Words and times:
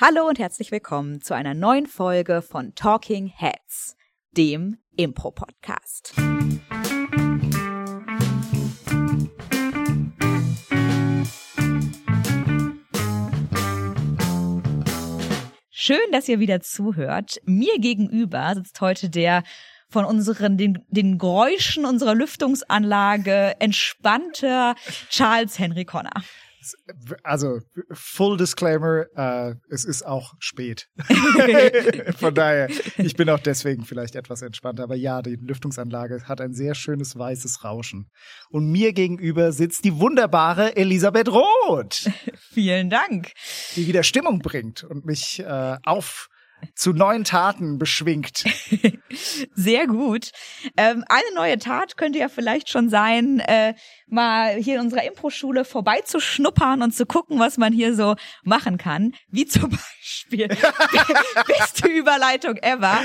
Hallo 0.00 0.26
und 0.26 0.40
herzlich 0.40 0.72
willkommen 0.72 1.20
zu 1.20 1.34
einer 1.34 1.54
neuen 1.54 1.86
Folge 1.86 2.42
von 2.42 2.74
Talking 2.74 3.28
Heads, 3.28 3.96
dem 4.32 4.78
Impro-Podcast. 4.96 6.14
Schön, 15.70 15.96
dass 16.10 16.28
ihr 16.28 16.40
wieder 16.40 16.60
zuhört. 16.60 17.40
Mir 17.44 17.78
gegenüber 17.78 18.52
sitzt 18.56 18.80
heute 18.80 19.08
der 19.08 19.44
von 19.88 20.04
unseren, 20.04 20.58
den, 20.58 20.84
den 20.88 21.18
Geräuschen 21.18 21.84
unserer 21.84 22.16
Lüftungsanlage 22.16 23.54
entspannter 23.60 24.74
Charles 25.08 25.60
Henry 25.60 25.84
Connor. 25.84 26.24
Also, 27.22 27.60
full 27.92 28.36
disclaimer, 28.36 29.06
äh, 29.14 29.54
es 29.70 29.84
ist 29.84 30.04
auch 30.04 30.34
spät. 30.38 30.88
Von 32.18 32.34
daher, 32.34 32.68
ich 32.98 33.14
bin 33.14 33.28
auch 33.30 33.40
deswegen 33.40 33.84
vielleicht 33.84 34.14
etwas 34.16 34.42
entspannter. 34.42 34.84
Aber 34.84 34.96
ja, 34.96 35.22
die 35.22 35.36
Lüftungsanlage 35.36 36.24
hat 36.26 36.40
ein 36.40 36.54
sehr 36.54 36.74
schönes 36.74 37.16
weißes 37.18 37.64
Rauschen. 37.64 38.10
Und 38.50 38.70
mir 38.70 38.92
gegenüber 38.92 39.52
sitzt 39.52 39.84
die 39.84 39.98
wunderbare 39.98 40.76
Elisabeth 40.76 41.28
Roth. 41.28 42.10
Vielen 42.52 42.90
Dank. 42.90 43.32
Die 43.76 43.86
wieder 43.86 44.02
Stimmung 44.02 44.40
bringt 44.40 44.84
und 44.84 45.04
mich 45.04 45.40
äh, 45.40 45.76
auf 45.84 46.28
zu 46.74 46.92
neuen 46.92 47.24
Taten 47.24 47.78
beschwingt. 47.78 48.44
Sehr 49.54 49.86
gut. 49.86 50.30
Ähm, 50.76 51.04
eine 51.08 51.34
neue 51.34 51.58
Tat 51.58 51.96
könnte 51.96 52.18
ja 52.18 52.28
vielleicht 52.28 52.68
schon 52.68 52.88
sein, 52.88 53.40
äh, 53.40 53.74
mal 54.06 54.54
hier 54.54 54.76
in 54.76 54.80
unserer 54.80 55.04
Impro-Schule 55.04 55.64
vorbeizuschnuppern 55.64 56.82
und 56.82 56.94
zu 56.94 57.06
gucken, 57.06 57.38
was 57.38 57.58
man 57.58 57.72
hier 57.72 57.94
so 57.94 58.16
machen 58.42 58.78
kann. 58.78 59.12
Wie 59.28 59.46
zum 59.46 59.70
Beispiel, 60.02 60.48
beste 61.46 61.88
Überleitung 61.88 62.56
ever, 62.56 63.00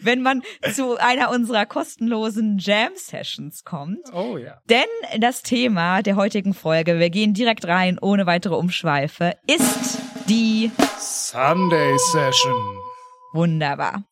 wenn 0.00 0.22
man 0.22 0.42
zu 0.72 0.96
einer 0.96 1.30
unserer 1.30 1.66
kostenlosen 1.66 2.58
Jam-Sessions 2.58 3.64
kommt. 3.64 4.12
Oh 4.12 4.36
ja. 4.36 4.58
Denn 4.68 5.20
das 5.20 5.42
Thema 5.42 6.02
der 6.02 6.16
heutigen 6.16 6.54
Folge, 6.54 6.98
wir 6.98 7.10
gehen 7.10 7.34
direkt 7.34 7.66
rein, 7.66 7.98
ohne 8.00 8.26
weitere 8.26 8.54
Umschweife, 8.54 9.34
ist 9.46 9.98
die 10.28 10.70
Sunday 10.98 11.96
Session. 11.98 12.83
Wunderbar. 13.34 14.04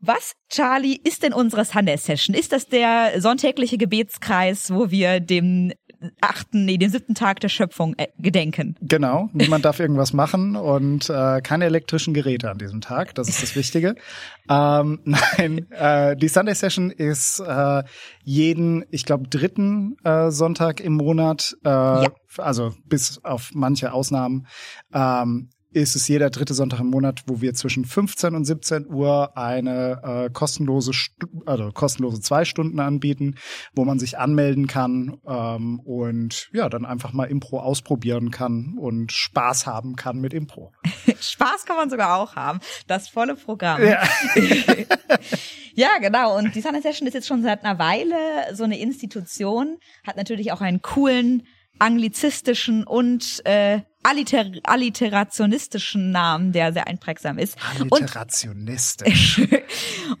Was, 0.00 0.34
Charlie, 0.50 1.00
ist 1.02 1.22
denn 1.22 1.32
unsere 1.32 1.64
Sunday 1.64 1.96
Session? 1.96 2.34
Ist 2.34 2.52
das 2.52 2.66
der 2.66 3.20
sonntägliche 3.20 3.78
Gebetskreis, 3.78 4.70
wo 4.70 4.90
wir 4.90 5.20
dem 5.20 5.72
achten, 6.20 6.66
nee, 6.66 6.76
den 6.76 6.90
siebten 6.90 7.14
Tag 7.14 7.40
der 7.40 7.48
Schöpfung 7.48 7.94
äh, 7.96 8.08
gedenken? 8.18 8.76
Genau. 8.80 9.30
Niemand 9.32 9.64
darf 9.64 9.80
irgendwas 9.80 10.12
machen 10.12 10.56
und 10.56 11.08
äh, 11.08 11.40
keine 11.40 11.64
elektrischen 11.64 12.14
Geräte 12.14 12.50
an 12.50 12.58
diesem 12.58 12.80
Tag. 12.80 13.14
Das 13.14 13.28
ist 13.28 13.42
das 13.42 13.56
Wichtige. 13.56 13.94
ähm, 14.50 15.00
nein, 15.04 15.70
äh, 15.70 16.16
die 16.16 16.28
Sunday 16.28 16.54
Session 16.54 16.90
ist 16.90 17.40
äh, 17.40 17.82
jeden, 18.22 18.84
ich 18.90 19.04
glaube, 19.04 19.28
dritten 19.28 19.96
äh, 20.04 20.30
Sonntag 20.30 20.80
im 20.80 20.94
Monat, 20.94 21.56
äh, 21.64 21.68
ja. 21.68 22.08
also 22.38 22.74
bis 22.84 23.24
auf 23.24 23.50
manche 23.54 23.92
Ausnahmen, 23.92 24.46
ähm, 24.92 25.50
ist 25.76 25.94
es 25.94 26.08
jeder 26.08 26.30
dritte 26.30 26.54
Sonntag 26.54 26.80
im 26.80 26.86
Monat, 26.86 27.24
wo 27.26 27.42
wir 27.42 27.52
zwischen 27.52 27.84
15 27.84 28.34
und 28.34 28.46
17 28.46 28.86
Uhr 28.88 29.36
eine 29.36 30.00
äh, 30.02 30.30
kostenlose, 30.32 30.94
Stu 30.94 31.26
also 31.44 31.70
kostenlose 31.70 32.20
zwei 32.22 32.46
Stunden 32.46 32.80
anbieten, 32.80 33.34
wo 33.74 33.84
man 33.84 33.98
sich 33.98 34.18
anmelden 34.18 34.68
kann 34.68 35.18
ähm, 35.28 35.78
und 35.80 36.48
ja, 36.54 36.70
dann 36.70 36.86
einfach 36.86 37.12
mal 37.12 37.26
Impro 37.26 37.60
ausprobieren 37.60 38.30
kann 38.30 38.78
und 38.78 39.12
Spaß 39.12 39.66
haben 39.66 39.96
kann 39.96 40.18
mit 40.18 40.32
Impro. 40.32 40.72
Spaß 41.20 41.66
kann 41.66 41.76
man 41.76 41.90
sogar 41.90 42.16
auch 42.16 42.36
haben. 42.36 42.60
Das 42.86 43.08
volle 43.08 43.34
Programm. 43.34 43.84
Ja. 43.84 44.02
ja, 45.74 45.98
genau. 46.00 46.38
Und 46.38 46.54
die 46.54 46.62
Sunday 46.62 46.80
Session 46.80 47.06
ist 47.06 47.12
jetzt 47.12 47.28
schon 47.28 47.42
seit 47.42 47.64
einer 47.64 47.78
Weile 47.78 48.16
so 48.54 48.64
eine 48.64 48.78
Institution, 48.78 49.76
hat 50.06 50.16
natürlich 50.16 50.52
auch 50.52 50.62
einen 50.62 50.80
coolen 50.80 51.46
anglizistischen 51.78 52.84
und 52.84 53.42
äh, 53.44 53.82
alliter 54.06 54.46
alliterationistischen 54.62 56.10
Namen, 56.10 56.52
der 56.52 56.72
sehr 56.72 56.86
einprägsam 56.86 57.38
ist. 57.38 57.56
Alliterationistisch. 57.78 59.38
Und, 59.38 59.52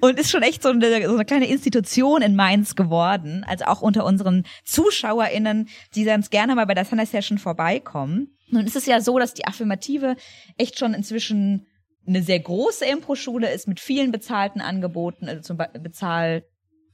und 0.00 0.20
ist 0.20 0.30
schon 0.30 0.42
echt 0.42 0.62
so 0.62 0.70
eine, 0.70 1.06
so 1.06 1.14
eine 1.14 1.24
kleine 1.24 1.48
Institution 1.48 2.22
in 2.22 2.36
Mainz 2.36 2.74
geworden. 2.74 3.44
Also 3.46 3.66
auch 3.66 3.82
unter 3.82 4.04
unseren 4.04 4.44
ZuschauerInnen, 4.64 5.68
die 5.94 6.04
ganz 6.04 6.30
gerne 6.30 6.54
mal 6.54 6.66
bei 6.66 6.74
der 6.74 6.84
Sunday 6.84 7.06
Session 7.06 7.38
vorbeikommen. 7.38 8.36
Nun 8.48 8.66
ist 8.66 8.76
es 8.76 8.86
ja 8.86 9.00
so, 9.00 9.18
dass 9.18 9.34
die 9.34 9.46
Affirmative 9.46 10.16
echt 10.56 10.78
schon 10.78 10.94
inzwischen 10.94 11.66
eine 12.06 12.22
sehr 12.22 12.38
große 12.38 12.84
Impro-Schule 12.84 13.52
ist 13.52 13.66
mit 13.66 13.80
vielen 13.80 14.12
bezahlten 14.12 14.60
Angeboten, 14.60 15.28
also 15.28 15.42
zum 15.42 15.56
Beispiel 15.56 15.80
bezahl, 15.80 16.44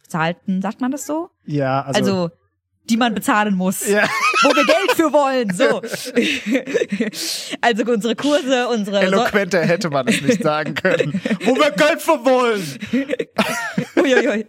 bezahlten, 0.02 0.62
sagt 0.62 0.80
man 0.80 0.90
das 0.90 1.06
so? 1.06 1.28
Ja, 1.44 1.82
also, 1.82 2.00
also 2.00 2.30
die 2.84 2.96
man 2.96 3.14
bezahlen 3.14 3.54
muss, 3.54 3.86
ja. 3.86 4.08
wo 4.42 4.54
wir 4.54 4.64
Geld 4.64 4.92
für 4.94 5.12
wollen. 5.12 5.50
So, 5.54 5.80
also 7.60 7.92
unsere 7.92 8.16
Kurse, 8.16 8.68
unsere 8.68 9.00
eloquenter 9.00 9.60
hätte 9.60 9.90
man 9.90 10.08
es 10.08 10.20
nicht 10.20 10.42
sagen 10.42 10.74
können, 10.74 11.20
wo 11.44 11.54
wir 11.56 11.70
Geld 11.70 12.02
für 12.02 12.24
wollen. 12.24 12.78
Uiuiui. 13.96 14.46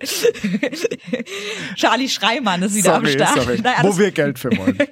Charlie 1.75 2.09
Schreimann 2.09 2.63
ist 2.63 2.75
wieder 2.75 2.95
sorry, 2.95 3.07
am 3.07 3.13
Start. 3.13 3.41
Sorry. 3.41 3.59
Nein, 3.61 3.75
wo 3.81 3.97
wir 3.97 4.11
Geld 4.11 4.39
für 4.39 4.55
wollen. 4.57 4.77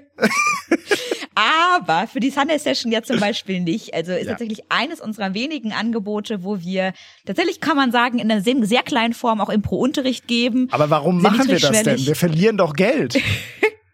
Aber 1.34 2.08
für 2.08 2.20
die 2.20 2.30
Sunday 2.30 2.60
Session 2.60 2.92
ja 2.92 3.02
zum 3.02 3.20
Beispiel 3.20 3.62
nicht. 3.62 3.94
Also 3.94 4.12
ist 4.12 4.26
ja. 4.26 4.32
tatsächlich 4.32 4.64
eines 4.70 5.00
unserer 5.00 5.34
wenigen 5.34 5.72
Angebote, 5.72 6.44
wo 6.44 6.60
wir 6.60 6.94
tatsächlich 7.26 7.60
kann 7.60 7.78
man 7.78 7.92
sagen, 7.92 8.20
in 8.20 8.32
einer 8.32 8.42
sehr, 8.42 8.56
sehr 8.62 8.84
kleinen 8.84 9.14
Form 9.14 9.42
auch 9.42 9.50
im 9.50 9.62
Pro-Unterricht 9.62 10.28
geben. 10.28 10.68
Aber 10.72 10.90
warum 10.90 11.22
machen 11.22 11.48
wir 11.48 11.60
das 11.60 11.84
denn? 11.84 11.98
Wir 11.98 12.16
verlieren 12.16 12.58
doch 12.58 12.74
Geld. 12.74 13.18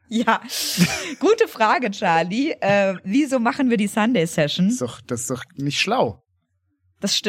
Ja, 0.09 0.41
gute 1.19 1.47
Frage, 1.47 1.91
Charlie. 1.91 2.51
Äh, 2.61 2.95
wieso 3.03 3.39
machen 3.39 3.69
wir 3.69 3.77
die 3.77 3.87
Sunday 3.87 4.25
Session? 4.25 4.67
Das 4.67 4.73
ist 4.73 4.81
doch, 4.81 5.01
das 5.01 5.21
ist 5.21 5.29
doch 5.29 5.43
nicht 5.55 5.79
schlau. 5.79 6.23
Das. 6.99 7.21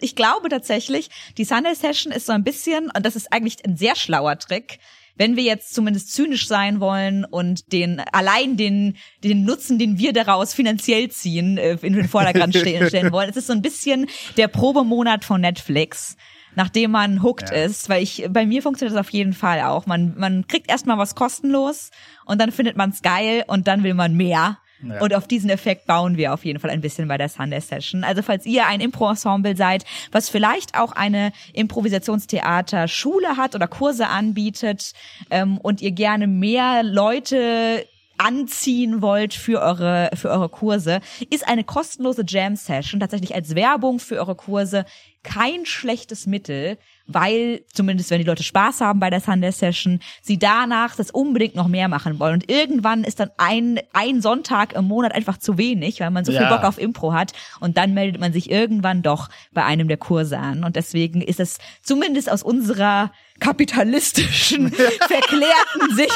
Ich 0.00 0.16
glaube 0.16 0.48
tatsächlich, 0.48 1.10
die 1.36 1.44
Sunday 1.44 1.74
Session 1.74 2.12
ist 2.12 2.26
so 2.26 2.32
ein 2.32 2.44
bisschen, 2.44 2.90
und 2.90 3.04
das 3.04 3.16
ist 3.16 3.32
eigentlich 3.32 3.64
ein 3.66 3.76
sehr 3.76 3.96
schlauer 3.96 4.38
Trick, 4.38 4.78
wenn 5.16 5.36
wir 5.36 5.42
jetzt 5.42 5.74
zumindest 5.74 6.14
zynisch 6.14 6.46
sein 6.48 6.80
wollen 6.80 7.26
und 7.26 7.72
den 7.72 8.00
allein 8.12 8.56
den 8.56 8.96
den 9.22 9.44
Nutzen, 9.44 9.78
den 9.78 9.98
wir 9.98 10.14
daraus 10.14 10.54
finanziell 10.54 11.10
ziehen, 11.10 11.58
äh, 11.58 11.76
in 11.82 11.92
den 11.92 12.08
Vordergrund 12.08 12.56
stellen 12.56 13.12
wollen, 13.12 13.28
es 13.28 13.36
ist 13.36 13.48
so 13.48 13.52
ein 13.52 13.60
bisschen 13.60 14.06
der 14.38 14.48
Probemonat 14.48 15.24
von 15.24 15.42
Netflix 15.42 16.16
nachdem 16.54 16.92
man 16.92 17.22
hooked 17.22 17.50
ja. 17.50 17.56
ist, 17.56 17.88
weil 17.88 18.02
ich 18.02 18.26
bei 18.30 18.46
mir 18.46 18.62
funktioniert 18.62 18.96
das 18.96 19.06
auf 19.06 19.12
jeden 19.12 19.32
Fall 19.32 19.60
auch. 19.62 19.86
Man 19.86 20.14
man 20.16 20.46
kriegt 20.46 20.70
erstmal 20.70 20.98
was 20.98 21.14
kostenlos 21.14 21.90
und 22.24 22.40
dann 22.40 22.52
findet 22.52 22.76
man 22.76 22.90
es 22.90 23.02
geil 23.02 23.44
und 23.46 23.66
dann 23.66 23.82
will 23.82 23.94
man 23.94 24.16
mehr. 24.16 24.58
Ja. 24.82 25.00
Und 25.00 25.14
auf 25.14 25.26
diesen 25.26 25.50
Effekt 25.50 25.86
bauen 25.86 26.16
wir 26.16 26.32
auf 26.32 26.44
jeden 26.44 26.58
Fall 26.58 26.70
ein 26.70 26.80
bisschen 26.80 27.06
bei 27.08 27.18
der 27.18 27.28
Sunday 27.28 27.60
Session. 27.60 28.02
Also 28.02 28.22
falls 28.22 28.46
ihr 28.46 28.66
ein 28.66 28.80
Impro-Ensemble 28.80 29.56
seid, 29.56 29.84
was 30.10 30.28
vielleicht 30.28 30.78
auch 30.78 30.92
eine 30.92 31.32
Improvisationstheater-Schule 31.52 33.36
hat 33.36 33.54
oder 33.54 33.68
Kurse 33.68 34.08
anbietet 34.08 34.92
ähm, 35.30 35.58
und 35.58 35.82
ihr 35.82 35.92
gerne 35.92 36.26
mehr 36.26 36.82
Leute 36.82 37.86
anziehen 38.16 39.00
wollt 39.00 39.32
für 39.32 39.60
eure, 39.60 40.10
für 40.14 40.28
eure 40.28 40.50
Kurse, 40.50 41.00
ist 41.30 41.48
eine 41.48 41.64
kostenlose 41.64 42.22
Jam 42.26 42.54
Session 42.54 43.00
tatsächlich 43.00 43.34
als 43.34 43.54
Werbung 43.54 43.98
für 43.98 44.16
eure 44.16 44.34
Kurse 44.34 44.84
kein 45.22 45.66
schlechtes 45.66 46.26
Mittel, 46.26 46.78
weil 47.06 47.62
zumindest 47.72 48.10
wenn 48.10 48.18
die 48.18 48.26
Leute 48.26 48.42
Spaß 48.42 48.80
haben 48.80 49.00
bei 49.00 49.10
der 49.10 49.20
Sunday 49.20 49.52
Session, 49.52 50.00
sie 50.22 50.38
danach 50.38 50.96
das 50.96 51.10
unbedingt 51.10 51.54
noch 51.54 51.68
mehr 51.68 51.88
machen 51.88 52.18
wollen. 52.18 52.34
Und 52.34 52.50
irgendwann 52.50 53.04
ist 53.04 53.20
dann 53.20 53.30
ein, 53.36 53.80
ein 53.92 54.22
Sonntag 54.22 54.72
im 54.72 54.86
Monat 54.86 55.14
einfach 55.14 55.36
zu 55.36 55.58
wenig, 55.58 56.00
weil 56.00 56.10
man 56.10 56.24
so 56.24 56.32
ja. 56.32 56.40
viel 56.40 56.48
Bock 56.48 56.64
auf 56.64 56.78
Impro 56.78 57.12
hat. 57.12 57.32
Und 57.60 57.76
dann 57.76 57.94
meldet 57.94 58.20
man 58.20 58.32
sich 58.32 58.50
irgendwann 58.50 59.02
doch 59.02 59.28
bei 59.52 59.64
einem 59.64 59.88
der 59.88 59.96
Kurse 59.96 60.38
an. 60.38 60.64
Und 60.64 60.76
deswegen 60.76 61.20
ist 61.20 61.40
es 61.40 61.58
zumindest 61.82 62.30
aus 62.30 62.42
unserer 62.42 63.12
kapitalistischen, 63.40 64.70
verklärten 64.72 65.96
Sicht, 65.96 66.12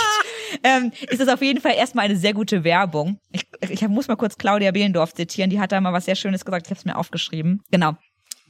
ähm, 0.63 0.93
ist 1.11 1.21
es 1.21 1.29
auf 1.29 1.43
jeden 1.43 1.61
Fall 1.61 1.75
erstmal 1.75 2.05
eine 2.05 2.17
sehr 2.17 2.35
gute 2.35 2.65
Werbung. 2.65 3.19
Ich, 3.33 3.47
ich 3.69 3.89
muss 3.89 4.09
mal 4.09 4.17
kurz 4.17 4.39
Claudia 4.39 4.71
Behlendorf 4.71 5.15
zitieren, 5.15 5.51
die 5.51 5.59
hat 5.59 5.73
da 5.73 5.81
mal 5.81 5.93
was 5.93 6.05
sehr 6.05 6.15
Schönes 6.15 6.45
gesagt, 6.45 6.67
ich 6.67 6.71
habe 6.71 6.79
es 6.79 6.85
mir 6.85 6.97
aufgeschrieben. 6.97 7.63
Genau. 7.71 7.97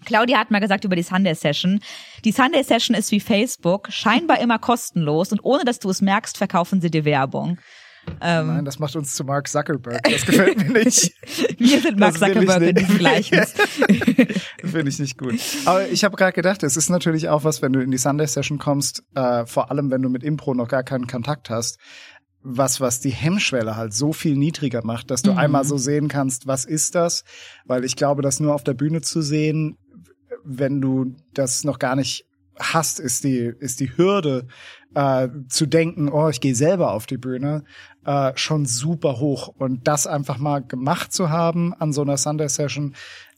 Claudia 0.04 0.38
hat 0.38 0.50
mal 0.50 0.60
gesagt 0.60 0.84
über 0.84 0.96
die 0.96 1.02
Sunday 1.02 1.34
Session. 1.34 1.80
Die 2.24 2.32
Sunday 2.32 2.62
Session 2.62 2.94
ist 2.96 3.10
wie 3.10 3.20
Facebook, 3.20 3.90
scheinbar 3.90 4.40
immer 4.40 4.58
kostenlos 4.58 5.32
und 5.32 5.44
ohne 5.44 5.64
dass 5.64 5.78
du 5.78 5.90
es 5.90 6.02
merkst, 6.02 6.36
verkaufen 6.36 6.80
sie 6.80 6.90
dir 6.90 7.04
Werbung. 7.04 7.58
Ähm, 8.20 8.46
Nein, 8.48 8.64
das 8.64 8.78
macht 8.78 8.96
uns 8.96 9.14
zu 9.14 9.24
Mark 9.24 9.48
Zuckerberg. 9.48 10.02
Das 10.02 10.26
gefällt 10.26 10.58
mir 10.58 10.84
nicht. 10.84 11.12
Wir 11.58 11.80
sind 11.80 11.98
Mark 11.98 12.18
Zuckerberg 12.18 12.62
in 12.62 12.74
dem 12.74 12.98
Gleichnis. 12.98 13.54
finde 14.62 14.88
ich 14.88 14.98
nicht 14.98 15.18
gut. 15.18 15.38
Aber 15.64 15.88
ich 15.88 16.04
habe 16.04 16.16
gerade 16.16 16.32
gedacht, 16.32 16.62
es 16.62 16.76
ist 16.76 16.90
natürlich 16.90 17.28
auch 17.28 17.44
was, 17.44 17.62
wenn 17.62 17.72
du 17.72 17.80
in 17.80 17.90
die 17.90 17.98
Sunday 17.98 18.26
Session 18.26 18.58
kommst, 18.58 19.02
äh, 19.14 19.46
vor 19.46 19.70
allem 19.70 19.90
wenn 19.90 20.02
du 20.02 20.08
mit 20.08 20.22
Impro 20.22 20.54
noch 20.54 20.68
gar 20.68 20.82
keinen 20.82 21.06
Kontakt 21.06 21.50
hast, 21.50 21.78
was, 22.42 22.80
was 22.80 23.00
die 23.00 23.10
Hemmschwelle 23.10 23.74
halt 23.76 23.94
so 23.94 24.12
viel 24.12 24.36
niedriger 24.36 24.84
macht, 24.84 25.10
dass 25.10 25.22
du 25.22 25.32
mhm. 25.32 25.38
einmal 25.38 25.64
so 25.64 25.78
sehen 25.78 26.08
kannst, 26.08 26.46
was 26.46 26.66
ist 26.66 26.94
das? 26.94 27.24
Weil 27.64 27.84
ich 27.84 27.96
glaube, 27.96 28.20
das 28.20 28.38
nur 28.38 28.54
auf 28.54 28.64
der 28.64 28.74
Bühne 28.74 29.00
zu 29.00 29.22
sehen, 29.22 29.78
wenn 30.44 30.80
du 30.80 31.14
das 31.32 31.64
noch 31.64 31.78
gar 31.78 31.96
nicht 31.96 32.26
hast, 32.58 33.00
ist 33.00 33.24
die, 33.24 33.52
ist 33.58 33.80
die 33.80 33.96
Hürde 33.96 34.46
äh, 34.94 35.28
zu 35.48 35.66
denken, 35.66 36.08
oh, 36.08 36.28
ich 36.28 36.40
gehe 36.40 36.54
selber 36.54 36.92
auf 36.92 37.06
die 37.06 37.16
Bühne, 37.16 37.64
äh, 38.04 38.32
schon 38.36 38.66
super 38.66 39.18
hoch. 39.18 39.48
Und 39.48 39.88
das 39.88 40.06
einfach 40.06 40.38
mal 40.38 40.60
gemacht 40.60 41.12
zu 41.12 41.30
haben 41.30 41.74
an 41.74 41.92
so 41.92 42.02
einer 42.02 42.16
Sunday 42.16 42.48
Session, 42.48 42.94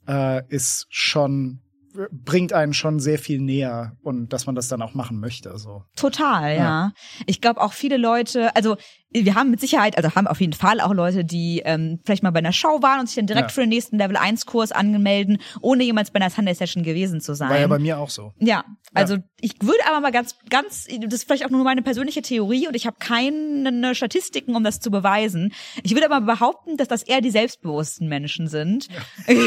äh, 0.07 0.43
ist 0.49 0.87
schon 0.91 1.61
bringt 2.11 2.53
einen 2.53 2.75
schon 2.75 3.01
sehr 3.01 3.19
viel 3.19 3.41
näher 3.41 3.97
und 4.03 4.33
dass 4.33 4.47
man 4.47 4.55
das 4.55 4.69
dann 4.69 4.83
auch 4.83 4.95
machen 4.95 5.21
möchte. 5.21 5.57
So. 5.59 5.85
Total, 5.97 6.53
ja. 6.53 6.59
ja. 6.59 6.93
Ich 7.27 7.41
glaube 7.41 7.61
auch 7.61 7.73
viele 7.73 7.97
Leute, 7.97 8.55
also 8.57 8.77
wir 9.25 9.35
haben 9.35 9.51
mit 9.51 9.61
Sicherheit, 9.61 9.97
also 9.97 10.15
haben 10.15 10.27
auf 10.27 10.41
jeden 10.41 10.53
Fall 10.53 10.81
auch 10.81 10.93
Leute, 10.93 11.25
die 11.25 11.63
ähm, 11.65 12.01
vielleicht 12.05 12.23
mal 12.23 12.33
bei 12.33 12.41
einer 12.41 12.53
Show 12.53 12.83
waren 12.83 13.01
und 13.01 13.07
sich 13.07 13.17
dann 13.17 13.27
direkt 13.27 13.51
ja. 13.51 13.55
für 13.55 13.61
den 13.61 13.71
nächsten 13.71 13.99
Level 13.99 14.17
1 14.17 14.47
Kurs 14.47 14.73
angemelden, 14.73 15.39
ohne 15.61 15.85
jemals 15.85 16.11
bei 16.11 16.21
einer 16.21 16.31
Sunday 16.31 16.55
Session 16.55 16.83
gewesen 16.83 17.21
zu 17.21 17.35
sein. 17.35 17.49
War 17.49 17.59
ja 17.59 17.67
bei 17.67 17.79
mir 17.79 17.99
auch 17.99 18.11
so. 18.11 18.33
Ja, 18.39 18.65
also 18.95 19.15
ja. 19.15 19.23
ich 19.41 19.55
würde 19.61 19.81
aber 19.89 20.01
mal 20.01 20.13
ganz, 20.13 20.37
ganz, 20.51 20.87
das 20.87 21.15
ist 21.15 21.25
vielleicht 21.25 21.47
auch 21.47 21.51
nur 21.51 21.65
meine 21.65 21.83
persönliche 21.83 22.23
Theorie 22.23 22.69
und 22.69 22.75
ich 22.75 22.87
habe 22.87 22.97
keine 22.99 23.95
Statistiken, 23.95 24.55
um 24.55 24.65
das 24.65 24.81
zu 24.81 24.91
beweisen. 24.91 25.53
Ich 25.83 25.95
würde 25.95 26.11
aber 26.11 26.21
behaupten, 26.21 26.77
dass 26.77 26.89
das 26.89 27.03
eher 27.03 27.21
die 27.21 27.31
selbstbewussten 27.31 28.09
Menschen 28.09 28.49
sind. 28.49 28.89
Ja. 29.29 29.35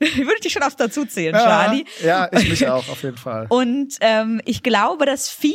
würde 0.00 0.34
ich 0.36 0.40
dich 0.40 0.52
schon 0.52 0.62
aufs 0.62 0.76
dazu 0.76 1.04
zählen, 1.04 1.29
Charlie. 1.38 1.84
Ja, 2.04 2.28
ich 2.32 2.48
mich 2.48 2.66
auch, 2.68 2.88
auf 2.88 3.02
jeden 3.02 3.16
Fall. 3.16 3.46
Und 3.48 3.96
ähm, 4.00 4.40
ich 4.44 4.62
glaube, 4.62 5.06
dass 5.06 5.28
viele, 5.28 5.54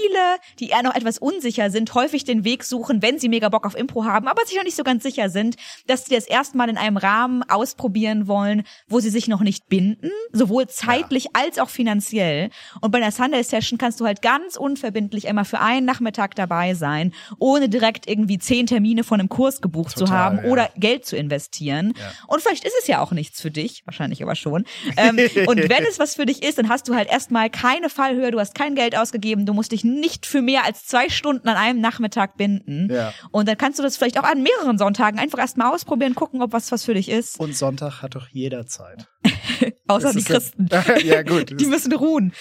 die 0.59 0.69
eher 0.69 0.83
noch 0.83 0.95
etwas 0.95 1.17
unsicher 1.17 1.69
sind, 1.69 1.93
häufig 1.93 2.23
den 2.23 2.43
Weg 2.43 2.63
suchen, 2.63 3.01
wenn 3.01 3.19
sie 3.19 3.29
mega 3.29 3.49
Bock 3.49 3.65
auf 3.65 3.75
Impro 3.75 4.05
haben, 4.05 4.27
aber 4.27 4.45
sich 4.45 4.55
noch 4.55 4.63
nicht 4.63 4.75
so 4.75 4.83
ganz 4.83 5.03
sicher 5.03 5.29
sind, 5.29 5.55
dass 5.87 6.05
sie 6.05 6.15
das 6.15 6.25
erstmal 6.25 6.69
in 6.69 6.77
einem 6.77 6.97
Rahmen 6.97 7.43
ausprobieren 7.43 8.27
wollen, 8.27 8.63
wo 8.87 8.99
sie 8.99 9.09
sich 9.09 9.27
noch 9.27 9.41
nicht 9.41 9.67
binden, 9.67 10.11
sowohl 10.31 10.67
zeitlich 10.67 11.25
ja. 11.25 11.31
als 11.33 11.59
auch 11.59 11.69
finanziell. 11.69 12.49
Und 12.81 12.91
bei 12.91 12.97
einer 12.97 13.11
Sunday 13.11 13.43
Session 13.43 13.77
kannst 13.77 13.99
du 13.99 14.05
halt 14.05 14.21
ganz 14.21 14.55
unverbindlich 14.55 15.27
einmal 15.27 15.45
für 15.45 15.59
einen 15.59 15.85
Nachmittag 15.85 16.35
dabei 16.35 16.73
sein, 16.73 17.13
ohne 17.39 17.69
direkt 17.69 18.07
irgendwie 18.07 18.37
zehn 18.37 18.67
Termine 18.67 19.03
von 19.03 19.19
einem 19.19 19.29
Kurs 19.29 19.61
gebucht 19.61 19.93
Total, 19.93 20.07
zu 20.07 20.13
haben 20.13 20.37
ja. 20.43 20.51
oder 20.51 20.69
Geld 20.77 21.05
zu 21.05 21.15
investieren. 21.15 21.93
Ja. 21.97 22.11
Und 22.27 22.41
vielleicht 22.41 22.65
ist 22.65 22.75
es 22.79 22.87
ja 22.87 23.01
auch 23.01 23.11
nichts 23.11 23.41
für 23.41 23.51
dich, 23.51 23.83
wahrscheinlich 23.85 24.21
aber 24.23 24.35
schon. 24.35 24.65
Ähm, 24.97 25.19
und 25.47 25.64
wenn 25.69 25.85
es 25.85 25.99
was 25.99 26.15
für 26.15 26.25
dich 26.25 26.43
ist, 26.43 26.57
dann 26.57 26.69
hast 26.69 26.87
du 26.87 26.95
halt 26.95 27.09
erstmal 27.09 27.49
keine 27.49 27.89
Fallhöhe, 27.89 28.31
du 28.31 28.39
hast 28.39 28.55
kein 28.55 28.75
Geld 28.75 28.97
ausgegeben, 28.97 29.45
du 29.45 29.53
musst 29.53 29.71
dich 29.71 29.83
nicht 29.83 30.25
für 30.25 30.41
mehr 30.41 30.65
als 30.65 30.85
zwei 30.85 31.09
Stunden 31.09 31.47
an 31.47 31.57
einem 31.57 31.81
Nachmittag 31.81 32.37
binden. 32.37 32.89
Ja. 32.91 33.13
Und 33.31 33.47
dann 33.47 33.57
kannst 33.57 33.79
du 33.79 33.83
das 33.83 33.97
vielleicht 33.97 34.19
auch 34.19 34.23
an 34.23 34.43
mehreren 34.43 34.77
Sonntagen 34.77 35.19
einfach 35.19 35.39
erstmal 35.39 35.73
ausprobieren, 35.73 36.15
gucken, 36.15 36.41
ob 36.41 36.53
was 36.53 36.71
was 36.71 36.85
für 36.85 36.93
dich 36.93 37.09
ist. 37.09 37.39
Und 37.39 37.55
Sonntag 37.55 38.01
hat 38.01 38.15
doch 38.15 38.27
jeder 38.29 38.65
Zeit. 38.65 39.07
Außer 39.87 40.13
die 40.13 40.23
Christen. 40.23 40.67
ja, 41.03 41.21
gut. 41.23 41.59
Die 41.59 41.65
müssen 41.65 41.93
ruhen. 41.93 42.33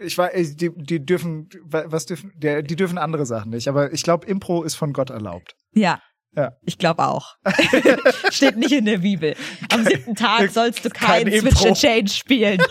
ich 0.00 0.16
war, 0.18 0.30
die, 0.32 0.70
die 0.74 1.04
dürfen, 1.04 1.48
was 1.64 2.06
dürfen, 2.06 2.32
die 2.36 2.76
dürfen 2.76 2.98
andere 2.98 3.26
Sachen 3.26 3.50
nicht. 3.50 3.68
Aber 3.68 3.92
ich 3.92 4.02
glaube, 4.02 4.26
Impro 4.26 4.62
ist 4.62 4.74
von 4.74 4.92
Gott 4.92 5.10
erlaubt. 5.10 5.54
Ja. 5.74 6.00
Ja. 6.34 6.56
Ich 6.62 6.78
glaube 6.78 7.04
auch. 7.04 7.36
Steht 8.30 8.56
nicht 8.56 8.72
in 8.72 8.86
der 8.86 8.98
Bibel. 8.98 9.36
Am 9.70 9.84
siebten 9.84 10.14
Tag 10.14 10.50
sollst 10.50 10.84
du 10.84 10.88
kein, 10.88 11.28
kein 11.28 11.40
Switch 11.40 11.66
and 11.66 11.76
Change 11.76 12.10
spielen. 12.10 12.62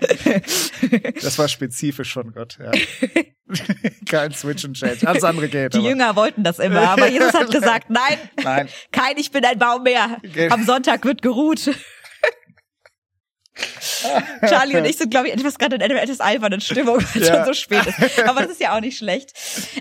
das 1.22 1.38
war 1.38 1.48
spezifisch 1.48 2.14
von 2.14 2.32
Gott, 2.32 2.58
ja. 2.58 2.70
kein 4.06 4.32
Switch 4.32 4.64
and 4.64 4.76
Change. 4.76 5.06
Alles 5.06 5.22
andere 5.22 5.48
geht. 5.48 5.74
Die 5.74 5.78
aber. 5.78 5.88
Jünger 5.88 6.16
wollten 6.16 6.42
das 6.42 6.58
immer, 6.58 6.88
aber 6.90 7.10
Jesus 7.10 7.34
hat 7.34 7.50
gesagt, 7.50 7.90
nein, 7.90 8.18
nein. 8.42 8.68
kein 8.90 9.18
Ich 9.18 9.30
bin 9.30 9.44
ein 9.44 9.58
Baum 9.58 9.82
mehr. 9.82 10.16
Am 10.48 10.64
Sonntag 10.64 11.04
wird 11.04 11.20
geruht. 11.20 11.70
Charlie 14.48 14.76
und 14.76 14.84
ich 14.84 14.96
sind, 14.96 15.10
glaube 15.10 15.28
ich, 15.28 15.34
etwas 15.34 15.58
gerade 15.58 15.76
in 15.76 15.82
einer 15.82 16.02
etwas 16.02 16.20
albernen 16.20 16.60
Stimmung, 16.60 16.96
weil 16.96 17.22
es 17.22 17.28
ja. 17.28 17.36
schon 17.36 17.44
so 17.46 17.52
spät 17.52 17.86
ist. 17.86 18.24
Aber 18.26 18.42
das 18.42 18.52
ist 18.52 18.60
ja 18.60 18.74
auch 18.76 18.80
nicht 18.80 18.98
schlecht. 18.98 19.32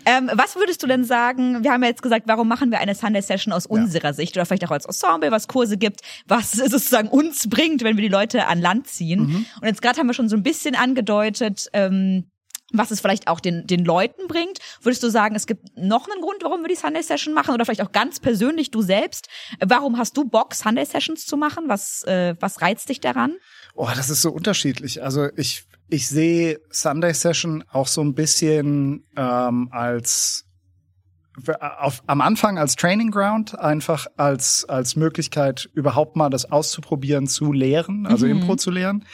Ähm, 0.06 0.30
was 0.34 0.56
würdest 0.56 0.84
du 0.84 0.88
denn 0.88 1.04
sagen, 1.04 1.64
wir 1.64 1.72
haben 1.72 1.84
ja 1.84 1.90
jetzt 1.90 2.02
gesagt, 2.02 2.28
warum 2.28 2.48
machen 2.48 2.72
wir 2.72 2.80
eine 2.80 2.96
Sunday 2.96 3.22
Session 3.22 3.54
aus 3.54 3.66
unserer 3.66 4.08
ja. 4.08 4.14
Sicht 4.14 4.36
oder 4.36 4.46
vielleicht 4.46 4.66
auch 4.66 4.72
als 4.72 4.86
Ensemble, 4.86 5.32
was 5.32 5.48
Kurse 5.48 5.78
gibt, 5.78 6.02
was 6.28 6.52
sozusagen 6.52 7.08
uns 7.08 7.50
bringt, 7.50 7.84
wenn 7.84 7.98
wir 7.98 8.04
die 8.04 8.10
Leute 8.10 8.48
an 8.48 8.62
Land 8.62 8.88
ziehen. 8.88 9.22
Mhm. 9.22 9.46
Und 9.62 9.68
jetzt 9.68 9.82
gerade 9.82 10.00
haben 10.00 10.08
wir 10.08 10.14
schon 10.14 10.30
so 10.30 10.36
ein 10.36 10.44
bisschen 10.44 10.76
angedeutet, 10.76 11.68
ähm, 11.74 12.26
was 12.72 12.92
es 12.92 13.02
vielleicht 13.02 13.28
auch 13.28 13.40
den, 13.40 13.66
den 13.68 13.84
Leuten 13.84 14.28
bringt. 14.28 14.60
Würdest 14.82 15.04
du 15.04 15.10
sagen, 15.10 15.36
es 15.36 15.48
gibt 15.48 15.76
noch 15.76 16.08
einen 16.08 16.22
Grund, 16.22 16.44
warum 16.44 16.62
wir 16.62 16.68
die 16.68 16.76
Sunday 16.76 17.02
Session 17.02 17.34
machen 17.34 17.54
oder 17.54 17.66
vielleicht 17.66 17.82
auch 17.82 17.92
ganz 17.92 18.20
persönlich 18.20 18.72
du 18.72 18.82
selbst? 18.82 19.28
Warum 19.60 19.98
hast 19.98 20.16
du 20.18 20.26
Bock, 20.26 20.54
Sunday 20.54 20.86
Sessions 20.86 21.26
zu 21.26 21.38
machen? 21.38 21.66
Was, 21.68 22.04
äh, 22.04 22.36
was 22.40 22.62
reizt 22.62 22.90
dich 22.90 23.00
daran? 23.00 23.36
Oh, 23.82 23.88
das 23.96 24.10
ist 24.10 24.22
so 24.22 24.32
unterschiedlich. 24.32 25.02
Also 25.02 25.30
ich, 25.38 25.64
ich 25.88 26.10
sehe 26.10 26.60
Sunday 26.70 27.14
Session 27.14 27.64
auch 27.72 27.88
so 27.88 28.02
ein 28.02 28.14
bisschen 28.14 29.06
ähm, 29.16 29.70
als 29.72 30.44
auf, 31.62 32.04
am 32.06 32.20
Anfang 32.20 32.58
als 32.58 32.76
Training 32.76 33.10
Ground, 33.10 33.58
einfach 33.58 34.08
als, 34.18 34.66
als 34.66 34.98
Möglichkeit, 34.98 35.70
überhaupt 35.76 36.18
mal 36.18 36.30
das 36.30 36.52
auszuprobieren, 36.52 37.28
zu 37.28 37.54
lehren, 37.54 38.06
also 38.06 38.26
mhm. 38.26 38.34
Impro 38.34 38.58
zu 38.58 38.70
lehren. 38.70 39.06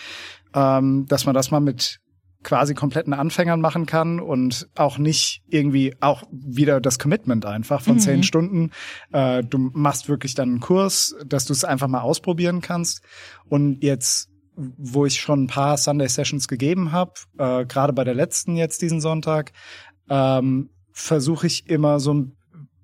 Ähm, 0.56 1.06
dass 1.08 1.28
man 1.28 1.36
das 1.36 1.52
mal 1.52 1.60
mit 1.60 2.00
quasi 2.42 2.74
kompletten 2.74 3.14
Anfängern 3.14 3.62
machen 3.62 3.86
kann 3.86 4.20
und 4.20 4.68
auch 4.74 4.98
nicht 4.98 5.44
irgendwie 5.48 5.94
auch 6.00 6.24
wieder 6.32 6.82
das 6.82 6.98
Commitment 6.98 7.46
einfach 7.46 7.82
von 7.82 7.98
mhm. 7.98 8.00
zehn 8.00 8.24
Stunden. 8.24 8.72
Äh, 9.12 9.44
du 9.44 9.70
machst 9.74 10.10
wirklich 10.10 10.34
dann 10.34 10.50
einen 10.50 10.60
Kurs, 10.60 11.16
dass 11.24 11.46
du 11.46 11.54
es 11.54 11.64
einfach 11.64 11.88
mal 11.88 12.02
ausprobieren 12.02 12.62
kannst. 12.62 13.04
Und 13.48 13.84
jetzt 13.84 14.32
wo 14.56 15.06
ich 15.06 15.20
schon 15.20 15.44
ein 15.44 15.48
paar 15.48 15.78
Sunday 15.78 16.08
Sessions 16.08 16.48
gegeben 16.48 16.92
habe, 16.92 17.14
äh, 17.38 17.66
gerade 17.66 17.94
bei 17.94 18.04
der 18.04 18.16
letzten 18.16 18.56
jetzt 18.56 18.82
diesen 18.82 19.02
Sonntag, 19.02 19.52
ähm, 20.10 20.70
versuche 20.92 21.48
ich 21.48 21.70
immer 21.70 22.00
so 22.00 22.14
ein 22.14 22.38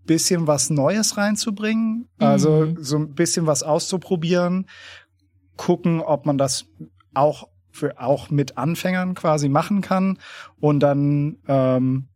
bisschen 0.06 0.47
was 0.47 0.69
Neues 0.69 1.18
reinzubringen, 1.18 2.09
also 2.18 2.65
mhm. 2.65 2.83
so 2.83 2.97
ein 2.97 3.13
bisschen 3.13 3.47
was 3.47 3.63
auszuprobieren, 3.63 4.68
gucken, 5.56 6.01
ob 6.01 6.25
man 6.25 6.38
das 6.38 6.65
auch 7.13 7.47
für 7.71 8.00
auch 8.01 8.29
mit 8.29 8.57
Anfängern 8.57 9.13
quasi 9.13 9.47
machen 9.47 9.81
kann 9.81 10.17
und 10.59 10.81
dann 10.81 11.38
ähm, 11.47 12.07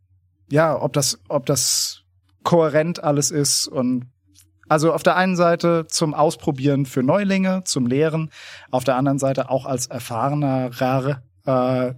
ja, 0.50 0.80
ob 0.80 0.92
das 0.92 1.18
ob 1.28 1.46
das 1.46 2.02
kohärent 2.42 3.02
alles 3.02 3.30
ist 3.30 3.66
und 3.66 4.06
also 4.68 4.92
auf 4.92 5.02
der 5.02 5.16
einen 5.16 5.36
Seite 5.36 5.86
zum 5.88 6.14
Ausprobieren 6.14 6.86
für 6.86 7.02
Neulinge, 7.02 7.62
zum 7.64 7.86
Lehren, 7.86 8.30
auf 8.70 8.84
der 8.84 8.96
anderen 8.96 9.18
Seite 9.18 9.50
auch 9.50 9.66
als 9.66 9.86
erfahrener 9.86 10.70
äh, 11.46 11.94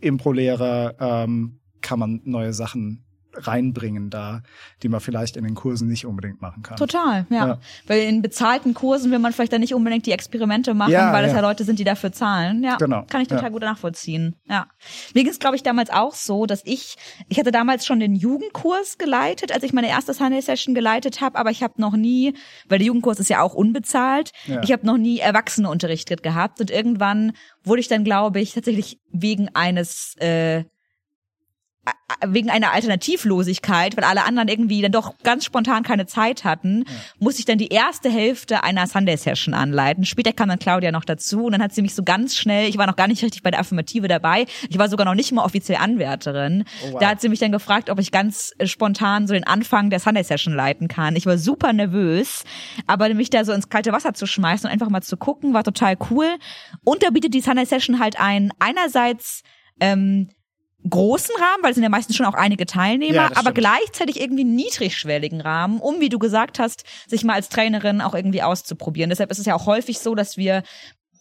Impro-Lehrer 0.00 0.94
ähm, 1.00 1.60
kann 1.80 1.98
man 1.98 2.20
neue 2.24 2.52
Sachen 2.52 3.04
reinbringen 3.36 4.10
da, 4.10 4.42
die 4.82 4.88
man 4.88 5.00
vielleicht 5.00 5.36
in 5.36 5.44
den 5.44 5.54
Kursen 5.54 5.88
nicht 5.88 6.06
unbedingt 6.06 6.40
machen 6.40 6.62
kann. 6.62 6.76
Total, 6.76 7.26
ja. 7.30 7.46
ja. 7.46 7.58
Weil 7.86 8.00
in 8.00 8.22
bezahlten 8.22 8.74
Kursen 8.74 9.10
will 9.10 9.18
man 9.18 9.32
vielleicht 9.32 9.52
dann 9.52 9.60
nicht 9.60 9.74
unbedingt 9.74 10.06
die 10.06 10.12
Experimente 10.12 10.74
machen, 10.74 10.92
ja, 10.92 11.12
weil 11.12 11.24
es 11.24 11.32
ja. 11.32 11.36
ja 11.38 11.42
Leute 11.42 11.64
sind, 11.64 11.78
die 11.78 11.84
dafür 11.84 12.12
zahlen. 12.12 12.62
Ja, 12.62 12.76
genau. 12.76 13.04
kann 13.08 13.20
ich 13.20 13.28
total 13.28 13.50
gut 13.50 13.62
nachvollziehen. 13.62 14.36
Ja. 14.48 14.66
Mir 15.14 15.24
ging 15.24 15.32
es, 15.32 15.38
glaube 15.38 15.56
ich, 15.56 15.62
damals 15.62 15.90
auch 15.90 16.14
so, 16.14 16.46
dass 16.46 16.62
ich, 16.64 16.96
ich 17.28 17.38
hatte 17.38 17.52
damals 17.52 17.86
schon 17.86 18.00
den 18.00 18.14
Jugendkurs 18.14 18.98
geleitet, 18.98 19.52
als 19.52 19.62
ich 19.62 19.72
meine 19.72 19.88
erste 19.88 20.14
Sunday 20.14 20.42
Session 20.42 20.74
geleitet 20.74 21.20
habe, 21.20 21.38
aber 21.38 21.50
ich 21.50 21.62
habe 21.62 21.74
noch 21.78 21.96
nie, 21.96 22.34
weil 22.68 22.78
der 22.78 22.86
Jugendkurs 22.86 23.20
ist 23.20 23.30
ja 23.30 23.40
auch 23.40 23.54
unbezahlt, 23.54 24.32
ich 24.62 24.72
habe 24.72 24.86
noch 24.86 24.98
nie 24.98 25.18
Erwachseneunterricht 25.18 26.22
gehabt 26.22 26.60
und 26.60 26.70
irgendwann 26.70 27.32
wurde 27.62 27.80
ich 27.80 27.88
dann, 27.88 28.04
glaube 28.04 28.40
ich, 28.40 28.52
tatsächlich 28.52 29.00
wegen 29.10 29.48
eines 29.54 30.16
äh, 30.16 30.64
wegen 32.28 32.50
einer 32.50 32.72
Alternativlosigkeit, 32.72 33.96
weil 33.96 34.04
alle 34.04 34.24
anderen 34.24 34.48
irgendwie 34.48 34.82
dann 34.82 34.92
doch 34.92 35.14
ganz 35.22 35.44
spontan 35.44 35.82
keine 35.82 36.06
Zeit 36.06 36.44
hatten, 36.44 36.84
ja. 36.86 36.94
musste 37.18 37.40
ich 37.40 37.44
dann 37.46 37.58
die 37.58 37.68
erste 37.68 38.10
Hälfte 38.10 38.62
einer 38.62 38.86
Sunday 38.86 39.16
Session 39.16 39.54
anleiten. 39.54 40.04
Später 40.04 40.32
kam 40.32 40.48
dann 40.48 40.58
Claudia 40.58 40.92
noch 40.92 41.04
dazu 41.04 41.46
und 41.46 41.52
dann 41.52 41.62
hat 41.62 41.74
sie 41.74 41.82
mich 41.82 41.94
so 41.94 42.02
ganz 42.02 42.36
schnell, 42.36 42.68
ich 42.68 42.78
war 42.78 42.86
noch 42.86 42.96
gar 42.96 43.08
nicht 43.08 43.22
richtig 43.22 43.42
bei 43.42 43.50
der 43.50 43.60
Affirmative 43.60 44.08
dabei, 44.08 44.46
ich 44.68 44.78
war 44.78 44.88
sogar 44.88 45.04
noch 45.04 45.14
nicht 45.14 45.32
mal 45.32 45.44
offiziell 45.44 45.78
Anwärterin. 45.78 46.64
Oh, 46.86 46.92
wow. 46.92 47.00
Da 47.00 47.08
hat 47.10 47.20
sie 47.20 47.28
mich 47.28 47.38
dann 47.38 47.52
gefragt, 47.52 47.90
ob 47.90 47.98
ich 47.98 48.10
ganz 48.10 48.52
äh, 48.58 48.66
spontan 48.66 49.26
so 49.26 49.34
den 49.34 49.46
Anfang 49.46 49.90
der 49.90 50.00
Sunday 50.00 50.24
Session 50.24 50.54
leiten 50.54 50.88
kann. 50.88 51.16
Ich 51.16 51.26
war 51.26 51.38
super 51.38 51.72
nervös, 51.72 52.44
aber 52.86 53.12
mich 53.14 53.30
da 53.30 53.44
so 53.44 53.52
ins 53.52 53.68
kalte 53.68 53.92
Wasser 53.92 54.14
zu 54.14 54.26
schmeißen 54.26 54.66
und 54.66 54.72
einfach 54.72 54.88
mal 54.88 55.02
zu 55.02 55.16
gucken, 55.16 55.54
war 55.54 55.64
total 55.64 55.96
cool. 56.10 56.28
Und 56.84 57.02
da 57.02 57.10
bietet 57.10 57.34
die 57.34 57.40
Sunday 57.40 57.66
Session 57.66 57.98
halt 57.98 58.20
ein, 58.20 58.50
einerseits 58.58 59.42
ähm, 59.80 60.28
großen 60.88 61.34
Rahmen, 61.36 61.62
weil 61.62 61.70
es 61.70 61.76
sind 61.76 61.82
ja 61.82 61.88
meistens 61.88 62.16
schon 62.16 62.26
auch 62.26 62.34
einige 62.34 62.66
Teilnehmer, 62.66 63.14
ja, 63.14 63.30
aber 63.36 63.52
gleichzeitig 63.52 64.20
irgendwie 64.20 64.44
niedrigschwelligen 64.44 65.40
Rahmen, 65.40 65.80
um, 65.80 66.00
wie 66.00 66.08
du 66.08 66.18
gesagt 66.18 66.58
hast, 66.58 66.84
sich 67.08 67.24
mal 67.24 67.34
als 67.34 67.48
Trainerin 67.48 68.00
auch 68.00 68.14
irgendwie 68.14 68.42
auszuprobieren. 68.42 69.10
Deshalb 69.10 69.30
ist 69.30 69.38
es 69.38 69.46
ja 69.46 69.54
auch 69.54 69.66
häufig 69.66 69.98
so, 69.98 70.14
dass 70.14 70.36
wir 70.36 70.62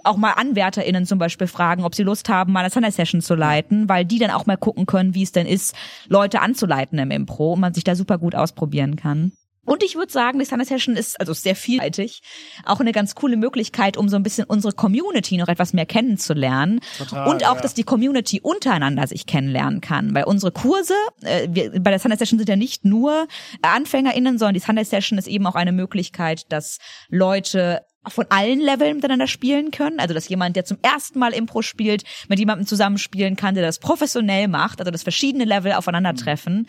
auch 0.03 0.17
mal 0.17 0.34
AnwärterInnen 0.34 1.05
zum 1.05 1.17
Beispiel 1.17 1.48
fragen, 1.48 1.86
ob 1.86 1.96
sie 1.96 2.03
Lust 2.03 2.27
haben, 2.29 2.51
mal 2.51 2.60
eine 2.60 2.70
Sunday 2.70 2.91
Session 2.91 3.22
zu 3.22 3.36
leiten, 3.36 3.88
weil 3.88 4.05
die 4.05 4.20
dann 4.20 4.32
auch 4.32 4.46
mal 4.46 4.58
gucken 4.58 4.86
können, 4.86 5.15
wie 5.15 5.24
es 5.24 5.32
denn 5.32 5.48
ist, 5.48 5.75
Leute 6.08 6.41
anzuleiten 6.41 7.00
im 7.00 7.12
Impro 7.12 7.53
und 7.53 7.62
man 7.62 7.74
sich 7.74 7.86
da 7.86 7.96
super 7.96 8.17
gut 8.17 8.36
ausprobieren 8.36 8.98
kann. 8.98 9.32
Und 9.65 9.84
ich 9.84 9.96
würde 9.96 10.12
sagen, 10.12 10.39
die 10.39 10.46
Sunday 10.46 10.65
Session 10.65 10.96
ist 10.96 11.20
also 11.20 11.34
sehr 11.34 11.55
vielseitig, 11.55 12.22
auch 12.65 12.79
eine 12.79 12.91
ganz 12.91 13.15
coole 13.15 13.38
Möglichkeit, 13.38 13.98
um 13.98 14.10
so 14.10 14.15
ein 14.15 14.24
bisschen 14.24 14.46
unsere 14.46 14.74
Community 14.74 15.38
noch 15.38 15.48
etwas 15.48 15.74
mehr 15.74 15.86
kennenzulernen 15.86 16.82
Total, 16.98 17.27
und 17.27 17.46
auch, 17.46 17.55
ja. 17.55 17.62
dass 17.62 17.74
die 17.74 17.84
Community 17.84 18.41
untereinander 18.41 19.08
sich 19.08 19.25
kennenlernen 19.25 19.79
kann. 19.82 20.13
Weil 20.13 20.25
unsere 20.25 20.51
Kurse, 20.51 20.96
äh, 21.22 21.48
wir, 21.50 21.72
bei 21.82 21.91
der 21.91 22.00
Sunday 22.00 22.17
Session 22.17 22.39
sind 22.39 22.50
ja 22.50 22.55
nicht 22.55 22.84
nur 22.84 23.27
AnfängerInnen, 23.62 24.38
sondern 24.38 24.53
die 24.53 24.60
Sunday 24.60 24.84
Session 24.84 25.17
ist 25.17 25.27
eben 25.27 25.48
auch 25.48 25.55
eine 25.55 25.72
Möglichkeit, 25.72 26.51
dass 26.51 26.79
Leute 27.10 27.86
von 28.08 28.25
allen 28.29 28.60
Leveln 28.60 28.98
miteinander 28.98 29.27
spielen 29.27 29.72
können. 29.72 30.00
Also, 30.00 30.13
dass 30.13 30.27
jemand, 30.27 30.55
der 30.55 30.65
zum 30.65 30.77
ersten 30.82 31.20
Mal 31.20 31.34
Impro 31.34 31.62
spielt, 31.62 32.03
mit 32.27 32.39
jemandem 32.39 32.67
zusammenspielen 32.67 33.36
kann, 33.36 33.55
der 33.55 33.63
das 33.63 33.79
professionell 33.79 34.48
macht, 34.48 34.79
also 34.79 34.91
dass 34.91 35.03
verschiedene 35.03 35.46
Level 35.46 35.74
aufeinandertreffen. 35.74 36.67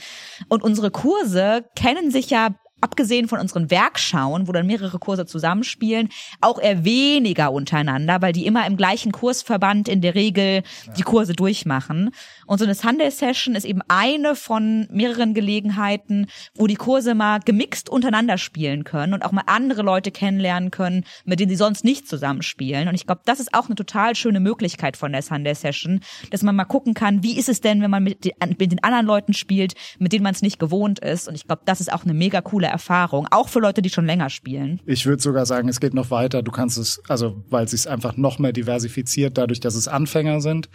Und 0.48 0.62
unsere 0.62 0.90
Kurse 0.90 1.64
kennen 1.74 2.10
sich 2.10 2.30
ja 2.30 2.54
abgesehen 2.80 3.28
von 3.28 3.40
unseren 3.40 3.70
Werkschauen, 3.70 4.46
wo 4.46 4.52
dann 4.52 4.66
mehrere 4.66 4.98
Kurse 4.98 5.24
zusammenspielen, 5.24 6.10
auch 6.40 6.60
eher 6.60 6.84
weniger 6.84 7.50
untereinander, 7.50 8.20
weil 8.20 8.32
die 8.32 8.46
immer 8.46 8.66
im 8.66 8.76
gleichen 8.76 9.10
Kursverband 9.10 9.88
in 9.88 10.02
der 10.02 10.14
Regel 10.14 10.62
die 10.98 11.02
Kurse 11.02 11.32
durchmachen. 11.32 12.10
Und 12.46 12.58
so 12.58 12.64
eine 12.64 12.74
Sunday 12.74 13.10
Session 13.10 13.54
ist 13.54 13.64
eben 13.64 13.80
eine 13.88 14.36
von 14.36 14.86
mehreren 14.90 15.32
Gelegenheiten, 15.32 16.26
wo 16.54 16.66
die 16.66 16.74
Kurse 16.74 17.14
mal 17.14 17.40
gemixt 17.40 17.88
untereinander 17.88 18.36
spielen 18.36 18.84
können 18.84 19.14
und 19.14 19.24
auch 19.24 19.32
mal 19.32 19.44
andere 19.46 19.82
Leute 19.82 20.10
kennenlernen 20.10 20.70
können, 20.70 21.04
mit 21.24 21.40
denen 21.40 21.48
sie 21.48 21.56
sonst 21.56 21.84
nicht 21.84 22.06
zusammenspielen. 22.06 22.88
Und 22.88 22.94
ich 22.94 23.06
glaube, 23.06 23.22
das 23.24 23.40
ist 23.40 23.54
auch 23.54 23.66
eine 23.66 23.76
total 23.76 24.14
schöne 24.14 24.40
Möglichkeit 24.40 24.96
von 24.96 25.12
der 25.12 25.22
Sunday 25.22 25.54
Session, 25.54 26.00
dass 26.30 26.42
man 26.42 26.54
mal 26.54 26.64
gucken 26.64 26.92
kann, 26.92 27.22
wie 27.22 27.38
ist 27.38 27.48
es 27.48 27.62
denn, 27.62 27.80
wenn 27.80 27.90
man 27.90 28.02
mit 28.02 28.24
den, 28.24 28.32
mit 28.58 28.72
den 28.72 28.82
anderen 28.84 29.06
Leuten 29.06 29.32
spielt, 29.32 29.74
mit 29.98 30.12
denen 30.12 30.22
man 30.22 30.34
es 30.34 30.42
nicht 30.42 30.58
gewohnt 30.58 30.98
ist. 30.98 31.28
Und 31.28 31.34
ich 31.34 31.46
glaube, 31.46 31.62
das 31.64 31.80
ist 31.80 31.92
auch 31.92 32.04
eine 32.04 32.14
mega 32.14 32.42
coole 32.42 32.63
Erfahrung, 32.68 33.26
auch 33.30 33.48
für 33.48 33.60
Leute, 33.60 33.82
die 33.82 33.90
schon 33.90 34.06
länger 34.06 34.30
spielen. 34.30 34.80
Ich 34.86 35.06
würde 35.06 35.22
sogar 35.22 35.46
sagen, 35.46 35.68
es 35.68 35.80
geht 35.80 35.94
noch 35.94 36.10
weiter. 36.10 36.42
Du 36.42 36.50
kannst 36.50 36.78
es, 36.78 37.02
also 37.08 37.42
weil 37.50 37.64
es 37.64 37.72
sich 37.72 37.88
einfach 37.88 38.16
noch 38.16 38.38
mehr 38.38 38.52
diversifiziert, 38.52 39.38
dadurch, 39.38 39.60
dass 39.60 39.74
es 39.74 39.88
Anfänger 39.88 40.40
sind, 40.40 40.68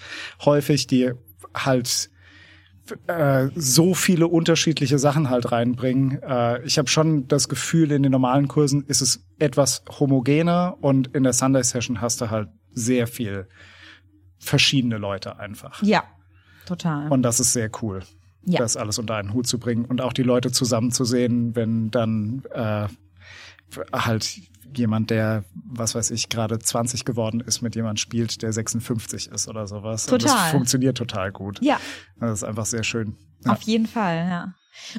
häufig 0.43 0.87
die 0.87 1.11
halt 1.53 2.09
äh, 3.07 3.49
so 3.55 3.93
viele 3.93 4.27
unterschiedliche 4.27 4.99
Sachen 4.99 5.29
halt 5.29 5.51
reinbringen. 5.51 6.21
Äh, 6.21 6.63
ich 6.63 6.77
habe 6.77 6.89
schon 6.89 7.27
das 7.27 7.49
Gefühl, 7.49 7.91
in 7.91 8.03
den 8.03 8.11
normalen 8.11 8.47
Kursen 8.47 8.83
ist 8.85 9.01
es 9.01 9.25
etwas 9.37 9.83
homogener 9.99 10.77
und 10.81 11.15
in 11.15 11.23
der 11.23 11.33
Sunday 11.33 11.63
Session 11.63 12.01
hast 12.01 12.21
du 12.21 12.29
halt 12.29 12.49
sehr 12.71 13.07
viel 13.07 13.47
verschiedene 14.37 14.97
Leute 14.97 15.37
einfach. 15.39 15.81
Ja, 15.83 16.03
total. 16.65 17.11
Und 17.11 17.23
das 17.23 17.39
ist 17.39 17.53
sehr 17.53 17.69
cool, 17.81 18.01
Ja. 18.45 18.59
das 18.59 18.77
alles 18.77 18.97
unter 18.99 19.15
einen 19.15 19.33
Hut 19.33 19.47
zu 19.47 19.59
bringen 19.59 19.85
und 19.85 20.01
auch 20.01 20.13
die 20.13 20.23
Leute 20.23 20.51
zusammenzusehen, 20.51 21.55
wenn 21.55 21.91
dann 21.91 22.43
äh, 22.51 22.87
halt 23.93 24.39
jemand, 24.75 25.09
der, 25.09 25.43
was 25.53 25.95
weiß 25.95 26.11
ich, 26.11 26.29
gerade 26.29 26.59
20 26.59 27.05
geworden 27.05 27.41
ist, 27.41 27.61
mit 27.61 27.75
jemand 27.75 27.99
spielt, 27.99 28.41
der 28.41 28.53
56 28.53 29.29
ist 29.31 29.47
oder 29.47 29.67
sowas. 29.67 30.05
Und 30.11 30.21
Total. 30.21 30.35
das 30.37 30.51
funktioniert 30.51 30.97
total 30.97 31.31
gut. 31.31 31.61
ja, 31.61 31.79
Das 32.19 32.39
ist 32.39 32.43
einfach 32.43 32.65
sehr 32.65 32.83
schön. 32.83 33.15
Ja. 33.45 33.53
Auf 33.53 33.61
jeden 33.63 33.87
Fall, 33.87 34.27
ja. 34.29 34.53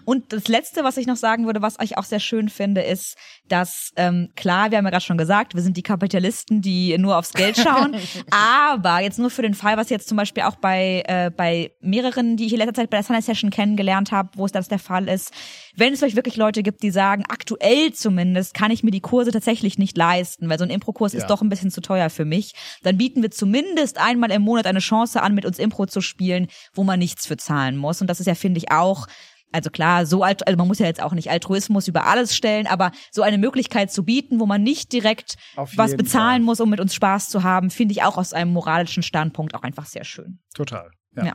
Und 0.05 0.33
das 0.33 0.49
Letzte, 0.49 0.85
was 0.85 0.97
ich 0.97 1.07
noch 1.07 1.17
sagen 1.17 1.47
würde, 1.47 1.63
was 1.63 1.77
ich 1.83 1.97
auch 1.99 2.05
sehr 2.05 2.21
schön 2.21 2.49
finde, 2.49 2.83
ist, 2.83 3.17
dass 3.49 3.93
ähm, 3.97 4.31
klar, 4.37 4.71
wir 4.71 4.79
haben 4.79 4.85
ja 4.85 4.91
gerade 4.91 5.05
schon 5.05 5.19
gesagt, 5.19 5.55
wir 5.55 5.63
sind 5.63 5.77
die 5.77 5.83
Kapitalisten, 5.83 6.61
die 6.61 6.97
nur 6.99 7.17
aufs 7.19 7.33
Geld 7.33 7.57
schauen. 7.57 7.97
aber 8.31 9.01
jetzt 9.01 9.19
nur 9.19 9.31
für 9.31 9.43
den 9.43 9.55
Fall, 9.55 9.77
was 9.77 9.91
jetzt 9.91 10.09
zum 10.09 10.17
Beispiel 10.17 10.43
auch 10.45 10.57
bei 10.57 11.03
äh, 11.07 11.31
bei 11.35 11.73
mehreren, 11.81 12.37
die 12.37 12.47
ich 12.47 12.53
in 12.53 12.59
letzter 12.59 12.75
Zeit 12.75 12.91
bei 12.91 12.99
der 12.99 13.05
Sunday 13.05 13.23
Session 13.23 13.51
kennengelernt 13.51 14.13
habe, 14.13 14.31
wo 14.37 14.47
es 14.47 14.53
das 14.53 14.69
der 14.69 14.79
Fall 14.79 15.09
ist, 15.09 15.33
wenn 15.77 15.93
es 15.93 15.99
vielleicht 16.01 16.17
wirklich 16.17 16.37
Leute 16.37 16.63
gibt, 16.63 16.83
die 16.83 16.91
sagen, 16.91 17.25
aktuell 17.29 17.93
zumindest 17.93 18.55
kann 18.55 18.71
ich 18.71 18.83
mir 18.83 18.91
die 18.91 19.01
Kurse 19.01 19.31
tatsächlich 19.31 19.79
nicht 19.79 19.97
leisten, 19.97 20.49
weil 20.49 20.59
so 20.59 20.65
ein 20.65 20.71
Impro-Kurs 20.71 21.13
Ja. 21.13 21.19
ist 21.21 21.27
doch 21.29 21.43
ein 21.43 21.49
bisschen 21.49 21.71
zu 21.71 21.81
teuer 21.81 22.11
für 22.11 22.25
mich, 22.25 22.53
dann 22.83 22.99
bieten 22.99 23.23
wir 23.23 23.31
zumindest 23.31 23.99
einmal 23.99 24.31
im 24.31 24.43
Monat 24.43 24.67
eine 24.67 24.81
Chance 24.81 25.23
an, 25.23 25.35
mit 25.35 25.45
uns 25.47 25.59
Impro 25.59 25.87
zu 25.87 26.01
spielen, 26.01 26.49
wo 26.75 26.85
man 26.85 26.99
nichts 26.99 27.27
für 27.27 27.37
zahlen 27.37 27.77
muss. 27.77 28.01
Und 28.01 28.09
das 28.09 28.21
ist 28.21 28.27
ja, 28.27 28.35
finde 28.35 28.59
ich, 28.59 28.71
auch 28.71 29.07
also 29.53 29.71
klar, 29.71 30.07
so 30.07 30.23
alt, 30.23 30.47
also 30.47 30.57
man 30.57 30.69
muss 30.69 30.79
ja 30.79 30.87
jetzt 30.87 31.03
auch 31.03 31.13
nicht 31.13 31.31
Altruismus 31.31 31.89
über 31.89 32.07
alles 32.07 32.35
stellen, 32.37 32.67
aber 32.67 32.93
so 33.11 33.23
eine 33.23 33.39
Möglichkeit 33.39 33.93
zu 33.93 34.05
bieten, 34.05 34.41
wo 34.41 34.47
man 34.47 34.63
nicht 34.63 34.93
direkt 34.93 35.37
Auf 35.57 35.77
was 35.77 35.97
bezahlen 35.97 36.43
Fall. 36.43 36.47
muss, 36.47 36.61
um 36.61 36.71
mit 36.71 36.81
uns 36.81 36.95
Spaß 36.95 37.29
zu 37.29 37.43
haben, 37.43 37.71
finde 37.71 37.93
ich 37.93 38.03
auch 38.03 38.17
aus 38.17 38.33
einem 38.33 38.53
moralischen 38.53 39.03
Standpunkt 39.03 39.55
auch 39.55 39.63
einfach 39.63 39.87
sehr 39.87 40.05
schön. 40.05 40.41
Total. 40.55 40.91
Ja. 41.17 41.27
Ja. 41.27 41.33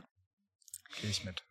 Gehe 1.00 1.10
ich 1.10 1.24
mit. 1.24 1.44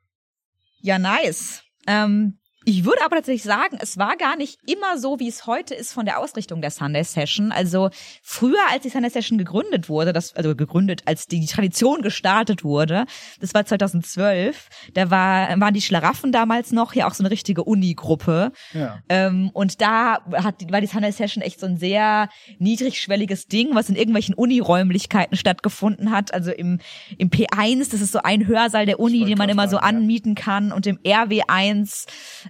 Ja, 0.80 1.00
nice. 1.00 1.64
Ähm, 1.88 2.40
ich 2.68 2.84
würde 2.84 3.06
aber 3.06 3.18
tatsächlich 3.18 3.44
sagen, 3.44 3.78
es 3.80 3.98
war 3.98 4.18
gar 4.18 4.36
nicht 4.36 4.60
immer 4.66 4.98
so, 4.98 5.20
wie 5.20 5.28
es 5.28 5.46
heute 5.46 5.76
ist 5.76 5.94
von 5.94 6.06
der 6.06 6.20
Ausrichtung 6.20 6.62
der 6.62 6.72
Sunday 6.72 7.04
Session. 7.04 7.52
Also 7.52 7.92
früher, 8.24 8.58
als 8.72 8.82
die 8.82 8.90
Sunday 8.90 9.12
Session 9.12 9.38
gegründet 9.38 9.88
wurde, 9.88 10.14
das, 10.14 10.36
also 10.36 10.56
gegründet, 10.56 11.04
als 11.06 11.28
die 11.28 11.46
Tradition 11.46 12.02
gestartet 12.02 12.64
wurde, 12.64 13.06
das 13.40 13.54
war 13.54 13.66
2012, 13.66 14.70
da 14.96 15.12
war, 15.12 15.60
waren 15.60 15.76
die 15.76 15.82
Schlaraffen 15.82 16.32
damals 16.32 16.72
noch 16.72 16.96
ja 16.96 17.08
auch 17.08 17.14
so 17.14 17.24
eine 17.24 17.30
richtige 17.30 17.64
Uni-Gruppe. 17.64 18.52
Ja. 18.74 19.00
Ähm, 19.10 19.52
und 19.54 19.80
da 19.80 20.24
hat, 20.34 20.72
war 20.72 20.82
die 20.82 20.88
Sunday 20.88 21.12
Session 21.12 21.44
echt 21.44 21.60
so 21.60 21.68
ein 21.68 21.78
sehr 21.78 22.30
niedrigschwelliges 22.58 23.48
Ding, 23.48 23.76
was 23.76 23.90
in 23.90 23.96
irgendwelchen 23.96 24.34
Uniräumlichkeiten 24.34 25.38
stattgefunden 25.38 26.10
hat. 26.10 26.34
Also 26.34 26.52
im, 26.52 26.80
im 27.20 27.30
P1, 27.30 27.92
das 27.92 28.02
ist 28.02 28.12
so 28.12 28.20
ein 28.24 28.48
Hörsaal 28.48 28.88
der 28.88 29.00
Uni, 29.00 29.24
den 29.24 29.38
man 29.38 29.50
immer 29.50 29.68
so 29.68 29.78
fragen, 29.78 29.94
ja. 29.94 30.00
anmieten 30.00 30.34
kann. 30.34 30.72
Und 30.72 30.88
im 30.88 30.98
RW1, 30.98 32.08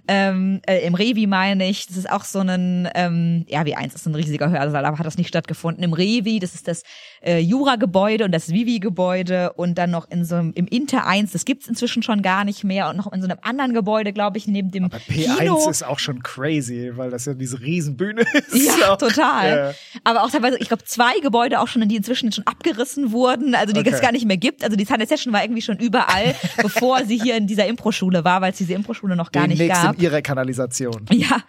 ähm, 0.08 0.60
äh, 0.66 0.86
im 0.86 0.94
Revi 0.94 1.26
meine 1.26 1.68
ich, 1.68 1.86
das 1.86 1.96
ist 1.96 2.10
auch 2.10 2.24
so 2.24 2.40
ein, 2.40 2.88
ähm, 2.94 3.44
RW1 3.50 3.94
ist 3.94 4.04
so 4.04 4.10
ein 4.10 4.14
riesiger 4.14 4.50
Hörsaal, 4.50 4.84
aber 4.84 4.98
hat 4.98 5.06
das 5.06 5.18
nicht 5.18 5.28
stattgefunden. 5.28 5.82
Im 5.82 5.92
Revi, 5.92 6.38
das 6.38 6.54
ist 6.54 6.68
das 6.68 6.82
äh, 7.22 7.38
Jura-Gebäude 7.40 8.24
und 8.24 8.32
das 8.32 8.48
Vivi-Gebäude 8.50 9.52
und 9.54 9.76
dann 9.78 9.90
noch 9.90 10.10
in 10.10 10.24
so 10.24 10.36
einem, 10.36 10.52
im 10.54 10.66
Inter 10.66 11.06
1, 11.06 11.32
das 11.32 11.44
gibt's 11.44 11.66
inzwischen 11.68 12.02
schon 12.02 12.22
gar 12.22 12.44
nicht 12.44 12.62
mehr 12.64 12.88
und 12.88 12.96
noch 12.96 13.12
in 13.12 13.20
so 13.20 13.28
einem 13.28 13.38
anderen 13.42 13.74
Gebäude, 13.74 14.12
glaube 14.12 14.38
ich, 14.38 14.46
neben 14.46 14.70
dem 14.70 14.84
Aber 14.84 14.98
P1 14.98 15.38
Kino. 15.38 15.68
ist 15.70 15.84
auch 15.84 15.98
schon 15.98 16.22
crazy, 16.22 16.92
weil 16.94 17.10
das 17.10 17.24
ja 17.24 17.34
diese 17.34 17.60
Riesenbühne 17.60 18.22
ist. 18.52 18.78
Ja, 18.80 18.92
Auch- 18.92 18.98
total. 18.98 19.48
Ja. 19.56 19.72
Aber 20.04 20.22
auch 20.24 20.30
teilweise, 20.30 20.58
ich 20.58 20.68
glaube, 20.68 20.84
zwei 20.84 21.18
Gebäude 21.20 21.60
auch 21.60 21.68
schon, 21.68 21.86
die 21.88 21.96
inzwischen 21.96 22.30
schon 22.32 22.46
abgerissen 22.46 23.12
wurden, 23.12 23.54
also 23.54 23.72
die 23.72 23.80
Okay. 23.80 23.90
es 23.92 24.00
gar 24.00 24.12
nicht 24.12 24.26
mehr 24.26 24.36
gibt. 24.36 24.64
Also 24.64 24.76
die 24.76 24.84
Sunday 24.84 25.06
Session 25.06 25.32
war 25.32 25.42
irgendwie 25.42 25.62
schon 25.62 25.76
überall, 25.78 26.34
bevor 26.62 27.04
sie 27.04 27.18
hier 27.18 27.36
in 27.36 27.46
dieser 27.46 27.66
Impro-Schule 27.66 28.24
war, 28.24 28.40
weil 28.40 28.52
es 28.52 28.58
diese 28.58 28.72
Impro-Schule 28.74 29.16
noch 29.16 29.32
gar 29.32 29.46
nicht 29.46 29.60
Demnächst 29.60 29.82
gab. 29.82 29.95
In 29.96 30.02
ihrer 30.02 30.22
Kanalisation. 30.22 31.06
Ja. 31.16 31.42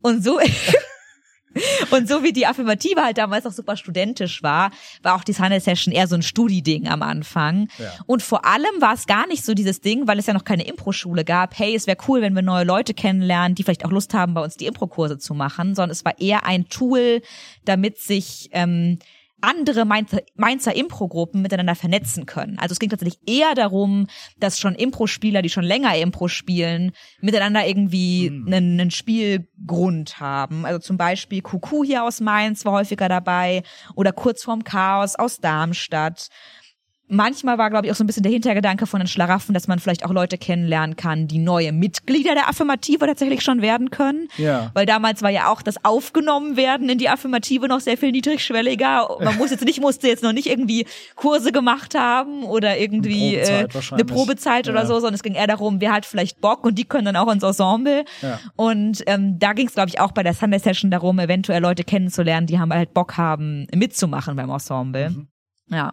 Und 0.00 0.24
so. 0.24 0.40
Und 1.90 2.08
so 2.08 2.24
wie 2.24 2.32
die 2.32 2.46
Affirmative 2.46 3.00
halt 3.00 3.18
damals 3.18 3.46
auch 3.46 3.52
super 3.52 3.76
studentisch 3.76 4.42
war, 4.42 4.72
war 5.02 5.14
auch 5.14 5.22
die 5.22 5.32
Sunday 5.32 5.60
Session 5.60 5.92
eher 5.94 6.08
so 6.08 6.16
ein 6.16 6.22
Studi-Ding 6.22 6.88
am 6.88 7.02
Anfang. 7.02 7.68
Ja. 7.78 7.92
Und 8.06 8.22
vor 8.22 8.44
allem 8.44 8.80
war 8.80 8.94
es 8.94 9.06
gar 9.06 9.28
nicht 9.28 9.44
so 9.44 9.54
dieses 9.54 9.80
Ding, 9.80 10.08
weil 10.08 10.18
es 10.18 10.26
ja 10.26 10.34
noch 10.34 10.44
keine 10.44 10.66
Impro-Schule 10.66 11.24
gab, 11.24 11.56
hey, 11.56 11.76
es 11.76 11.86
wäre 11.86 11.98
cool, 12.08 12.22
wenn 12.22 12.34
wir 12.34 12.42
neue 12.42 12.64
Leute 12.64 12.92
kennenlernen, 12.92 13.54
die 13.54 13.62
vielleicht 13.62 13.84
auch 13.84 13.92
Lust 13.92 14.14
haben, 14.14 14.34
bei 14.34 14.42
uns 14.42 14.56
die 14.56 14.66
Impro-Kurse 14.66 15.18
zu 15.18 15.34
machen, 15.34 15.76
sondern 15.76 15.92
es 15.92 16.04
war 16.04 16.18
eher 16.18 16.44
ein 16.44 16.68
Tool, 16.68 17.22
damit 17.64 17.98
sich 17.98 18.48
ähm, 18.52 18.98
andere 19.44 19.84
Mainzer, 19.84 20.20
Mainzer 20.34 20.74
Impro-Gruppen 20.74 21.42
miteinander 21.42 21.74
vernetzen 21.74 22.26
können. 22.26 22.58
Also 22.58 22.72
es 22.72 22.78
ging 22.78 22.90
tatsächlich 22.90 23.20
eher 23.26 23.54
darum, 23.54 24.06
dass 24.38 24.58
schon 24.58 24.74
Impro-Spieler, 24.74 25.42
die 25.42 25.50
schon 25.50 25.64
länger 25.64 25.96
Impro 25.96 26.28
spielen, 26.28 26.92
miteinander 27.20 27.66
irgendwie 27.66 28.28
einen, 28.28 28.80
einen 28.80 28.90
Spielgrund 28.90 30.20
haben. 30.20 30.66
Also 30.66 30.78
zum 30.78 30.96
Beispiel 30.96 31.42
Kuku 31.42 31.84
hier 31.84 32.04
aus 32.04 32.20
Mainz 32.20 32.64
war 32.64 32.72
häufiger 32.72 33.08
dabei 33.08 33.62
oder 33.94 34.12
kurz 34.12 34.42
vorm 34.42 34.64
Chaos 34.64 35.16
aus 35.16 35.38
Darmstadt. 35.38 36.28
Manchmal 37.14 37.58
war, 37.58 37.70
glaube 37.70 37.86
ich, 37.86 37.92
auch 37.92 37.96
so 37.96 38.04
ein 38.04 38.06
bisschen 38.06 38.22
der 38.22 38.32
Hintergedanke 38.32 38.86
von 38.86 39.00
den 39.00 39.06
Schlaraffen, 39.06 39.54
dass 39.54 39.68
man 39.68 39.78
vielleicht 39.78 40.04
auch 40.04 40.10
Leute 40.10 40.36
kennenlernen 40.38 40.96
kann, 40.96 41.28
die 41.28 41.38
neue 41.38 41.72
Mitglieder 41.72 42.34
der 42.34 42.48
Affirmative 42.48 43.06
tatsächlich 43.06 43.42
schon 43.42 43.62
werden 43.62 43.90
können. 43.90 44.28
Ja. 44.36 44.70
Weil 44.74 44.86
damals 44.86 45.22
war 45.22 45.30
ja 45.30 45.48
auch 45.50 45.62
das 45.62 45.84
Aufgenommen 45.84 46.56
werden 46.56 46.88
in 46.88 46.98
die 46.98 47.08
Affirmative 47.08 47.68
noch 47.68 47.80
sehr 47.80 47.96
viel 47.96 48.10
niedrigschwelliger. 48.12 49.08
Man 49.20 49.36
muss 49.38 49.50
jetzt 49.50 49.64
nicht, 49.64 49.80
musste 49.80 50.08
jetzt 50.08 50.22
noch 50.22 50.32
nicht 50.32 50.46
irgendwie 50.48 50.86
Kurse 51.14 51.52
gemacht 51.52 51.94
haben 51.94 52.44
oder 52.44 52.78
irgendwie 52.78 53.38
Eine 53.38 53.68
Probezeit 53.68 53.90
äh, 53.90 53.94
eine. 53.94 54.04
Probezeit 54.04 54.68
oder 54.68 54.80
Ja. 54.80 54.86
so, 54.86 54.94
sondern 54.94 55.14
es 55.14 55.22
ging 55.22 55.34
eher 55.34 55.46
darum, 55.46 55.80
wer 55.80 55.92
hat 55.92 56.06
vielleicht 56.06 56.40
Bock 56.40 56.64
und 56.64 56.76
die 56.78 56.84
können 56.84 57.04
dann 57.06 57.16
auch 57.16 57.30
ins 57.32 57.42
Ensemble. 57.42 58.04
Ja. 58.22 58.40
Und 58.56 59.02
ähm, 59.06 59.38
da 59.38 59.52
ging 59.52 59.68
es, 59.68 59.74
glaube 59.74 59.88
ich, 59.88 60.00
auch 60.00 60.12
bei 60.12 60.22
der 60.22 60.34
Sunday 60.34 60.58
Session 60.58 60.90
darum, 60.90 61.18
eventuell 61.18 61.62
Leute 61.62 61.84
kennenzulernen, 61.84 62.46
die 62.46 62.58
haben 62.58 62.72
halt 62.72 62.92
Bock 62.94 63.16
haben, 63.16 63.66
mitzumachen 63.74 64.36
beim 64.36 64.50
Ensemble. 64.50 65.10
Mhm. 65.10 65.28
Ja. 65.70 65.92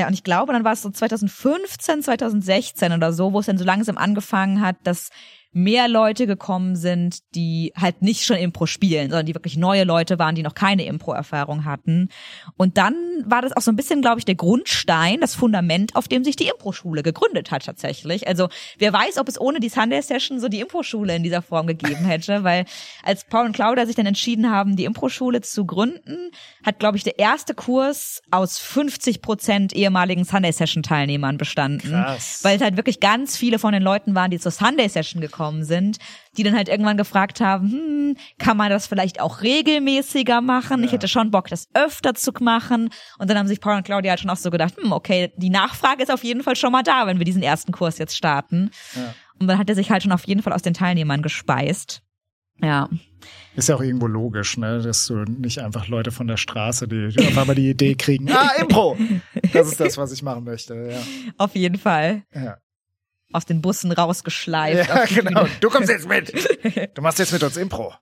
Ja, 0.00 0.06
und 0.06 0.14
ich 0.14 0.24
glaube, 0.24 0.54
dann 0.54 0.64
war 0.64 0.72
es 0.72 0.80
so 0.80 0.88
2015, 0.88 2.02
2016 2.02 2.92
oder 2.94 3.12
so, 3.12 3.34
wo 3.34 3.40
es 3.40 3.46
dann 3.46 3.58
so 3.58 3.66
langsam 3.66 3.98
angefangen 3.98 4.62
hat, 4.62 4.76
dass 4.84 5.10
mehr 5.52 5.88
Leute 5.88 6.28
gekommen 6.28 6.76
sind, 6.76 7.18
die 7.34 7.72
halt 7.76 8.02
nicht 8.02 8.24
schon 8.24 8.36
Impro 8.36 8.66
spielen, 8.66 9.10
sondern 9.10 9.26
die 9.26 9.34
wirklich 9.34 9.56
neue 9.56 9.82
Leute 9.82 10.18
waren, 10.18 10.36
die 10.36 10.44
noch 10.44 10.54
keine 10.54 10.84
Impro-Erfahrung 10.84 11.64
hatten. 11.64 12.08
Und 12.56 12.78
dann 12.78 12.94
war 13.24 13.42
das 13.42 13.56
auch 13.56 13.62
so 13.62 13.72
ein 13.72 13.76
bisschen, 13.76 14.00
glaube 14.00 14.20
ich, 14.20 14.24
der 14.24 14.36
Grundstein, 14.36 15.20
das 15.20 15.34
Fundament, 15.34 15.96
auf 15.96 16.06
dem 16.06 16.22
sich 16.22 16.36
die 16.36 16.46
Impro-Schule 16.46 17.02
gegründet 17.02 17.50
hat 17.50 17.64
tatsächlich. 17.64 18.28
Also 18.28 18.48
wer 18.78 18.92
weiß, 18.92 19.18
ob 19.18 19.28
es 19.28 19.40
ohne 19.40 19.58
die 19.58 19.68
Sunday 19.68 20.00
Session 20.02 20.38
so 20.38 20.48
die 20.48 20.60
Impro-Schule 20.60 21.16
in 21.16 21.24
dieser 21.24 21.42
Form 21.42 21.66
gegeben 21.66 22.04
hätte, 22.04 22.44
weil 22.44 22.64
als 23.02 23.24
Paul 23.24 23.46
und 23.46 23.52
Claudia 23.52 23.86
sich 23.86 23.96
dann 23.96 24.06
entschieden 24.06 24.52
haben, 24.52 24.76
die 24.76 24.84
Impro-Schule 24.84 25.40
zu 25.40 25.66
gründen, 25.66 26.30
hat, 26.64 26.78
glaube 26.78 26.96
ich, 26.96 27.02
der 27.02 27.18
erste 27.18 27.54
Kurs 27.54 28.22
aus 28.30 28.58
50 28.58 29.20
Prozent 29.20 29.72
ehemaligen 29.72 30.24
Sunday 30.24 30.52
Session 30.52 30.84
Teilnehmern 30.84 31.38
bestanden. 31.38 31.90
Krass. 31.90 32.40
Weil 32.42 32.56
es 32.56 32.62
halt 32.62 32.76
wirklich 32.76 33.00
ganz 33.00 33.36
viele 33.36 33.58
von 33.58 33.72
den 33.72 33.82
Leuten 33.82 34.14
waren, 34.14 34.30
die 34.30 34.38
zur 34.38 34.52
Sunday 34.52 34.88
Session 34.88 35.20
gekommen 35.40 35.64
sind, 35.64 35.98
die 36.36 36.42
dann 36.42 36.54
halt 36.54 36.68
irgendwann 36.68 36.98
gefragt 36.98 37.40
haben, 37.40 37.70
hm, 37.70 38.16
kann 38.38 38.56
man 38.56 38.68
das 38.68 38.86
vielleicht 38.86 39.20
auch 39.20 39.40
regelmäßiger 39.40 40.42
machen? 40.42 40.84
Ich 40.84 40.92
hätte 40.92 41.08
schon 41.08 41.30
Bock, 41.30 41.48
das 41.48 41.68
öfter 41.72 42.14
zu 42.14 42.32
machen. 42.40 42.90
Und 43.18 43.30
dann 43.30 43.38
haben 43.38 43.48
sich 43.48 43.60
Paul 43.60 43.76
und 43.76 43.84
Claudia 43.84 44.10
halt 44.10 44.20
schon 44.20 44.30
auch 44.30 44.36
so 44.36 44.50
gedacht, 44.50 44.74
hm, 44.76 44.92
okay, 44.92 45.32
die 45.36 45.50
Nachfrage 45.50 46.02
ist 46.02 46.12
auf 46.12 46.24
jeden 46.24 46.42
Fall 46.42 46.56
schon 46.56 46.72
mal 46.72 46.82
da, 46.82 47.06
wenn 47.06 47.18
wir 47.18 47.24
diesen 47.24 47.42
ersten 47.42 47.72
Kurs 47.72 47.96
jetzt 47.96 48.16
starten. 48.16 48.70
Ja. 48.94 49.14
Und 49.38 49.48
dann 49.48 49.56
hat 49.56 49.70
er 49.70 49.74
sich 49.74 49.90
halt 49.90 50.02
schon 50.02 50.12
auf 50.12 50.26
jeden 50.26 50.42
Fall 50.42 50.52
aus 50.52 50.62
den 50.62 50.74
Teilnehmern 50.74 51.22
gespeist. 51.22 52.02
Ja. 52.62 52.90
Ist 53.56 53.70
ja 53.70 53.76
auch 53.76 53.80
irgendwo 53.80 54.06
logisch, 54.06 54.58
ne, 54.58 54.82
dass 54.82 55.06
du 55.06 55.24
nicht 55.24 55.60
einfach 55.60 55.88
Leute 55.88 56.10
von 56.10 56.26
der 56.26 56.36
Straße, 56.36 56.86
die, 56.86 57.08
die 57.08 57.26
auf 57.26 57.38
einmal 57.38 57.56
die 57.56 57.70
Idee 57.70 57.94
kriegen, 57.94 58.30
ah, 58.32 58.50
Impro! 58.60 58.98
Das 59.54 59.68
ist 59.68 59.80
das, 59.80 59.96
was 59.96 60.12
ich 60.12 60.22
machen 60.22 60.44
möchte, 60.44 60.74
ja. 60.74 61.32
Auf 61.38 61.54
jeden 61.54 61.78
Fall. 61.78 62.24
Ja, 62.34 62.58
Aus 63.32 63.46
den 63.46 63.60
Bussen 63.60 63.92
rausgeschleift. 63.92 64.88
ja 64.88 65.04
genau. 65.04 65.42
Bühne. 65.44 65.56
Du 65.60 65.70
kommst 65.70 65.88
jetzt 65.88 66.08
mit. 66.08 66.32
Du 66.94 67.02
machst 67.02 67.18
jetzt 67.18 67.32
mit 67.32 67.42
uns 67.42 67.56
Impro. 67.56 67.94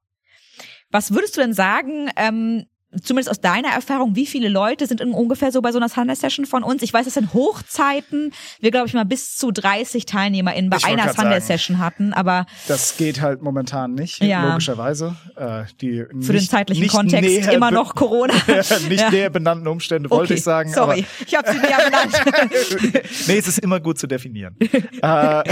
Was 0.91 1.13
würdest 1.13 1.37
du 1.37 1.41
denn 1.41 1.53
sagen, 1.53 2.11
ähm, 2.17 2.67
zumindest 3.03 3.31
aus 3.31 3.41
deiner 3.41 3.69
Erfahrung, 3.69 4.17
wie 4.17 4.25
viele 4.27 4.49
Leute 4.49 4.87
sind 4.87 5.01
in 5.01 5.13
ungefähr 5.13 5.53
so 5.53 5.61
bei 5.61 5.73
so 5.73 5.79
einer 5.79 5.89
Sunday 5.89 6.17
Session 6.17 6.47
von 6.47 6.63
uns? 6.63 6.83
Ich 6.83 6.93
weiß, 6.93 7.05
dass 7.05 7.17
in 7.17 7.33
Hochzeiten 7.35 8.33
wir, 8.61 8.71
glaube 8.71 8.87
ich, 8.89 8.95
mal 8.95 9.05
bis 9.05 9.37
zu 9.37 9.51
30 9.51 10.07
TeilnehmerInnen 10.07 10.71
bei 10.71 10.79
Ich 10.79 10.87
einer 10.87 11.05
grad 11.05 11.17
Sunday 11.17 11.41
sagen. 11.41 11.47
Session 11.47 11.79
hatten, 11.79 12.13
aber 12.15 12.47
Das 12.67 12.97
geht 12.97 13.21
halt 13.21 13.43
momentan 13.43 13.93
nicht, 13.95 14.23
Ja. 14.23 14.49
logischerweise. 14.49 15.17
Äh, 15.37 15.65
die 15.81 16.05
für 16.21 16.33
den 16.33 16.41
zeitlichen 16.49 16.83
nicht 16.83 16.95
Kontext 16.95 17.49
immer 17.53 17.71
noch 17.71 17.95
Corona. 17.95 18.33
nicht 18.89 19.01
Ja. 19.01 19.11
näher 19.11 19.31
benannten 19.31 19.67
Umstände, 19.69 20.11
wollte 20.11 20.25
Okay, 20.33 20.35
ich 20.35 20.43
sagen. 20.43 20.73
Sorry, 20.73 21.05
ich 21.27 21.35
habe 21.37 21.51
sie 21.51 21.59
näher 21.59 21.79
benannt. 21.85 23.05
Nee, 23.27 23.39
es 23.39 23.49
ist 23.49 23.59
immer 23.59 23.81
gut 23.81 23.99
zu 23.99 24.07
definieren. 24.07 24.57
äh, 25.03 25.43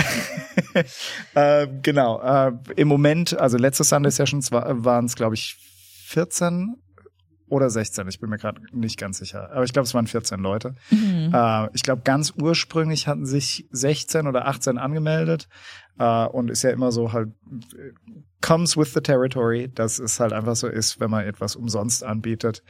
äh, 1.34 1.68
genau. 1.82 2.20
Äh, 2.20 2.52
Im 2.76 2.88
Moment, 2.88 3.38
also 3.38 3.56
letzte 3.58 3.84
Sunday 3.84 4.10
Sessions 4.10 4.52
war, 4.52 4.84
waren 4.84 5.04
es, 5.06 5.14
glaube 5.16 5.34
ich, 5.34 5.56
14 6.06 6.76
oder 7.48 7.70
16. 7.70 8.08
Ich 8.08 8.20
bin 8.20 8.30
mir 8.30 8.38
gerade 8.38 8.60
nicht 8.72 8.98
ganz 8.98 9.18
sicher. 9.18 9.50
Aber 9.52 9.64
ich 9.64 9.72
glaube, 9.72 9.86
es 9.86 9.94
waren 9.94 10.06
14 10.06 10.40
Leute. 10.40 10.74
Mhm. 10.90 11.30
Äh, 11.32 11.68
ich 11.74 11.82
glaube, 11.82 12.02
ganz 12.02 12.32
ursprünglich 12.36 13.06
hatten 13.06 13.26
sich 13.26 13.66
16 13.70 14.26
oder 14.26 14.46
18 14.46 14.78
angemeldet. 14.78 15.48
Äh, 15.98 16.26
und 16.26 16.50
ist 16.50 16.62
ja 16.62 16.70
immer 16.70 16.92
so 16.92 17.12
halt, 17.12 17.28
äh, 17.50 17.92
comes 18.40 18.76
with 18.76 18.92
the 18.94 19.00
territory, 19.00 19.70
dass 19.72 19.98
es 19.98 20.20
halt 20.20 20.32
einfach 20.32 20.56
so 20.56 20.66
ist, 20.66 21.00
wenn 21.00 21.10
man 21.10 21.24
etwas 21.24 21.56
umsonst 21.56 22.04
anbietet, 22.04 22.62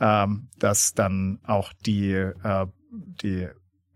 ähm, 0.00 0.48
dass 0.58 0.94
dann 0.94 1.40
auch 1.44 1.72
die, 1.86 2.12
äh, 2.12 2.66
die 3.22 3.48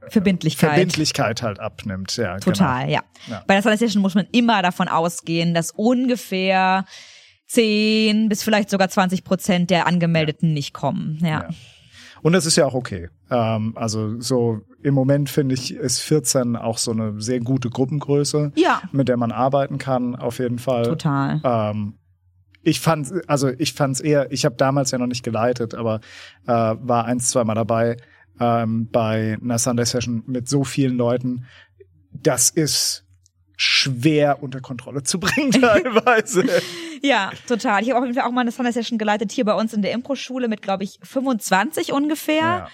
Verbindlichkeit. 0.09 0.71
Verbindlichkeit 0.71 1.43
halt 1.43 1.61
abnimmt. 1.61 2.17
Ja, 2.17 2.39
Total, 2.39 2.89
ja. 2.89 3.03
Ja. 3.27 3.43
Bei 3.47 3.61
der 3.61 3.77
Session 3.77 4.01
muss 4.01 4.15
man 4.15 4.27
immer 4.33 4.63
davon 4.63 4.89
ausgehen, 4.89 5.55
dass 5.55 5.73
ungefähr 5.73 6.85
10 7.49 8.29
bis 8.29 8.43
vielleicht 8.43 8.71
sogar 8.71 8.89
20 8.89 9.25
Prozent 9.25 9.71
der 9.71 9.87
Angemeldeten 9.87 10.53
nicht 10.55 10.73
kommen. 10.75 11.19
Ja. 11.21 11.29
Ja. 11.29 11.49
Und 12.23 12.33
das 12.33 12.47
ist 12.47 12.57
ja 12.57 12.67
auch 12.67 12.75
okay. 12.75 13.09
Ähm, 13.31 13.73
also 13.77 14.21
so 14.21 14.61
im 14.83 14.95
Moment 14.95 15.31
finde 15.31 15.55
ich, 15.55 15.75
ist 15.75 16.01
14 16.01 16.57
auch 16.57 16.79
so 16.79 16.91
eine 16.91 17.21
sehr 17.21 17.41
gute 17.41 17.71
Gruppengröße, 17.71 18.53
Ja. 18.57 18.83
mit 18.93 19.09
der 19.09 19.17
man 19.17 19.33
arbeiten 19.33 19.79
kann, 19.79 20.17
auf 20.17 20.39
jeden 20.39 20.59
Fall. 20.59 20.83
Total. 20.85 21.41
Ähm, 21.45 21.95
ich 22.63 22.81
fand, 22.81 23.13
also 23.29 23.49
ich 23.49 23.73
fand's 23.73 24.01
eher, 24.01 24.31
ich 24.33 24.45
habe 24.45 24.57
damals 24.57 24.91
ja 24.91 24.99
noch 24.99 25.07
nicht 25.07 25.23
geleitet, 25.23 25.75
aber 25.75 26.01
äh, 26.47 26.53
war 26.53 27.05
eins, 27.05 27.31
zweimal 27.31 27.55
dabei 27.55 27.97
ähm, 28.41 28.89
bei 28.91 29.39
einer 29.41 29.59
Sunday 29.59 29.87
Session 29.87 30.23
mit 30.27 30.49
so 30.49 30.65
vielen 30.65 30.97
Leuten. 30.97 31.45
Das 32.13 32.51
ist 32.51 33.05
schwer 33.57 34.43
unter 34.43 34.61
Kontrolle 34.61 35.03
zu 35.03 35.19
bringen 35.21 35.51
teilweise. 35.53 36.45
Ja, 37.03 37.31
total. 37.47 37.83
Ich 37.83 37.91
habe 37.91 38.07
auch 38.25 38.31
mal 38.31 38.43
eine 38.43 38.51
Sunday 38.51 38.73
Session 38.73 38.99
geleitet 38.99 39.33
hier 39.33 39.45
bei 39.45 39.55
uns 39.55 39.73
in 39.73 39.83
der 39.83 39.93
Impro-Schule 39.93 40.49
mit, 40.49 40.63
glaube 40.63 40.85
ich, 40.85 40.99
25 41.03 41.93
ungefähr. 41.93 42.37
ja. 42.37 42.69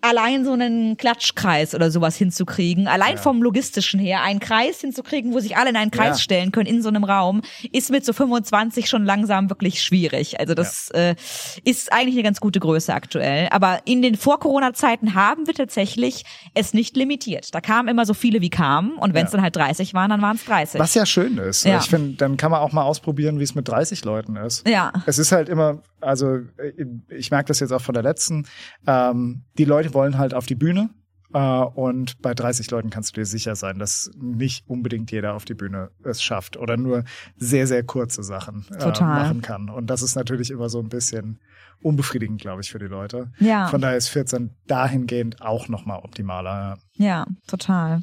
Allein 0.00 0.44
so 0.44 0.52
einen 0.52 0.96
Klatschkreis 0.96 1.74
oder 1.74 1.90
sowas 1.90 2.14
hinzukriegen, 2.14 2.86
allein 2.86 3.16
Ja. 3.16 3.20
vom 3.20 3.42
logistischen 3.42 3.98
her, 3.98 4.22
einen 4.22 4.38
Kreis 4.38 4.80
hinzukriegen, 4.80 5.34
wo 5.34 5.40
sich 5.40 5.56
alle 5.56 5.70
in 5.70 5.76
einen 5.76 5.90
Kreis 5.90 6.18
Ja. 6.18 6.22
stellen 6.22 6.52
können 6.52 6.66
in 6.68 6.82
so 6.82 6.88
einem 6.88 7.02
Raum, 7.02 7.42
ist 7.72 7.90
mit 7.90 8.04
so 8.04 8.12
25 8.12 8.88
schon 8.88 9.04
langsam 9.04 9.50
wirklich 9.50 9.82
schwierig. 9.82 10.38
Also 10.38 10.54
das 10.54 10.90
äh, 10.92 11.16
ist 11.64 11.92
eigentlich 11.92 12.14
eine 12.14 12.22
ganz 12.22 12.38
gute 12.40 12.60
Größe 12.60 12.94
aktuell. 12.94 13.48
Aber 13.50 13.80
in 13.86 14.00
den 14.00 14.16
Vor-Corona-Zeiten 14.16 15.14
haben 15.14 15.48
wir 15.48 15.54
tatsächlich 15.54 16.22
es 16.54 16.74
nicht 16.74 16.96
limitiert. 16.96 17.52
Da 17.52 17.60
kamen 17.60 17.88
immer 17.88 18.06
so 18.06 18.14
viele 18.14 18.40
wie 18.40 18.50
kamen 18.50 18.92
und 18.98 19.14
wenn 19.14 19.26
es 19.26 19.32
Ja. 19.32 19.38
dann 19.38 19.42
halt 19.42 19.56
30 19.56 19.94
waren, 19.94 20.10
dann 20.10 20.22
waren 20.22 20.36
es 20.36 20.44
30. 20.44 20.80
Was 20.80 20.94
ja 20.94 21.06
schön 21.06 21.38
ist. 21.38 21.64
Ja. 21.64 21.78
Ich 21.78 21.90
finde, 21.90 22.16
dann 22.16 22.36
kann 22.36 22.52
man 22.52 22.60
auch 22.60 22.70
mal 22.70 22.82
ausprobieren, 22.84 23.40
wie 23.40 23.44
es 23.44 23.56
mit 23.56 23.66
30 23.66 24.04
Leuten 24.04 24.36
ist. 24.36 24.66
Ja. 24.68 24.92
Es 25.06 25.18
ist 25.18 25.32
halt 25.32 25.48
immer, 25.48 25.82
also 26.00 26.36
äh, 26.56 26.72
ich 27.08 27.30
merke 27.30 27.48
das 27.48 27.60
jetzt 27.60 27.72
auch 27.72 27.82
von 27.82 27.94
der 27.94 28.02
letzten, 28.02 28.46
ähm, 28.86 29.42
die 29.56 29.64
Leute 29.64 29.94
wollen 29.94 30.18
halt 30.18 30.34
auf 30.34 30.46
die 30.46 30.54
Bühne. 30.54 30.90
Äh, 31.32 31.38
und 31.38 32.22
bei 32.22 32.34
30 32.34 32.70
Leuten 32.70 32.90
kannst 32.90 33.10
du 33.10 33.20
dir 33.20 33.26
sicher 33.26 33.54
sein, 33.54 33.78
dass 33.78 34.10
nicht 34.16 34.68
unbedingt 34.68 35.10
jeder 35.10 35.34
auf 35.34 35.44
die 35.44 35.54
Bühne 35.54 35.90
es 36.02 36.22
schafft 36.22 36.56
oder 36.56 36.76
nur 36.76 37.04
sehr, 37.36 37.66
sehr 37.66 37.82
kurze 37.82 38.22
Sachen 38.22 38.66
äh, 38.78 39.00
machen 39.00 39.42
kann. 39.42 39.68
Und 39.68 39.88
das 39.88 40.02
ist 40.02 40.14
natürlich 40.14 40.50
immer 40.50 40.68
so 40.68 40.78
ein 40.78 40.88
bisschen 40.88 41.38
unbefriedigend, 41.82 42.40
glaube 42.40 42.62
ich, 42.62 42.70
für 42.70 42.78
die 42.78 42.86
Leute. 42.86 43.30
Ja. 43.38 43.68
Von 43.68 43.80
daher 43.80 43.96
ist 43.96 44.08
14 44.08 44.50
dahingehend 44.66 45.42
auch 45.42 45.68
nochmal 45.68 46.00
optimaler. 46.02 46.78
Ja, 46.94 47.26
total. 47.46 48.02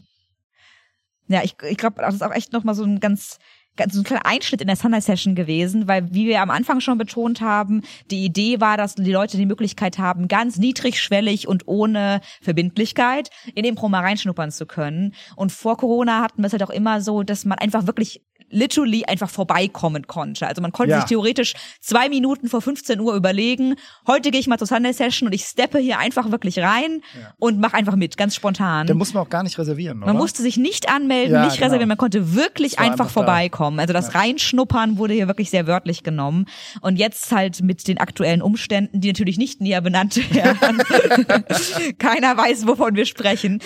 Ja, 1.27 1.41
ich, 1.43 1.55
ich 1.67 1.77
glaube, 1.77 2.01
das 2.01 2.15
ist 2.15 2.23
auch 2.23 2.33
echt 2.33 2.53
nochmal 2.53 2.75
so 2.75 2.83
ein 2.83 2.99
ganz 2.99 3.39
so 3.89 3.99
ein 4.01 4.03
kleiner 4.03 4.25
Einschnitt 4.25 4.61
in 4.61 4.67
der 4.67 4.75
Sunday 4.75 5.01
Session 5.01 5.35
gewesen, 5.35 5.87
weil 5.87 6.13
wie 6.13 6.27
wir 6.27 6.41
am 6.41 6.49
Anfang 6.49 6.79
schon 6.79 6.97
betont 6.97 7.41
haben, 7.41 7.81
die 8.11 8.23
Idee 8.23 8.59
war, 8.61 8.77
dass 8.77 8.95
die 8.95 9.11
Leute 9.11 9.37
die 9.37 9.45
Möglichkeit 9.45 9.97
haben, 9.97 10.27
ganz 10.27 10.57
niedrigschwellig 10.57 11.47
und 11.47 11.67
ohne 11.67 12.21
Verbindlichkeit 12.41 13.29
in 13.53 13.63
den 13.63 13.75
Pro 13.75 13.89
mal 13.89 14.01
reinschnuppern 14.01 14.51
zu 14.51 14.65
können. 14.65 15.13
Und 15.35 15.51
vor 15.51 15.77
Corona 15.77 16.21
hatten 16.21 16.41
wir 16.41 16.47
es 16.47 16.53
halt 16.53 16.63
auch 16.63 16.69
immer 16.69 17.01
so, 17.01 17.23
dass 17.23 17.45
man 17.45 17.57
einfach 17.57 17.87
wirklich 17.87 18.21
literally 18.49 19.05
einfach 19.05 19.29
vorbeikommen 19.29 20.07
konnte. 20.07 20.47
Also 20.47 20.61
man 20.61 20.71
konnte 20.71 20.91
Ja. 20.91 21.01
sich 21.01 21.09
theoretisch 21.09 21.53
zwei 21.81 22.09
Minuten 22.09 22.47
vor 22.47 22.61
15 22.61 22.99
Uhr 22.99 23.15
überlegen, 23.15 23.75
heute 24.07 24.31
gehe 24.31 24.39
ich 24.39 24.47
mal 24.47 24.57
zur 24.57 24.67
Sunday 24.67 24.93
Session 24.93 25.27
und 25.27 25.33
ich 25.33 25.43
steppe 25.45 25.79
hier 25.79 25.99
einfach 25.99 26.31
wirklich 26.31 26.59
rein 26.59 27.01
Ja. 27.19 27.33
und 27.37 27.59
mach 27.59 27.73
einfach 27.73 27.95
mit, 27.95 28.17
ganz 28.17 28.35
spontan. 28.35 28.87
Da 28.87 28.93
muss 28.93 29.13
man 29.13 29.23
auch 29.23 29.29
gar 29.29 29.43
nicht 29.43 29.57
reservieren, 29.57 29.97
oder? 29.97 30.07
Man 30.07 30.17
musste 30.17 30.41
sich 30.41 30.57
nicht 30.57 30.89
anmelden, 30.89 31.33
Ja, 31.33 31.45
nicht 31.45 31.55
genau. 31.55 31.65
reservieren, 31.67 31.87
man 31.89 31.97
konnte 31.97 32.33
wirklich 32.35 32.79
einfach, 32.79 32.91
einfach 32.91 33.09
vorbeikommen. 33.09 33.79
Also 33.79 33.93
das 33.93 34.15
Reinschnuppern 34.15 34.97
wurde 34.97 35.13
hier 35.13 35.27
wirklich 35.27 35.49
sehr 35.49 35.67
wörtlich 35.67 36.03
genommen. 36.03 36.45
Und 36.81 36.97
jetzt 36.97 37.31
halt 37.31 37.61
mit 37.61 37.87
den 37.87 37.97
aktuellen 37.97 38.41
Umständen, 38.41 39.01
die 39.01 39.07
natürlich 39.09 39.37
nicht 39.37 39.59
näher 39.61 39.81
benannt 39.81 40.15
werden, 40.33 40.81
keiner 41.99 42.37
weiß, 42.37 42.67
wovon 42.67 42.95
wir 42.95 43.05
sprechen, 43.05 43.59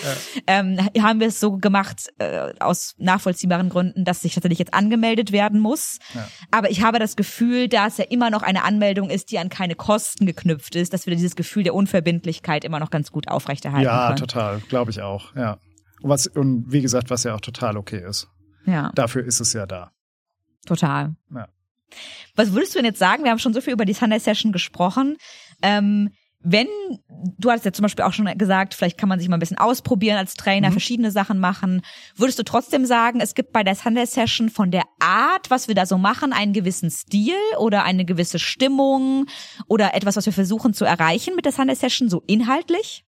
ähm, 0.46 0.78
haben 1.00 1.20
wir 1.20 1.28
es 1.28 1.40
so 1.40 1.52
gemacht, 1.58 2.08
äh, 2.18 2.52
aus 2.60 2.94
nachvollziehbaren 2.98 3.68
Gründen, 3.68 4.04
dass 4.04 4.20
sich 4.20 4.34
tatsächlich 4.34 4.58
jetzt 4.58 4.69
angemeldet 4.72 5.32
werden 5.32 5.60
muss. 5.60 5.98
Ja. 6.14 6.28
Aber 6.50 6.70
ich 6.70 6.82
habe 6.82 6.98
das 6.98 7.16
Gefühl, 7.16 7.68
da 7.68 7.86
es 7.86 7.96
ja 7.98 8.04
immer 8.04 8.30
noch 8.30 8.42
eine 8.42 8.64
Anmeldung 8.64 9.10
ist, 9.10 9.30
die 9.30 9.38
an 9.38 9.48
keine 9.48 9.74
Kosten 9.74 10.26
geknüpft 10.26 10.74
ist, 10.76 10.92
dass 10.92 11.06
wir 11.06 11.14
dieses 11.14 11.36
Gefühl 11.36 11.62
der 11.62 11.74
Unverbindlichkeit 11.74 12.64
immer 12.64 12.80
noch 12.80 12.90
ganz 12.90 13.10
gut 13.12 13.28
aufrechterhalten 13.28 13.84
Ja, 13.84 14.06
können. 14.08 14.18
total, 14.18 14.60
glaube 14.68 14.90
ich 14.90 15.02
auch, 15.02 15.34
ja. 15.36 15.58
Und 16.02 16.10
Was, 16.10 16.26
und 16.26 16.64
wie 16.72 16.80
gesagt, 16.80 17.10
was 17.10 17.24
ja 17.24 17.34
auch 17.34 17.40
total 17.40 17.76
okay 17.76 18.02
ist. 18.06 18.28
Ja. 18.66 18.90
Dafür 18.94 19.24
ist 19.24 19.40
es 19.40 19.52
ja 19.52 19.66
da. 19.66 19.90
Total. 20.66 21.14
Ja. 21.34 21.48
Was 22.36 22.52
würdest 22.52 22.74
du 22.74 22.78
denn 22.78 22.86
jetzt 22.86 22.98
sagen? 22.98 23.24
Wir 23.24 23.30
haben 23.30 23.38
schon 23.38 23.52
so 23.54 23.60
viel 23.60 23.72
über 23.72 23.84
die 23.84 23.92
Sunday 23.94 24.18
Session 24.20 24.52
gesprochen. 24.52 25.16
Ähm, 25.62 26.10
wenn, 26.42 26.68
du 27.38 27.50
hast 27.50 27.64
ja 27.66 27.72
zum 27.72 27.82
Beispiel 27.82 28.04
auch 28.04 28.14
schon 28.14 28.26
gesagt, 28.38 28.74
vielleicht 28.74 28.96
kann 28.96 29.08
man 29.08 29.18
sich 29.18 29.28
mal 29.28 29.36
ein 29.36 29.40
bisschen 29.40 29.58
ausprobieren 29.58 30.16
als 30.16 30.34
Trainer, 30.34 30.72
verschiedene 30.72 31.10
Sachen 31.10 31.38
machen. 31.38 31.82
Würdest 32.16 32.38
du 32.38 32.44
trotzdem 32.44 32.86
sagen, 32.86 33.20
es 33.20 33.34
gibt 33.34 33.52
bei 33.52 33.62
der 33.62 33.74
Sunday 33.74 34.06
Session 34.06 34.48
von 34.48 34.70
der 34.70 34.84
Art, 35.00 35.50
was 35.50 35.68
wir 35.68 35.74
da 35.74 35.84
so 35.84 35.98
machen, 35.98 36.32
einen 36.32 36.54
gewissen 36.54 36.90
Stil 36.90 37.34
oder 37.58 37.84
eine 37.84 38.06
gewisse 38.06 38.38
Stimmung 38.38 39.26
oder 39.68 39.94
etwas, 39.94 40.16
was 40.16 40.26
wir 40.26 40.32
versuchen 40.32 40.72
zu 40.72 40.86
erreichen 40.86 41.36
mit 41.36 41.44
der 41.44 41.52
Sunday 41.52 41.76
Session, 41.76 42.08
so 42.08 42.22
inhaltlich? 42.26 43.04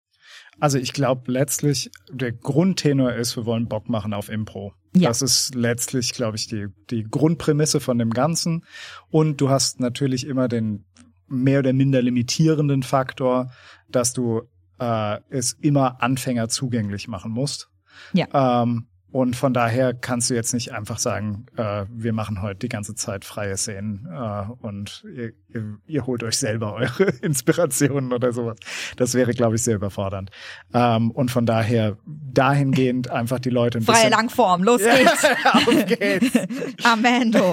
Also 0.60 0.78
ich 0.78 0.92
glaube 0.94 1.32
letztlich, 1.32 1.92
der 2.12 2.32
Grundtenor 2.32 3.14
ist, 3.14 3.38
wir 3.38 3.46
wollen 3.46 3.68
Bock 3.68 3.90
machen 3.90 4.14
auf 4.14 4.30
Impro. 4.30 4.74
Ja. 4.96 5.10
Das 5.10 5.22
ist 5.22 5.54
letztlich, 5.54 6.14
glaube 6.14 6.36
ich, 6.38 6.48
die, 6.48 6.68
die 6.90 7.04
Grundprämisse 7.04 7.80
von 7.80 8.00
dem 8.00 8.10
Ganzen. 8.10 8.66
Und 9.10 9.40
du 9.40 9.50
hast 9.50 9.80
natürlich 9.80 10.26
immer 10.26 10.48
den 10.48 10.86
mehr 11.30 11.60
oder 11.60 11.74
minder 11.74 12.02
limitierenden 12.02 12.84
Faktor, 12.84 13.52
dass 13.88 14.14
du 14.14 14.44
äh, 14.80 15.20
es 15.30 15.54
immer 15.54 16.02
Anfänger 16.02 16.50
zugänglich 16.50 17.08
machen 17.08 17.32
musst. 17.32 17.70
Ja. 18.14 18.64
Ähm, 18.64 18.89
und 19.12 19.36
von 19.36 19.54
daher 19.54 19.96
kannst 19.96 20.30
du 20.30 20.36
jetzt 20.36 20.54
nicht 20.54 20.72
einfach 20.72 21.00
sagen, 21.00 21.48
äh, 21.58 21.86
wir 21.90 22.14
machen 22.14 22.44
heute 22.44 22.60
die 22.60 22.70
ganze 22.70 22.94
Zeit 22.94 23.26
freie 23.26 23.58
Szenen 23.58 24.08
äh, 24.12 24.46
und 24.62 25.04
ihr, 25.16 25.34
ihr, 25.54 25.78
ihr 25.88 26.06
holt 26.06 26.22
euch 26.24 26.38
selber 26.38 26.74
eure 26.74 27.06
Inspirationen 27.22 28.14
oder 28.14 28.32
sowas. 28.32 28.58
Das 28.98 29.16
wäre, 29.16 29.34
glaube 29.34 29.56
ich, 29.56 29.64
sehr 29.64 29.76
überfordernd. 29.76 30.30
Ähm, 30.76 31.10
und 31.10 31.32
von 31.32 31.48
daher 31.48 31.98
dahingehend 32.06 33.10
einfach 33.10 33.40
die 33.40 33.50
Leute 33.50 33.80
ein 33.80 33.84
Freie 33.84 33.96
bisschen... 33.96 34.12
Langform, 34.12 34.64
los 34.64 34.82
geht's. 34.82 35.26
auf 35.54 35.86
geht's. 35.88 36.32
Amendo. 36.84 37.52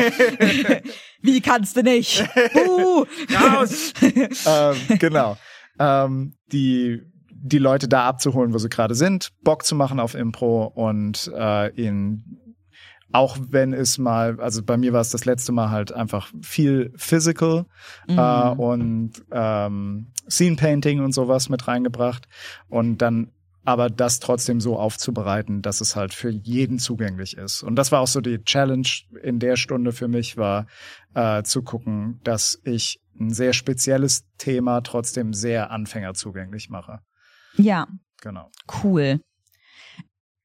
Wie 1.22 1.40
kannst 1.40 1.76
du 1.76 1.82
nicht? 1.82 2.22
Buh. 2.52 3.06
Raus. 3.34 3.94
ähm, 4.02 4.98
genau. 4.98 5.38
Ähm, 5.78 6.34
die 6.52 7.02
die 7.42 7.58
Leute 7.58 7.88
da 7.88 8.06
abzuholen, 8.06 8.52
wo 8.52 8.58
sie 8.58 8.68
gerade 8.68 8.94
sind, 8.94 9.32
Bock 9.42 9.64
zu 9.64 9.74
machen 9.74 10.00
auf 10.00 10.14
Impro 10.14 10.64
und 10.64 11.30
äh, 11.34 11.70
ihnen 11.74 12.46
auch 13.12 13.38
wenn 13.40 13.72
es 13.72 13.98
mal, 13.98 14.40
also 14.40 14.62
bei 14.62 14.76
mir 14.76 14.92
war 14.92 15.00
es 15.00 15.10
das 15.10 15.24
letzte 15.24 15.52
Mal 15.52 15.70
halt 15.70 15.92
einfach 15.92 16.30
viel 16.42 16.92
Physical 16.96 17.66
mhm. 18.08 18.18
äh, 18.18 18.48
und 18.50 19.12
ähm, 19.30 20.08
Scene 20.28 20.56
Painting 20.56 21.00
und 21.00 21.12
sowas 21.12 21.48
mit 21.48 21.68
reingebracht 21.68 22.26
und 22.68 22.98
dann 22.98 23.30
aber 23.64 23.90
das 23.90 24.20
trotzdem 24.20 24.60
so 24.60 24.78
aufzubereiten, 24.78 25.60
dass 25.60 25.80
es 25.80 25.96
halt 25.96 26.14
für 26.14 26.30
jeden 26.30 26.78
zugänglich 26.78 27.36
ist. 27.36 27.64
Und 27.64 27.74
das 27.76 27.90
war 27.90 28.00
auch 28.00 28.06
so 28.06 28.20
die 28.20 28.44
Challenge 28.44 28.86
in 29.22 29.40
der 29.40 29.56
Stunde 29.56 29.92
für 29.92 30.06
mich, 30.06 30.36
war 30.36 30.66
äh, 31.14 31.42
zu 31.42 31.62
gucken, 31.62 32.20
dass 32.22 32.60
ich 32.64 33.00
ein 33.18 33.30
sehr 33.30 33.52
spezielles 33.52 34.24
Thema 34.38 34.82
trotzdem 34.82 35.32
sehr 35.32 35.72
anfängerzugänglich 35.72 36.70
mache. 36.70 37.00
Ja. 37.56 37.86
Genau. 38.22 38.50
Cool. 38.82 39.20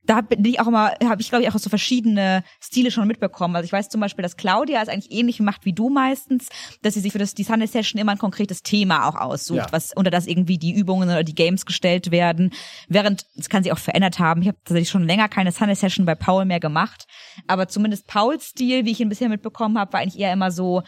Da 0.03 0.21
bin 0.21 0.43
ich 0.45 0.59
auch 0.59 0.67
immer, 0.67 0.93
habe 1.03 1.21
ich 1.21 1.29
glaube 1.29 1.43
ich 1.43 1.49
auch 1.49 1.57
so 1.57 1.69
verschiedene 1.69 2.43
Stile 2.59 2.89
schon 2.89 3.07
mitbekommen. 3.07 3.55
Also 3.55 3.65
ich 3.65 3.71
weiß 3.71 3.87
zum 3.87 4.01
Beispiel, 4.01 4.23
dass 4.23 4.35
Claudia 4.35 4.81
es 4.81 4.89
eigentlich 4.89 5.11
ähnlich 5.11 5.39
macht 5.39 5.63
wie 5.63 5.73
du 5.73 5.89
meistens, 5.89 6.49
dass 6.81 6.95
sie 6.95 7.01
sich 7.01 7.11
für 7.11 7.19
das 7.19 7.35
die 7.35 7.43
Sunday 7.43 7.67
Session 7.67 8.01
immer 8.01 8.13
ein 8.13 8.17
konkretes 8.17 8.63
Thema 8.63 9.07
auch 9.07 9.15
aussucht, 9.15 9.57
ja. 9.57 9.67
was 9.71 9.93
unter 9.95 10.09
das 10.09 10.25
irgendwie 10.25 10.57
die 10.57 10.73
Übungen 10.73 11.07
oder 11.07 11.23
die 11.23 11.35
Games 11.35 11.67
gestellt 11.67 12.09
werden. 12.09 12.51
Während 12.87 13.25
das 13.35 13.47
kann 13.47 13.61
sich 13.61 13.71
auch 13.71 13.77
verändert 13.77 14.17
haben. 14.17 14.41
Ich 14.41 14.47
habe 14.47 14.57
tatsächlich 14.65 14.89
schon 14.89 15.05
länger 15.05 15.29
keine 15.29 15.51
Sunday 15.51 15.75
Session 15.75 16.05
bei 16.05 16.15
Paul 16.15 16.45
mehr 16.45 16.59
gemacht, 16.59 17.05
aber 17.47 17.67
zumindest 17.67 18.07
Pauls 18.07 18.47
Stil, 18.47 18.85
wie 18.85 18.91
ich 18.91 18.99
ihn 18.99 19.09
bisher 19.09 19.29
mitbekommen 19.29 19.77
habe, 19.77 19.93
war 19.93 19.99
eigentlich 19.99 20.19
eher 20.19 20.33
immer 20.33 20.49
so 20.49 20.81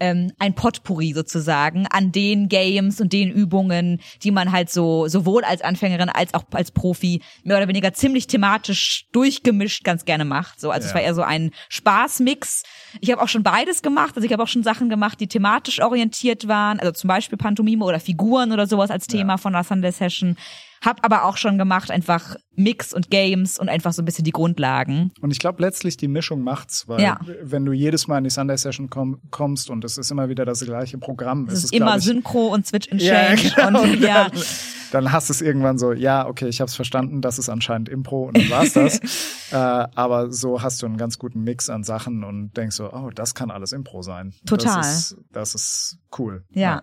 ähm, 0.00 0.32
ein 0.38 0.54
Potpourri 0.54 1.12
sozusagen 1.12 1.86
an 1.86 2.12
den 2.12 2.48
Games 2.48 3.00
und 3.00 3.12
den 3.12 3.30
Übungen, 3.30 4.00
die 4.22 4.30
man 4.30 4.52
halt 4.52 4.70
so 4.70 5.08
sowohl 5.08 5.44
als 5.44 5.62
Anfängerin 5.62 6.08
als 6.08 6.34
auch 6.34 6.44
als 6.52 6.70
Profi 6.70 7.22
mehr 7.44 7.56
oder 7.56 7.68
weniger 7.68 7.92
ziemlich 7.92 8.26
thematisch 8.26 9.06
durchgemischt 9.12 9.84
ganz 9.84 10.04
gerne 10.04 10.24
macht. 10.24 10.60
So, 10.60 10.70
also 10.70 10.84
ja. 10.84 10.88
es 10.88 10.94
war 10.94 11.02
eher 11.02 11.14
so 11.14 11.22
ein 11.22 11.50
Spaßmix. 11.68 12.62
Ich 13.00 13.10
habe 13.10 13.22
auch 13.22 13.28
schon 13.28 13.42
beides 13.42 13.82
gemacht. 13.82 14.14
Also 14.16 14.26
ich 14.26 14.32
habe 14.32 14.42
auch 14.42 14.48
schon 14.48 14.62
Sachen 14.62 14.88
gemacht, 14.88 15.20
die 15.20 15.28
thematisch 15.28 15.80
orientiert 15.80 16.48
waren, 16.48 16.80
also 16.80 16.92
zum 16.92 17.08
Beispiel 17.08 17.38
Pantomime 17.38 17.84
oder 17.84 18.00
Figuren 18.00 18.52
oder 18.52 18.66
sowas 18.66 18.90
als 18.90 19.06
Thema 19.06 19.34
ja. 19.34 19.36
von 19.38 19.52
der 19.52 19.64
Sunday 19.64 19.92
Session. 19.92 20.36
Hab 20.84 21.04
aber 21.04 21.24
auch 21.24 21.36
schon 21.36 21.58
gemacht, 21.58 21.90
einfach 21.90 22.36
Mix 22.54 22.92
und 22.92 23.10
Games 23.10 23.58
und 23.58 23.68
einfach 23.68 23.92
so 23.92 24.02
ein 24.02 24.04
bisschen 24.04 24.24
die 24.24 24.32
Grundlagen. 24.32 25.12
Und 25.20 25.30
ich 25.30 25.38
glaube, 25.38 25.62
letztlich 25.62 25.96
die 25.96 26.08
Mischung 26.08 26.42
macht's, 26.42 26.88
weil 26.88 27.00
ja. 27.00 27.20
wenn 27.42 27.64
du 27.64 27.72
jedes 27.72 28.08
Mal 28.08 28.18
in 28.18 28.24
die 28.24 28.30
Sunday 28.30 28.56
Session 28.56 28.90
komm, 28.90 29.20
kommst 29.30 29.70
und 29.70 29.84
es 29.84 29.98
ist 29.98 30.10
immer 30.10 30.28
wieder 30.28 30.44
das 30.44 30.64
gleiche 30.64 30.98
Programm. 30.98 31.46
Es 31.46 31.54
ist, 31.54 31.64
ist 31.64 31.72
immer 31.72 31.96
ich, 31.96 32.04
Synchro 32.04 32.48
und 32.48 32.66
Switch 32.66 32.90
and 32.90 33.00
Change. 33.00 33.52
Ja, 33.56 33.66
genau. 33.66 33.82
und, 33.82 34.00
ja. 34.00 34.28
Dann, 34.28 34.42
dann 34.90 35.12
hast 35.12 35.28
du 35.28 35.32
es 35.32 35.40
irgendwann 35.40 35.78
so, 35.78 35.92
ja, 35.92 36.26
okay, 36.26 36.48
ich 36.48 36.60
habe 36.60 36.68
es 36.68 36.74
verstanden, 36.74 37.20
das 37.20 37.38
ist 37.38 37.48
anscheinend 37.48 37.88
Impro 37.88 38.24
und 38.28 38.36
dann 38.36 38.50
war's 38.50 38.72
das. 38.72 38.98
äh, 39.52 39.54
aber 39.54 40.32
so 40.32 40.62
hast 40.62 40.82
du 40.82 40.86
einen 40.86 40.96
ganz 40.96 41.18
guten 41.18 41.42
Mix 41.42 41.68
an 41.70 41.84
Sachen 41.84 42.24
und 42.24 42.56
denkst 42.56 42.76
so, 42.76 42.92
oh, 42.92 43.10
das 43.14 43.34
kann 43.34 43.50
alles 43.50 43.72
Impro 43.72 44.02
sein. 44.02 44.34
Total. 44.46 44.76
Das 44.76 45.12
ist, 45.12 45.16
das 45.30 45.54
ist 45.54 45.98
cool. 46.18 46.44
ja. 46.50 46.60
ja. 46.60 46.82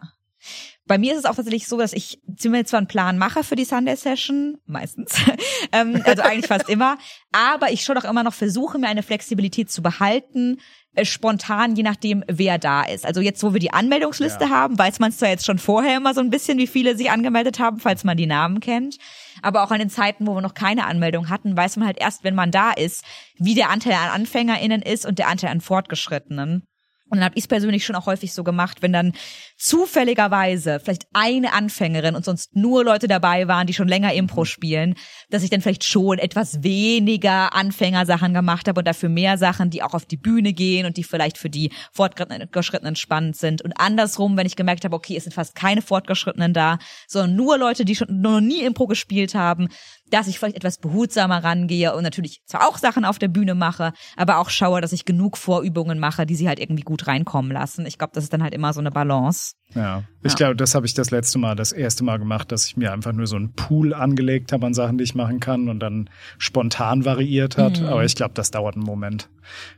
Bei 0.87 0.97
mir 0.99 1.13
ist 1.13 1.19
es 1.19 1.25
auch 1.25 1.35
tatsächlich 1.35 1.67
so, 1.67 1.77
dass 1.77 1.93
ich 1.93 2.19
zumindest 2.37 2.69
zwar 2.69 2.77
einen 2.77 2.87
Plan 2.87 3.17
mache 3.17 3.43
für 3.43 3.55
die 3.55 3.65
Sunday 3.65 3.95
Session, 3.95 4.57
meistens, 4.67 5.15
ähm, 5.71 6.01
also 6.05 6.21
eigentlich 6.21 6.47
fast 6.47 6.69
immer, 6.69 6.97
aber 7.31 7.71
ich 7.71 7.83
schon 7.83 7.97
auch 7.97 8.03
immer 8.03 8.23
noch 8.23 8.33
versuche, 8.33 8.77
mir 8.77 8.87
eine 8.87 9.01
Flexibilität 9.01 9.71
zu 9.71 9.81
behalten, 9.81 10.59
äh, 10.95 11.03
spontan, 11.03 11.75
je 11.75 11.83
nachdem, 11.83 12.23
wer 12.27 12.57
da 12.57 12.83
ist. 12.83 13.05
Also 13.05 13.19
jetzt, 13.19 13.43
wo 13.43 13.53
wir 13.53 13.59
die 13.59 13.73
Anmeldungsliste 13.73 14.45
ja. 14.45 14.49
haben, 14.49 14.77
weiß 14.77 14.99
man 14.99 15.09
es 15.09 15.17
zwar 15.17 15.29
jetzt 15.29 15.45
schon 15.45 15.57
vorher 15.57 15.97
immer 15.97 16.13
so 16.13 16.21
ein 16.21 16.29
bisschen, 16.29 16.57
wie 16.57 16.67
viele 16.67 16.95
sich 16.95 17.09
angemeldet 17.09 17.59
haben, 17.59 17.79
falls 17.79 18.03
man 18.03 18.15
die 18.15 18.27
Namen 18.27 18.59
kennt. 18.59 18.97
Aber 19.41 19.63
auch 19.63 19.71
an 19.71 19.79
den 19.79 19.89
Zeiten, 19.89 20.25
wo 20.25 20.35
wir 20.35 20.41
noch 20.41 20.53
keine 20.53 20.85
Anmeldung 20.85 21.29
hatten, 21.29 21.57
weiß 21.57 21.77
man 21.77 21.87
halt 21.87 21.99
erst, 21.99 22.23
wenn 22.23 22.35
man 22.35 22.51
da 22.51 22.71
ist, 22.71 23.03
wie 23.37 23.55
der 23.55 23.71
Anteil 23.71 23.93
an 23.93 24.21
AnfängerInnen 24.21 24.81
ist 24.81 25.05
und 25.05 25.19
der 25.19 25.27
Anteil 25.27 25.49
an 25.49 25.61
Fortgeschrittenen. 25.61 26.67
Und 27.09 27.19
dann 27.19 27.25
habe 27.25 27.35
ich 27.35 27.43
es 27.43 27.47
persönlich 27.47 27.85
schon 27.85 27.95
auch 27.95 28.07
häufig 28.07 28.33
so 28.33 28.43
gemacht, 28.43 28.81
wenn 28.81 28.91
dann 28.91 29.13
zufälligerweise 29.57 30.79
vielleicht 30.79 31.05
eine 31.13 31.53
Anfängerin 31.53 32.15
und 32.15 32.25
sonst 32.25 32.55
nur 32.55 32.83
Leute 32.83 33.07
dabei 33.07 33.47
waren, 33.47 33.67
die 33.67 33.75
schon 33.75 33.87
länger 33.87 34.13
Impro 34.13 34.41
mhm. 34.41 34.45
spielen, 34.45 34.95
dass 35.29 35.43
ich 35.43 35.51
dann 35.51 35.61
vielleicht 35.61 35.83
schon 35.83 36.17
etwas 36.17 36.63
weniger 36.63 37.53
Anfängersachen 37.53 38.33
gemacht 38.33 38.67
habe 38.67 38.79
und 38.79 38.87
dafür 38.87 39.09
mehr 39.09 39.37
Sachen, 39.37 39.69
die 39.69 39.83
auch 39.83 39.93
auf 39.93 40.05
die 40.05 40.17
Bühne 40.17 40.53
gehen 40.53 40.87
und 40.87 40.97
die 40.97 41.03
vielleicht 41.03 41.37
für 41.37 41.49
die 41.49 41.71
Fortgeschrittenen 41.91 42.95
spannend 42.95 43.37
sind. 43.37 43.61
Und 43.61 43.73
andersrum, 43.79 44.35
wenn 44.35 44.47
ich 44.47 44.55
gemerkt 44.55 44.83
habe, 44.83 44.95
okay, 44.95 45.15
es 45.15 45.25
sind 45.25 45.33
fast 45.33 45.53
keine 45.53 45.83
Fortgeschrittenen 45.83 46.53
da, 46.53 46.79
sondern 47.07 47.35
nur 47.35 47.59
Leute, 47.59 47.85
die 47.85 47.95
schon 47.95 48.19
noch 48.21 48.41
nie 48.41 48.63
Impro 48.63 48.87
gespielt 48.87 49.35
haben, 49.35 49.69
dass 50.11 50.27
ich 50.27 50.37
vielleicht 50.37 50.55
etwas 50.55 50.77
behutsamer 50.77 51.43
rangehe 51.43 51.95
und 51.95 52.03
natürlich 52.03 52.41
zwar 52.45 52.67
auch 52.67 52.77
Sachen 52.77 53.05
auf 53.05 53.19
der 53.19 53.27
Bühne 53.27 53.55
mache, 53.55 53.93
aber 54.15 54.37
auch 54.37 54.49
schaue, 54.49 54.81
dass 54.81 54.93
ich 54.93 55.05
genug 55.05 55.37
Vorübungen 55.37 55.99
mache, 55.99 56.25
die 56.25 56.35
sie 56.35 56.47
halt 56.47 56.59
irgendwie 56.59 56.83
gut 56.83 57.07
reinkommen 57.07 57.51
lassen. 57.51 57.85
Ich 57.85 57.97
glaube, 57.97 58.11
das 58.13 58.25
ist 58.25 58.33
dann 58.33 58.43
halt 58.43 58.53
immer 58.53 58.73
so 58.73 58.79
eine 58.79 58.91
Balance. 58.91 59.53
Ja, 59.73 60.03
ich 60.21 60.33
ja. 60.33 60.37
glaube, 60.37 60.55
das 60.55 60.75
habe 60.75 60.85
ich 60.85 60.93
das 60.93 61.11
letzte 61.11 61.39
Mal, 61.39 61.55
das 61.55 61.71
erste 61.71 62.03
Mal 62.03 62.19
gemacht, 62.19 62.51
dass 62.51 62.67
ich 62.67 62.77
mir 62.77 62.93
einfach 62.93 63.13
nur 63.13 63.27
so 63.27 63.35
einen 63.35 63.53
Pool 63.53 63.93
angelegt 63.93 64.51
habe 64.51 64.65
an 64.67 64.73
Sachen, 64.73 64.97
die 64.97 65.03
ich 65.03 65.15
machen 65.15 65.39
kann 65.39 65.69
und 65.69 65.79
dann 65.79 66.09
spontan 66.37 67.03
variiert 67.03 67.57
hat. 67.57 67.81
Mhm. 67.81 67.87
Aber 67.87 68.05
ich 68.05 68.15
glaube, 68.15 68.33
das 68.35 68.51
dauert 68.51 68.75
einen 68.75 68.85
Moment, 68.85 69.29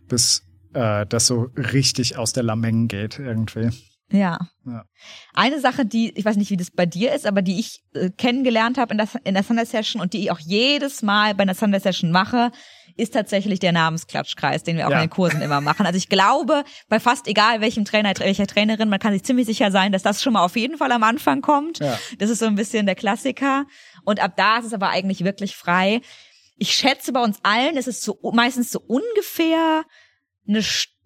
bis 0.08 0.44
äh, 0.74 1.06
das 1.06 1.28
so 1.28 1.50
richtig 1.56 2.18
aus 2.18 2.34
der 2.34 2.44
Lameng 2.44 2.88
geht 2.88 3.18
irgendwie. 3.20 3.70
Ja. 4.10 4.39
ja. 4.65 4.86
Eine 5.34 5.60
Sache, 5.60 5.86
die, 5.86 6.12
ich 6.17 6.24
weiß 6.24 6.38
nicht, 6.38 6.50
wie 6.50 6.58
das 6.58 6.72
bei 6.72 6.86
dir 6.86 7.13
ist, 7.13 7.26
aber 7.26 7.41
die 7.41 7.60
ich 7.60 7.84
äh, 7.93 8.10
kennengelernt 8.10 8.78
habe 8.78 8.93
in 8.93 8.98
der, 8.98 9.10
in 9.26 9.34
der 9.34 9.43
Sunday 9.43 9.65
Session 9.65 10.02
und 10.02 10.13
die 10.13 10.20
ich 10.20 10.32
auch 10.32 10.39
jedes 10.39 11.02
Mal 11.02 11.36
bei 11.36 11.43
einer 11.43 11.54
Sunday 11.54 11.80
Session 11.80 12.12
mache, 12.12 12.52
ist 12.96 13.13
tatsächlich 13.13 13.60
der 13.60 13.74
Namensklatschkreis, 13.74 14.63
den 14.63 14.78
wir 14.78 14.88
auch 14.88 14.91
ja. 14.91 14.98
in 14.98 15.04
den 15.04 15.10
Kursen 15.10 15.41
immer 15.41 15.62
machen. 15.62 15.86
Also 15.86 15.98
ich 15.98 16.10
glaube, 16.10 16.63
bei 16.88 17.00
fast 17.00 17.28
egal 17.28 17.62
welchem 17.62 17.86
Trainer, 17.86 18.13
welcher 18.17 18.48
Trainerin, 18.48 18.89
man 18.89 19.00
kann 19.00 19.13
sich 19.13 19.24
ziemlich 19.24 19.46
sicher 19.46 19.72
sein, 19.72 19.91
dass 19.91 20.04
das 20.04 20.24
schon 20.24 20.34
mal 20.34 20.43
auf 20.43 20.56
jeden 20.56 20.78
Fall 20.78 20.91
am 20.91 21.04
Anfang 21.04 21.41
kommt. 21.41 21.80
Ja. 21.80 22.00
Das 22.17 22.30
ist 22.30 22.39
so 22.39 22.46
ein 22.46 22.56
bisschen 22.56 22.86
der 22.86 22.96
Klassiker. 22.96 23.65
Und 24.04 24.22
ab 24.22 24.34
da 24.38 24.58
ist 24.58 24.65
es 24.65 24.74
aber 24.74 24.89
eigentlich 24.89 25.24
wirklich 25.24 25.56
frei. 25.56 26.02
Ich 26.56 26.74
schätze 26.74 27.12
bei 27.12 27.22
uns 27.22 27.39
allen, 27.43 27.78
es 27.78 27.88
ist 27.88 28.02
so 28.02 28.17
meistens 28.34 28.72
so 28.72 28.80
ungefähr 28.80 29.84
eine 30.48 30.63
Stunde 30.63 30.97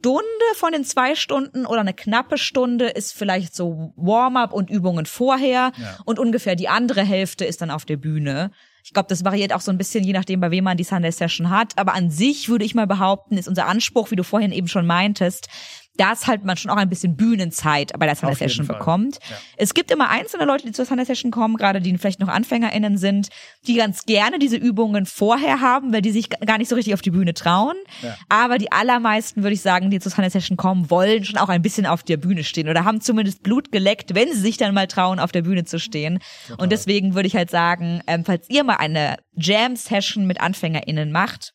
von 0.55 0.71
den 0.71 0.83
zwei 0.83 1.15
Stunden 1.15 1.65
oder 1.65 1.81
eine 1.81 1.93
knappe 1.93 2.37
Stunde 2.37 2.87
ist 2.87 3.13
vielleicht 3.13 3.55
so 3.55 3.93
Warm-up 3.95 4.53
und 4.53 4.69
Übungen 4.69 5.05
vorher 5.05 5.71
ja. 5.75 5.97
und 6.05 6.19
ungefähr 6.19 6.55
die 6.55 6.69
andere 6.69 7.03
Hälfte 7.03 7.45
ist 7.45 7.61
dann 7.61 7.71
auf 7.71 7.85
der 7.85 7.97
Bühne. 7.97 8.51
Ich 8.83 8.93
glaube, 8.93 9.09
das 9.09 9.23
variiert 9.23 9.53
auch 9.53 9.61
so 9.61 9.71
ein 9.71 9.77
bisschen, 9.77 10.03
je 10.03 10.13
nachdem, 10.13 10.39
bei 10.39 10.51
wem 10.51 10.63
man 10.63 10.77
die 10.77 10.83
Sunday 10.83 11.11
Session 11.11 11.49
hat. 11.49 11.77
Aber 11.77 11.93
an 11.93 12.09
sich 12.09 12.49
würde 12.49 12.65
ich 12.65 12.73
mal 12.73 12.87
behaupten, 12.87 13.37
ist 13.37 13.47
unser 13.47 13.67
Anspruch, 13.67 14.11
wie 14.11 14.15
du 14.15 14.23
vorhin 14.23 14.51
eben 14.51 14.67
schon 14.67 14.87
meintest, 14.87 15.49
dass 15.97 16.27
halt 16.27 16.45
man 16.45 16.57
schon 16.57 16.71
auch 16.71 16.77
ein 16.77 16.89
bisschen 16.89 17.15
Bühnenzeit 17.15 17.91
bei 17.99 18.05
der 18.05 18.15
Sunday 18.15 18.35
Session 18.35 18.65
bekommt. 18.65 19.19
Ja. 19.29 19.35
Es 19.57 19.73
gibt 19.73 19.91
immer 19.91 20.09
einzelne 20.09 20.45
Leute, 20.45 20.65
die 20.65 20.71
zur 20.71 20.85
Sunday 20.85 21.05
Session 21.05 21.31
kommen, 21.31 21.57
gerade 21.57 21.81
die 21.81 21.97
vielleicht 21.97 22.19
noch 22.19 22.29
AnfängerInnen 22.29 22.97
sind, 22.97 23.29
die 23.67 23.75
ganz 23.75 24.05
gerne 24.05 24.39
diese 24.39 24.55
Übungen 24.55 25.05
vorher 25.05 25.59
haben, 25.59 25.91
weil 25.93 26.01
die 26.01 26.11
sich 26.11 26.29
gar 26.29 26.57
nicht 26.57 26.69
so 26.69 26.75
richtig 26.75 26.93
auf 26.93 27.01
die 27.01 27.11
Bühne 27.11 27.33
trauen. 27.33 27.75
Ja. 28.01 28.15
Aber 28.29 28.57
die 28.57 28.71
allermeisten, 28.71 29.43
würde 29.43 29.53
ich 29.53 29.61
sagen, 29.61 29.89
die 29.89 29.99
zur 29.99 30.11
Sunday 30.11 30.29
Session 30.29 30.57
kommen, 30.57 30.89
wollen 30.89 31.25
schon 31.25 31.37
auch 31.37 31.49
ein 31.49 31.61
bisschen 31.61 31.85
auf 31.85 32.03
der 32.03 32.17
Bühne 32.17 32.43
stehen 32.43 32.69
oder 32.69 32.85
haben 32.85 33.01
zumindest 33.01 33.43
Blut 33.43 33.71
geleckt, 33.71 34.15
wenn 34.15 34.31
sie 34.31 34.39
sich 34.39 34.57
dann 34.57 34.73
mal 34.73 34.87
trauen, 34.87 35.19
auf 35.19 35.31
der 35.31 35.41
Bühne 35.41 35.65
zu 35.65 35.79
stehen. 35.79 36.19
Total. 36.47 36.63
Und 36.63 36.71
deswegen 36.71 37.15
würde 37.15 37.27
ich 37.27 37.35
halt 37.35 37.49
sagen, 37.49 38.01
ähm, 38.07 38.23
falls 38.25 38.49
ihr 38.49 38.63
mal 38.63 38.77
eine 38.77 39.17
Jam-Session 39.35 40.25
mit 40.25 40.39
AnfängerInnen 40.39 41.11
macht, 41.11 41.53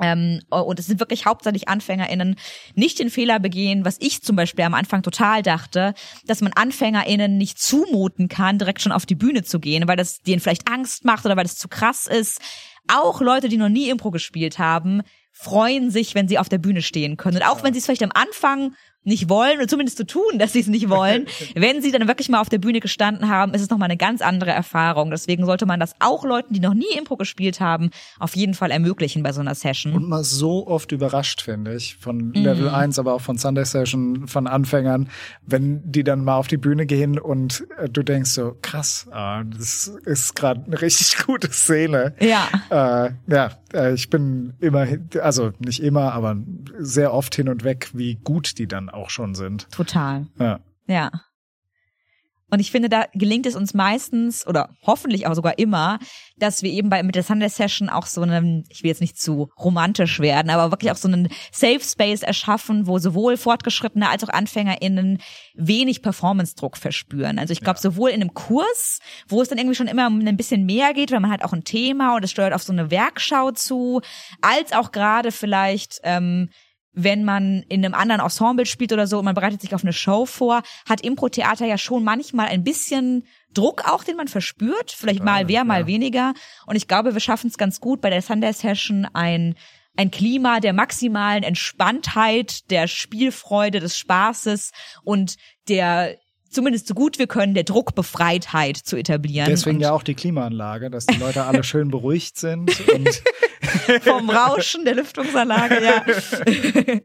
Ähm, 0.00 0.40
und 0.48 0.78
es 0.78 0.86
sind 0.86 1.00
wirklich 1.00 1.26
hauptsächlich 1.26 1.68
AnfängerInnen, 1.68 2.36
nicht 2.74 2.98
den 2.98 3.10
Fehler 3.10 3.38
begehen, 3.38 3.84
was 3.84 3.96
ich 4.00 4.22
zum 4.22 4.36
Beispiel 4.36 4.64
am 4.64 4.74
Anfang 4.74 5.02
total 5.02 5.42
dachte, 5.42 5.94
dass 6.26 6.40
man 6.40 6.52
AnfängerInnen 6.52 7.36
nicht 7.36 7.58
zumuten 7.58 8.28
kann, 8.28 8.58
direkt 8.58 8.82
schon 8.82 8.92
auf 8.92 9.06
die 9.06 9.14
Bühne 9.14 9.44
zu 9.44 9.60
gehen, 9.60 9.86
weil 9.86 9.96
das 9.96 10.22
denen 10.22 10.40
vielleicht 10.40 10.68
Angst 10.68 11.04
macht 11.04 11.24
oder 11.24 11.36
weil 11.36 11.44
das 11.44 11.56
zu 11.56 11.68
krass 11.68 12.06
ist. 12.06 12.40
Auch 12.88 13.20
Leute, 13.20 13.48
die 13.48 13.56
noch 13.56 13.68
nie 13.68 13.88
Impro 13.88 14.10
gespielt 14.10 14.58
haben, 14.58 15.02
freuen 15.32 15.90
sich, 15.90 16.14
wenn 16.14 16.28
sie 16.28 16.38
auf 16.38 16.48
der 16.48 16.58
Bühne 16.58 16.82
stehen 16.82 17.16
können. 17.16 17.36
Und 17.38 17.44
auch 17.44 17.62
wenn 17.62 17.72
sie 17.72 17.78
es 17.78 17.86
vielleicht 17.86 18.02
am 18.02 18.12
Anfang 18.12 18.74
nicht 19.04 19.28
wollen 19.28 19.58
oder 19.58 19.68
zumindest 19.68 19.96
zu 19.96 20.06
tun, 20.06 20.38
dass 20.38 20.52
sie 20.52 20.60
es 20.60 20.66
nicht 20.66 20.88
wollen. 20.88 21.26
Wenn 21.54 21.82
sie 21.82 21.90
dann 21.90 22.08
wirklich 22.08 22.28
mal 22.28 22.40
auf 22.40 22.48
der 22.48 22.58
Bühne 22.58 22.80
gestanden 22.80 23.28
haben, 23.28 23.54
ist 23.54 23.62
es 23.62 23.70
nochmal 23.70 23.88
eine 23.88 23.96
ganz 23.96 24.22
andere 24.22 24.50
Erfahrung. 24.50 25.10
Deswegen 25.10 25.46
sollte 25.46 25.66
man 25.66 25.80
das 25.80 25.94
auch 26.00 26.24
Leuten, 26.24 26.54
die 26.54 26.60
noch 26.60 26.74
nie 26.74 26.96
Impro 26.96 27.16
gespielt 27.16 27.60
haben, 27.60 27.90
auf 28.18 28.36
jeden 28.36 28.54
Fall 28.54 28.70
ermöglichen 28.70 29.22
bei 29.22 29.32
so 29.32 29.40
einer 29.40 29.54
Session. 29.54 29.92
Und 29.92 30.08
mal 30.08 30.24
so 30.24 30.66
oft 30.66 30.92
überrascht, 30.92 31.42
finde 31.42 31.74
ich, 31.74 31.96
von 31.96 32.32
Level 32.32 32.70
mm. 32.70 32.74
1, 32.74 32.98
aber 32.98 33.14
auch 33.14 33.20
von 33.20 33.38
Sunday 33.38 33.64
Session, 33.64 34.26
von 34.26 34.46
Anfängern, 34.46 35.08
wenn 35.46 35.80
die 35.90 36.04
dann 36.04 36.24
mal 36.24 36.36
auf 36.36 36.46
die 36.46 36.56
Bühne 36.56 36.86
gehen 36.86 37.18
und 37.18 37.66
äh, 37.78 37.88
du 37.88 38.02
denkst 38.02 38.30
so, 38.30 38.56
krass, 38.62 39.06
ah, 39.10 39.44
das 39.44 39.86
ist 40.04 40.34
gerade 40.34 40.64
eine 40.64 40.80
richtig 40.80 41.16
gute 41.26 41.50
Szene. 41.50 42.14
Ja. 42.20 42.48
Äh, 42.70 43.12
ja, 43.26 43.50
äh, 43.72 43.94
ich 43.94 44.10
bin 44.10 44.54
immer, 44.60 44.86
also 45.20 45.52
nicht 45.58 45.82
immer, 45.82 46.12
aber 46.12 46.36
sehr 46.78 47.12
oft 47.12 47.34
hin 47.34 47.48
und 47.48 47.64
weg, 47.64 47.90
wie 47.92 48.16
gut 48.16 48.58
die 48.58 48.66
dann 48.66 48.88
auch 48.94 49.10
schon 49.10 49.34
sind. 49.34 49.70
Total. 49.70 50.26
Ja. 50.38 50.60
Ja. 50.86 51.10
Und 52.54 52.60
ich 52.60 52.70
finde, 52.70 52.88
da 52.88 53.06
gelingt 53.14 53.46
es 53.46 53.56
uns 53.56 53.74
meistens 53.74 54.46
oder 54.46 54.68
hoffentlich 54.86 55.26
auch 55.26 55.34
sogar 55.34 55.58
immer, 55.58 55.98
dass 56.36 56.62
wir 56.62 56.70
eben 56.70 56.88
bei 56.88 57.02
mit 57.02 57.16
der 57.16 57.24
Sunday 57.24 57.48
Session 57.48 57.88
auch 57.88 58.06
so 58.06 58.20
einen, 58.20 58.64
ich 58.68 58.84
will 58.84 58.90
jetzt 58.90 59.00
nicht 59.00 59.20
zu 59.20 59.50
romantisch 59.58 60.20
werden, 60.20 60.50
aber 60.50 60.70
wirklich 60.70 60.92
auch 60.92 60.96
so 60.96 61.08
einen 61.08 61.30
Safe 61.50 61.80
Space 61.80 62.22
erschaffen, 62.22 62.86
wo 62.86 63.00
sowohl 63.00 63.36
Fortgeschrittene 63.36 64.08
als 64.08 64.22
auch 64.22 64.28
AnfängerInnen 64.28 65.18
wenig 65.54 66.00
Performance-Druck 66.00 66.76
verspüren. 66.76 67.40
Also 67.40 67.52
ich 67.52 67.60
glaube, 67.60 67.78
ja. 67.78 67.82
sowohl 67.82 68.10
in 68.10 68.20
einem 68.20 68.34
Kurs, 68.34 69.00
wo 69.26 69.42
es 69.42 69.48
dann 69.48 69.58
irgendwie 69.58 69.74
schon 69.74 69.88
immer 69.88 70.06
um 70.06 70.20
ein 70.24 70.36
bisschen 70.36 70.64
mehr 70.64 70.94
geht, 70.94 71.10
weil 71.10 71.20
man 71.20 71.32
hat 71.32 71.42
auch 71.42 71.54
ein 71.54 71.64
Thema 71.64 72.14
und 72.14 72.22
es 72.22 72.30
steuert 72.30 72.52
auf 72.52 72.62
so 72.62 72.72
eine 72.72 72.88
Werkschau 72.88 73.50
zu, 73.50 74.00
als 74.42 74.72
auch 74.72 74.92
gerade 74.92 75.32
vielleicht 75.32 75.98
ähm, 76.04 76.50
wenn 76.94 77.24
man 77.24 77.62
in 77.68 77.84
einem 77.84 77.94
anderen 77.94 78.20
Ensemble 78.20 78.66
spielt 78.66 78.92
oder 78.92 79.06
so 79.06 79.18
und 79.18 79.24
man 79.24 79.34
bereitet 79.34 79.60
sich 79.60 79.74
auf 79.74 79.82
eine 79.82 79.92
Show 79.92 80.26
vor, 80.26 80.62
hat 80.88 81.00
Impro-Theater 81.00 81.66
ja 81.66 81.78
schon 81.78 82.04
manchmal 82.04 82.48
ein 82.48 82.64
bisschen 82.64 83.26
Druck 83.52 83.88
auch, 83.88 84.04
den 84.04 84.16
man 84.16 84.28
verspürt. 84.28 84.92
Vielleicht 84.92 85.22
mal 85.22 85.40
ja, 85.40 85.46
mehr, 85.46 85.64
mal 85.64 85.80
ja. 85.82 85.86
weniger. 85.86 86.34
Und 86.66 86.76
ich 86.76 86.88
glaube, 86.88 87.14
wir 87.14 87.20
schaffen 87.20 87.48
es 87.48 87.58
ganz 87.58 87.80
gut 87.80 88.00
bei 88.00 88.10
der 88.10 88.22
Sunday 88.22 88.52
Session 88.52 89.06
ein 89.12 89.54
ein 89.96 90.10
Klima 90.10 90.58
der 90.58 90.72
maximalen 90.72 91.44
Entspanntheit, 91.44 92.68
der 92.70 92.88
Spielfreude, 92.88 93.78
des 93.78 93.96
Spaßes 93.96 94.72
und 95.04 95.36
der 95.68 96.18
zumindest 96.54 96.86
so 96.86 96.94
gut 96.94 97.18
wir 97.18 97.26
können, 97.26 97.54
der 97.54 97.64
Druckbefreitheit 97.64 98.76
zu 98.76 98.96
etablieren. 98.96 99.48
Deswegen 99.48 99.76
und 99.76 99.82
ja 99.82 99.92
auch 99.92 100.02
die 100.02 100.14
Klimaanlage, 100.14 100.90
dass 100.90 101.06
die 101.06 101.18
Leute 101.18 101.44
alle 101.44 101.64
schön 101.64 101.90
beruhigt 101.90 102.38
sind 102.38 102.70
vom 104.02 104.30
Rauschen 104.30 104.84
der 104.84 104.94
Lüftungsanlage, 104.94 105.82
ja. 105.82 107.00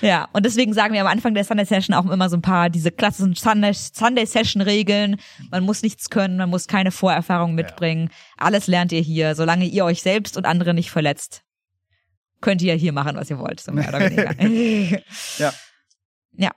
ja, 0.00 0.28
und 0.32 0.44
deswegen 0.44 0.72
sagen 0.72 0.94
wir 0.94 1.00
am 1.00 1.06
Anfang 1.06 1.34
der 1.34 1.44
Sunday 1.44 1.66
Session 1.66 1.94
auch 1.94 2.10
immer 2.10 2.28
so 2.28 2.36
ein 2.36 2.42
paar 2.42 2.70
diese 2.70 2.90
klassischen 2.90 3.34
Sunday, 3.34 3.72
Sunday 3.74 4.26
Session 4.26 4.62
Regeln. 4.62 5.16
Man 5.50 5.64
muss 5.64 5.82
nichts 5.82 6.10
können, 6.10 6.36
man 6.36 6.50
muss 6.50 6.66
keine 6.66 6.90
Vorerfahrung 6.90 7.54
mitbringen. 7.54 8.08
Ja. 8.10 8.46
Alles 8.46 8.66
lernt 8.66 8.92
ihr 8.92 9.00
hier, 9.00 9.34
solange 9.34 9.66
ihr 9.66 9.84
euch 9.84 10.02
selbst 10.02 10.36
und 10.36 10.46
andere 10.46 10.74
nicht 10.74 10.90
verletzt. 10.90 11.42
Könnt 12.40 12.60
ihr 12.62 12.74
hier 12.74 12.92
machen, 12.92 13.16
was 13.16 13.30
ihr 13.30 13.38
wollt, 13.38 13.60
so 13.60 13.72
mehr 13.72 13.88
oder 13.88 14.00
weniger. 14.00 15.02
ja. 15.38 15.52
Ja. 16.36 16.50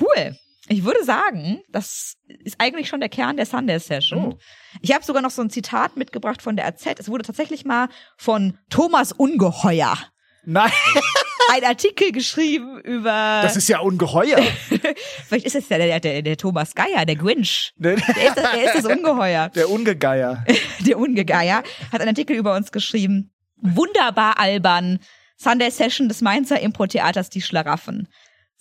Cool. 0.00 0.36
Ich 0.68 0.84
würde 0.84 1.04
sagen, 1.04 1.62
das 1.68 2.16
ist 2.26 2.56
eigentlich 2.58 2.88
schon 2.88 3.00
der 3.00 3.10
Kern 3.10 3.36
der 3.36 3.46
Sunday 3.46 3.78
Session. 3.78 4.32
Oh. 4.32 4.38
Ich 4.80 4.94
habe 4.94 5.04
sogar 5.04 5.20
noch 5.20 5.30
so 5.30 5.42
ein 5.42 5.50
Zitat 5.50 5.96
mitgebracht 5.96 6.40
von 6.40 6.56
der 6.56 6.66
AZ. 6.66 6.86
Es 6.98 7.08
wurde 7.08 7.24
tatsächlich 7.24 7.64
mal 7.64 7.88
von 8.16 8.58
Thomas 8.70 9.12
Ungeheuer. 9.12 9.96
Nein. 10.44 10.72
Ein 11.52 11.64
Artikel 11.64 12.10
geschrieben 12.10 12.80
über. 12.80 13.40
Das 13.42 13.56
ist 13.56 13.68
ja 13.68 13.80
ungeheuer. 13.80 14.42
Vielleicht 15.26 15.44
ist 15.44 15.54
es 15.54 15.68
ja 15.68 15.76
der, 15.76 16.00
der, 16.00 16.22
der 16.22 16.36
Thomas 16.38 16.74
Geier, 16.74 17.04
der 17.04 17.16
Grinch. 17.16 17.72
Der 17.76 17.94
ist, 17.94 18.08
das, 18.08 18.34
der 18.34 18.64
ist 18.64 18.74
das 18.74 18.86
Ungeheuer. 18.86 19.48
Der 19.54 19.68
Ungegeier. 19.68 20.44
Der 20.80 20.98
Ungegeier 20.98 21.62
hat 21.92 22.00
einen 22.00 22.08
Artikel 22.08 22.34
über 22.36 22.54
uns 22.56 22.72
geschrieben. 22.72 23.32
Wunderbar 23.56 24.38
albern. 24.38 25.00
Sunday 25.36 25.70
Session 25.70 26.08
des 26.08 26.22
Mainzer 26.22 26.60
Impro-Theaters 26.60 27.28
Die 27.28 27.42
Schlaraffen. 27.42 28.08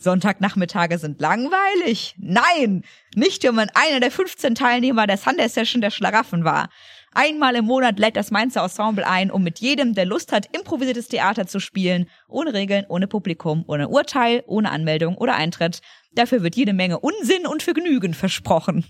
Sonntagnachmittage 0.03 0.97
sind 0.97 1.19
langweilig? 1.21 2.15
Nein, 2.17 2.83
nicht 3.15 3.43
wenn 3.43 3.55
man 3.55 3.69
einer 3.73 3.99
der 3.99 4.11
15 4.11 4.55
Teilnehmer 4.55 5.07
der 5.07 5.17
Sunday 5.17 5.49
Session 5.49 5.81
der 5.81 5.91
Schlaraffen 5.91 6.43
war. 6.43 6.69
Einmal 7.13 7.55
im 7.55 7.65
Monat 7.65 7.99
lädt 7.99 8.15
das 8.15 8.31
Mainzer 8.31 8.63
Ensemble 8.63 9.05
ein, 9.05 9.31
um 9.31 9.43
mit 9.43 9.59
jedem, 9.59 9.93
der 9.93 10.05
Lust 10.05 10.31
hat, 10.31 10.47
improvisiertes 10.55 11.07
Theater 11.07 11.45
zu 11.45 11.59
spielen, 11.59 12.09
ohne 12.27 12.53
Regeln, 12.53 12.85
ohne 12.89 13.07
Publikum, 13.07 13.63
ohne 13.67 13.87
Urteil, 13.87 14.43
ohne 14.47 14.71
Anmeldung 14.71 15.15
oder 15.15 15.35
Eintritt. 15.35 15.81
Dafür 16.13 16.43
wird 16.43 16.55
jede 16.55 16.73
Menge 16.73 16.99
Unsinn 16.99 17.45
und 17.45 17.63
Vergnügen 17.63 18.13
versprochen. 18.13 18.85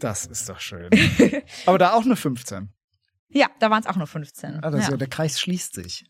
Das 0.00 0.26
ist 0.26 0.48
doch 0.48 0.60
schön. 0.60 0.90
Aber 1.66 1.78
da 1.78 1.92
auch 1.92 2.04
nur 2.04 2.16
15. 2.16 2.68
Ja, 3.30 3.46
da 3.58 3.70
waren 3.70 3.80
es 3.80 3.86
auch 3.86 3.96
nur 3.96 4.06
15. 4.06 4.62
Also 4.62 4.78
ja. 4.78 4.96
der 4.96 5.08
Kreis 5.08 5.40
schließt 5.40 5.74
sich. 5.74 6.04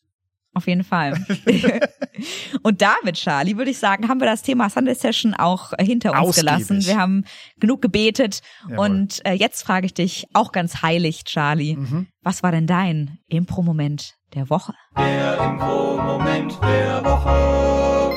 Auf 0.52 0.66
jeden 0.66 0.82
Fall. 0.82 1.14
und 2.62 2.82
damit, 2.82 3.14
Charlie, 3.14 3.56
würde 3.56 3.70
ich 3.70 3.78
sagen, 3.78 4.08
haben 4.08 4.20
wir 4.20 4.26
das 4.26 4.42
Thema 4.42 4.68
Sunday 4.68 4.94
Session 4.96 5.32
auch 5.34 5.72
hinter 5.78 6.10
uns 6.10 6.20
Ausgiebig. 6.20 6.50
gelassen. 6.50 6.86
Wir 6.86 6.98
haben 6.98 7.24
genug 7.60 7.82
gebetet. 7.82 8.40
Jawohl. 8.68 8.78
Und 8.78 9.24
äh, 9.24 9.34
jetzt 9.34 9.62
frage 9.62 9.86
ich 9.86 9.94
dich 9.94 10.26
auch 10.32 10.50
ganz 10.50 10.82
heilig, 10.82 11.24
Charlie, 11.24 11.76
mhm. 11.76 12.08
was 12.22 12.42
war 12.42 12.50
denn 12.50 12.66
dein 12.66 13.18
Impro-Moment 13.28 14.16
der 14.34 14.50
Woche? 14.50 14.74
Der 14.98 15.38
Impro-Moment 15.38 16.58
der 16.62 17.04
Woche. 17.04 18.16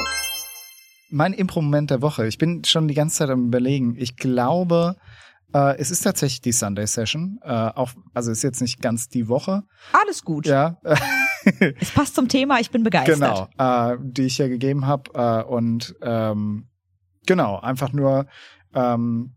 Mein 1.12 1.34
Impro-Moment 1.34 1.92
der 1.92 2.02
Woche. 2.02 2.26
Ich 2.26 2.40
bin 2.40 2.64
schon 2.66 2.88
die 2.88 2.96
ganze 2.96 3.18
Zeit 3.18 3.30
am 3.30 3.46
überlegen. 3.46 3.96
Ich 4.00 4.16
glaube, 4.16 4.96
äh, 5.54 5.78
es 5.78 5.92
ist 5.92 6.02
tatsächlich 6.02 6.42
die 6.42 6.52
Sunday 6.52 6.88
Session. 6.88 7.40
Äh, 7.44 7.52
auch, 7.52 7.92
also 8.16 8.32
ist 8.32 8.42
jetzt 8.42 8.62
nicht 8.62 8.82
ganz 8.82 9.08
die 9.08 9.28
Woche. 9.28 9.62
Alles 9.92 10.24
gut. 10.24 10.48
Ja. 10.48 10.78
es 11.80 11.92
passt 11.92 12.16
zum 12.16 12.28
Thema, 12.28 12.60
ich 12.60 12.72
bin 12.72 12.84
begeistert. 12.84 13.18
Genau, 13.18 13.48
äh, 13.58 13.98
die 14.02 14.24
ich 14.24 14.38
ja 14.38 14.48
gegeben 14.48 14.88
habe. 14.88 15.12
Äh, 15.14 15.44
und 15.44 15.96
ähm, 16.02 16.68
genau, 17.26 17.60
einfach 17.60 17.94
nur 17.94 18.28
ähm, 18.74 19.36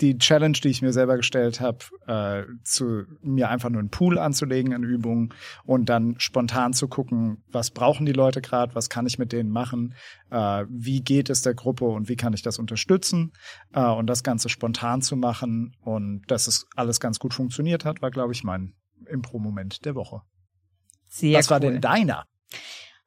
die 0.00 0.18
Challenge, 0.18 0.56
die 0.62 0.68
ich 0.68 0.82
mir 0.82 0.92
selber 0.92 1.16
gestellt 1.16 1.60
habe, 1.60 1.78
äh, 2.06 2.44
zu 2.62 3.04
mir 3.20 3.48
einfach 3.50 3.70
nur 3.70 3.80
einen 3.80 3.90
Pool 3.90 4.18
anzulegen 4.18 4.74
an 4.74 4.82
Übungen 4.82 5.34
und 5.64 5.88
dann 5.88 6.14
spontan 6.18 6.72
zu 6.72 6.88
gucken, 6.88 7.42
was 7.50 7.70
brauchen 7.70 8.06
die 8.06 8.12
Leute 8.12 8.40
gerade, 8.40 8.74
was 8.74 8.88
kann 8.88 9.06
ich 9.06 9.18
mit 9.18 9.32
denen 9.32 9.50
machen, 9.50 9.94
äh, 10.30 10.64
wie 10.68 11.00
geht 11.00 11.30
es 11.30 11.42
der 11.42 11.54
Gruppe 11.54 11.86
und 11.86 12.08
wie 12.08 12.16
kann 12.16 12.32
ich 12.32 12.42
das 12.42 12.58
unterstützen 12.58 13.32
äh, 13.72 13.84
und 13.84 14.06
das 14.06 14.22
Ganze 14.22 14.48
spontan 14.48 15.02
zu 15.02 15.16
machen 15.16 15.76
und 15.80 16.22
dass 16.28 16.46
es 16.46 16.66
alles 16.76 17.00
ganz 17.00 17.18
gut 17.18 17.34
funktioniert 17.34 17.84
hat, 17.84 18.02
war, 18.02 18.10
glaube 18.10 18.32
ich, 18.32 18.44
mein 18.44 18.74
Impro-Moment 19.06 19.84
der 19.84 19.94
Woche. 19.94 20.22
Sehr 21.18 21.38
was 21.38 21.46
cool. 21.46 21.50
war 21.50 21.60
denn 21.60 21.80
deiner? 21.80 22.24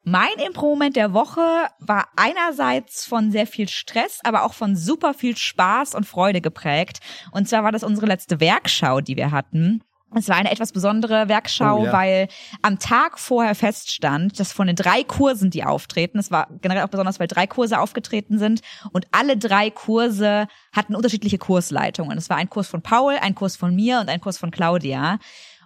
Mein 0.04 0.32
Improvement 0.44 0.96
der 0.96 1.12
Woche 1.12 1.68
war 1.78 2.08
einerseits 2.16 3.06
von 3.06 3.30
sehr 3.30 3.46
viel 3.46 3.68
Stress, 3.68 4.18
aber 4.24 4.44
auch 4.44 4.52
von 4.52 4.74
super 4.74 5.14
viel 5.14 5.36
Spaß 5.36 5.94
und 5.94 6.06
Freude 6.06 6.40
geprägt. 6.40 6.98
Und 7.30 7.48
zwar 7.48 7.62
war 7.62 7.70
das 7.70 7.84
unsere 7.84 8.06
letzte 8.06 8.40
Werkschau, 8.40 9.00
die 9.00 9.16
wir 9.16 9.30
hatten. 9.30 9.84
Es 10.14 10.28
war 10.28 10.36
eine 10.36 10.50
etwas 10.50 10.72
besondere 10.72 11.28
Werkschau, 11.28 11.80
oh, 11.80 11.84
ja. 11.86 11.92
weil 11.92 12.28
am 12.60 12.78
Tag 12.78 13.18
vorher 13.18 13.54
feststand, 13.54 14.38
dass 14.38 14.52
von 14.52 14.66
den 14.66 14.76
drei 14.76 15.04
Kursen, 15.04 15.50
die 15.50 15.64
auftreten, 15.64 16.18
es 16.18 16.30
war 16.30 16.48
generell 16.60 16.84
auch 16.84 16.88
besonders, 16.88 17.18
weil 17.18 17.28
drei 17.28 17.46
Kurse 17.46 17.80
aufgetreten 17.80 18.38
sind 18.38 18.60
und 18.92 19.06
alle 19.12 19.36
drei 19.36 19.70
Kurse 19.70 20.48
hatten 20.72 20.94
unterschiedliche 20.94 21.38
Kursleitungen. 21.38 22.18
Es 22.18 22.28
war 22.28 22.36
ein 22.36 22.50
Kurs 22.50 22.68
von 22.68 22.82
Paul, 22.82 23.14
ein 23.20 23.34
Kurs 23.34 23.56
von 23.56 23.74
mir 23.74 24.00
und 24.00 24.08
ein 24.08 24.20
Kurs 24.20 24.36
von 24.36 24.50
Claudia. 24.50 25.18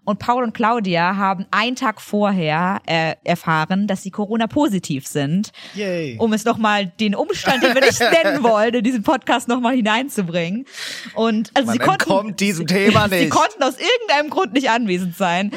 Und 0.07 0.21
Paul 0.21 0.45
und 0.45 0.55
Claudia 0.55 1.17
haben 1.17 1.47
einen 1.51 1.75
Tag 1.75 2.01
vorher 2.01 2.81
äh, 2.87 3.17
erfahren, 3.25 3.89
dass 3.89 4.05
sie 4.05 4.11
Corona-positiv 4.13 5.07
sind. 5.07 5.51
Yay. 5.75 6.17
Um 6.19 6.33
es 6.33 6.45
nochmal 6.45 6.87
den 6.87 7.17
Umstand, 7.17 7.65
den 7.65 7.75
wir 7.75 7.83
nicht 7.83 8.01
nennen 8.23 8.43
wollen, 8.45 8.73
in 8.73 8.85
diesen 8.85 9.03
Podcast 9.03 9.49
nochmal 9.49 9.75
hineinzubringen. 9.75 10.65
Und 11.15 11.51
also 11.55 11.67
Man 11.67 11.73
sie 11.73 11.79
konnten 12.05 12.37
diesem 12.37 12.69
Thema 12.69 13.09
nicht. 13.09 13.19
sie 13.21 13.29
konnten 13.29 13.61
aus 13.65 13.75
irgendeinem 13.79 14.31
Grund 14.31 14.53
nicht 14.53 14.71
anwesend 14.71 15.17
sein. 15.17 15.51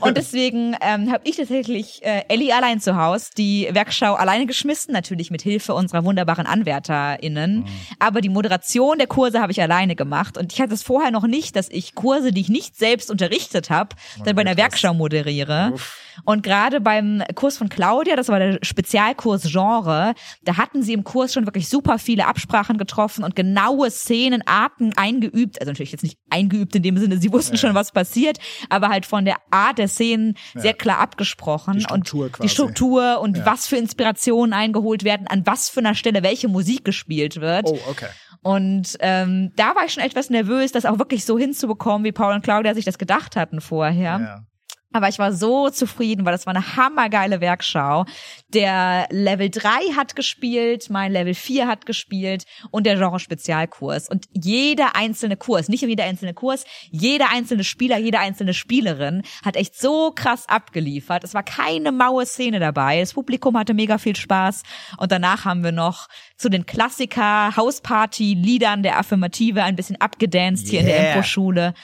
Und 0.00 0.16
deswegen 0.16 0.76
ähm, 0.80 1.12
habe 1.12 1.22
ich 1.24 1.36
tatsächlich 1.36 2.02
äh, 2.04 2.24
Ellie 2.26 2.52
allein 2.52 2.80
zu 2.80 2.96
Hause 2.96 3.30
die 3.38 3.68
Werkschau 3.70 4.14
alleine 4.14 4.46
geschmissen, 4.46 4.92
natürlich 4.92 5.30
mit 5.30 5.42
Hilfe 5.42 5.74
unserer 5.74 6.04
wunderbaren 6.04 6.46
AnwärterInnen. 6.46 7.60
Mhm. 7.60 7.64
Aber 8.00 8.20
die 8.20 8.30
Moderation 8.30 8.98
der 8.98 9.06
Kurse 9.06 9.40
habe 9.40 9.52
ich 9.52 9.62
alleine 9.62 9.94
gemacht. 9.94 10.36
Und 10.36 10.52
ich 10.52 10.60
hatte 10.60 10.74
es 10.74 10.82
vorher 10.82 11.12
noch 11.12 11.28
nicht, 11.28 11.54
dass 11.54 11.68
ich 11.68 11.94
Kurse, 11.94 12.32
die 12.32 12.40
ich 12.40 12.48
nicht 12.48 12.76
selbst 12.76 13.08
unterrichtet 13.08 13.70
habe, 13.70 13.91
dann 14.24 14.36
bei 14.36 14.42
einer 14.42 14.56
Werkschau 14.56 14.94
moderiere. 14.94 15.70
Uff. 15.74 15.98
Und 16.24 16.42
gerade 16.42 16.80
beim 16.80 17.22
Kurs 17.34 17.56
von 17.56 17.70
Claudia, 17.70 18.16
das 18.16 18.28
war 18.28 18.38
der 18.38 18.58
Spezialkurs 18.60 19.44
Genre, 19.50 20.14
da 20.42 20.56
hatten 20.58 20.82
sie 20.82 20.92
im 20.92 21.04
Kurs 21.04 21.32
schon 21.32 21.46
wirklich 21.46 21.68
super 21.68 21.98
viele 21.98 22.26
Absprachen 22.26 22.76
getroffen 22.76 23.24
und 23.24 23.34
genaue 23.34 23.90
Szenenarten 23.90 24.92
eingeübt. 24.96 25.58
Also 25.60 25.70
natürlich 25.70 25.92
jetzt 25.92 26.02
nicht 26.02 26.18
eingeübt 26.30 26.74
in 26.76 26.82
dem 26.82 26.98
Sinne, 26.98 27.18
sie 27.18 27.32
wussten 27.32 27.56
schon, 27.56 27.74
was 27.74 27.92
passiert, 27.92 28.38
aber 28.68 28.88
halt 28.88 29.06
von 29.06 29.24
der 29.24 29.36
Art 29.50 29.78
der 29.78 29.88
Szenen 29.88 30.36
sehr 30.54 30.74
klar 30.74 30.98
abgesprochen. 30.98 31.74
Die 31.74 31.80
Struktur 31.80 32.24
und 32.26 32.32
quasi. 32.32 32.42
die 32.42 32.52
Struktur 32.52 33.20
und 33.20 33.38
Ja. 33.38 33.46
was 33.46 33.66
für 33.66 33.76
Inspirationen 33.76 34.52
eingeholt 34.52 35.04
werden, 35.04 35.26
an 35.26 35.46
was 35.46 35.70
für 35.70 35.80
einer 35.80 35.94
Stelle 35.94 36.22
welche 36.22 36.48
Musik 36.48 36.84
gespielt 36.84 37.40
wird. 37.40 37.66
Oh, 37.66 37.78
okay. 37.88 38.08
Und 38.42 38.96
ähm, 39.00 39.52
da 39.56 39.74
war 39.76 39.84
ich 39.84 39.92
schon 39.92 40.02
etwas 40.02 40.28
nervös, 40.28 40.72
das 40.72 40.84
auch 40.84 40.98
wirklich 40.98 41.24
so 41.24 41.38
hinzubekommen, 41.38 42.04
wie 42.04 42.12
Paul 42.12 42.34
und 42.34 42.42
Claudia 42.42 42.74
sich 42.74 42.84
das 42.84 42.98
gedacht 42.98 43.36
hatten 43.36 43.60
vorher. 43.60 44.18
Ja. 44.20 44.44
Aber 44.92 45.08
ich 45.08 45.18
war 45.18 45.32
so 45.32 45.70
zufrieden, 45.70 46.24
weil 46.24 46.32
das 46.32 46.46
war 46.46 46.54
eine 46.54 46.76
hammergeile 46.76 47.40
Werkschau. 47.40 48.04
Der 48.48 49.06
Level 49.10 49.50
3 49.50 49.94
hat 49.96 50.16
gespielt, 50.16 50.90
mein 50.90 51.12
Level 51.12 51.34
4 51.34 51.66
hat 51.66 51.86
gespielt 51.86 52.44
und 52.70 52.84
der 52.84 52.96
Genre-Spezialkurs. 52.96 54.08
Und 54.08 54.26
jeder 54.32 54.94
einzelne 54.96 55.36
Kurs, 55.36 55.68
nicht 55.68 55.82
jeder 55.82 56.04
einzelne 56.04 56.34
Kurs, 56.34 56.64
jeder 56.90 57.30
einzelne 57.30 57.64
Spieler, 57.64 57.98
jede 57.98 58.18
einzelne 58.18 58.54
Spielerin 58.54 59.22
hat 59.44 59.56
echt 59.56 59.78
so 59.78 60.12
krass 60.14 60.48
abgeliefert. 60.48 61.24
Es 61.24 61.34
war 61.34 61.42
keine 61.42 61.92
maue 61.92 62.26
Szene 62.26 62.60
dabei. 62.60 63.00
Das 63.00 63.14
Publikum 63.14 63.56
hatte 63.56 63.74
mega 63.74 63.98
viel 63.98 64.16
Spaß. 64.16 64.62
Und 64.98 65.12
danach 65.12 65.44
haben 65.44 65.64
wir 65.64 65.72
noch 65.72 66.08
zu 66.36 66.48
den 66.48 66.66
Klassiker, 66.66 67.56
Hausparty-Liedern 67.56 68.82
der 68.82 68.98
Affirmative 68.98 69.62
ein 69.62 69.76
bisschen 69.76 70.00
abgedanced 70.00 70.68
hier 70.68 70.80
in 70.80 70.86
der 70.86 70.92
Yeah. 70.92 71.08
Impro-Schule. 71.14 71.74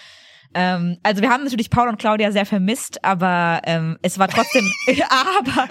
Ähm, 0.54 0.98
also 1.02 1.20
wir 1.22 1.28
haben 1.30 1.44
natürlich 1.44 1.70
Paul 1.70 1.88
und 1.88 1.98
Claudia 1.98 2.32
sehr 2.32 2.46
vermisst, 2.46 3.04
aber 3.04 3.60
ähm, 3.64 3.98
es 4.02 4.18
war 4.18 4.28
trotzdem, 4.28 4.64
aber, 5.08 5.68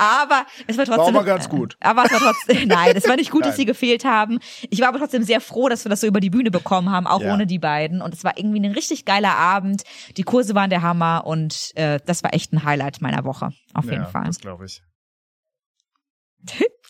aber, 0.00 0.46
es 0.66 0.76
war 0.76 0.84
trotzdem, 0.84 1.14
War 1.14 1.22
aber 1.22 1.24
ganz 1.24 1.48
gut. 1.48 1.76
Aber 1.80 2.04
es 2.04 2.12
war 2.12 2.20
trotzdem, 2.20 2.68
nein, 2.68 2.96
es 2.96 3.08
war 3.08 3.16
nicht 3.16 3.30
gut, 3.30 3.42
dass 3.42 3.50
Nein. 3.50 3.56
sie 3.58 3.64
gefehlt 3.66 4.04
haben. 4.04 4.38
Ich 4.70 4.80
war 4.80 4.88
aber 4.88 4.98
trotzdem 4.98 5.22
sehr 5.22 5.40
froh, 5.40 5.68
dass 5.68 5.84
wir 5.84 5.90
das 5.90 6.00
so 6.00 6.06
über 6.06 6.20
die 6.20 6.30
Bühne 6.30 6.50
bekommen 6.50 6.90
haben, 6.90 7.06
auch 7.06 7.20
Ja. 7.22 7.32
ohne 7.32 7.46
die 7.46 7.58
beiden. 7.58 8.02
Und 8.02 8.14
es 8.14 8.24
war 8.24 8.36
irgendwie 8.36 8.60
ein 8.60 8.72
richtig 8.72 9.04
geiler 9.04 9.36
Abend. 9.36 9.82
Die 10.16 10.22
Kurse 10.24 10.54
waren 10.54 10.70
der 10.70 10.82
Hammer 10.82 11.26
und 11.26 11.70
äh, 11.76 12.00
das 12.04 12.22
war 12.24 12.34
echt 12.34 12.52
ein 12.52 12.64
Highlight 12.64 13.00
meiner 13.00 13.24
Woche, 13.24 13.50
auf 13.74 13.84
jeden 13.84 14.02
ja, 14.02 14.08
Fall. 14.08 14.24
das 14.24 14.40
glaube 14.40 14.66
ich. 14.66 14.82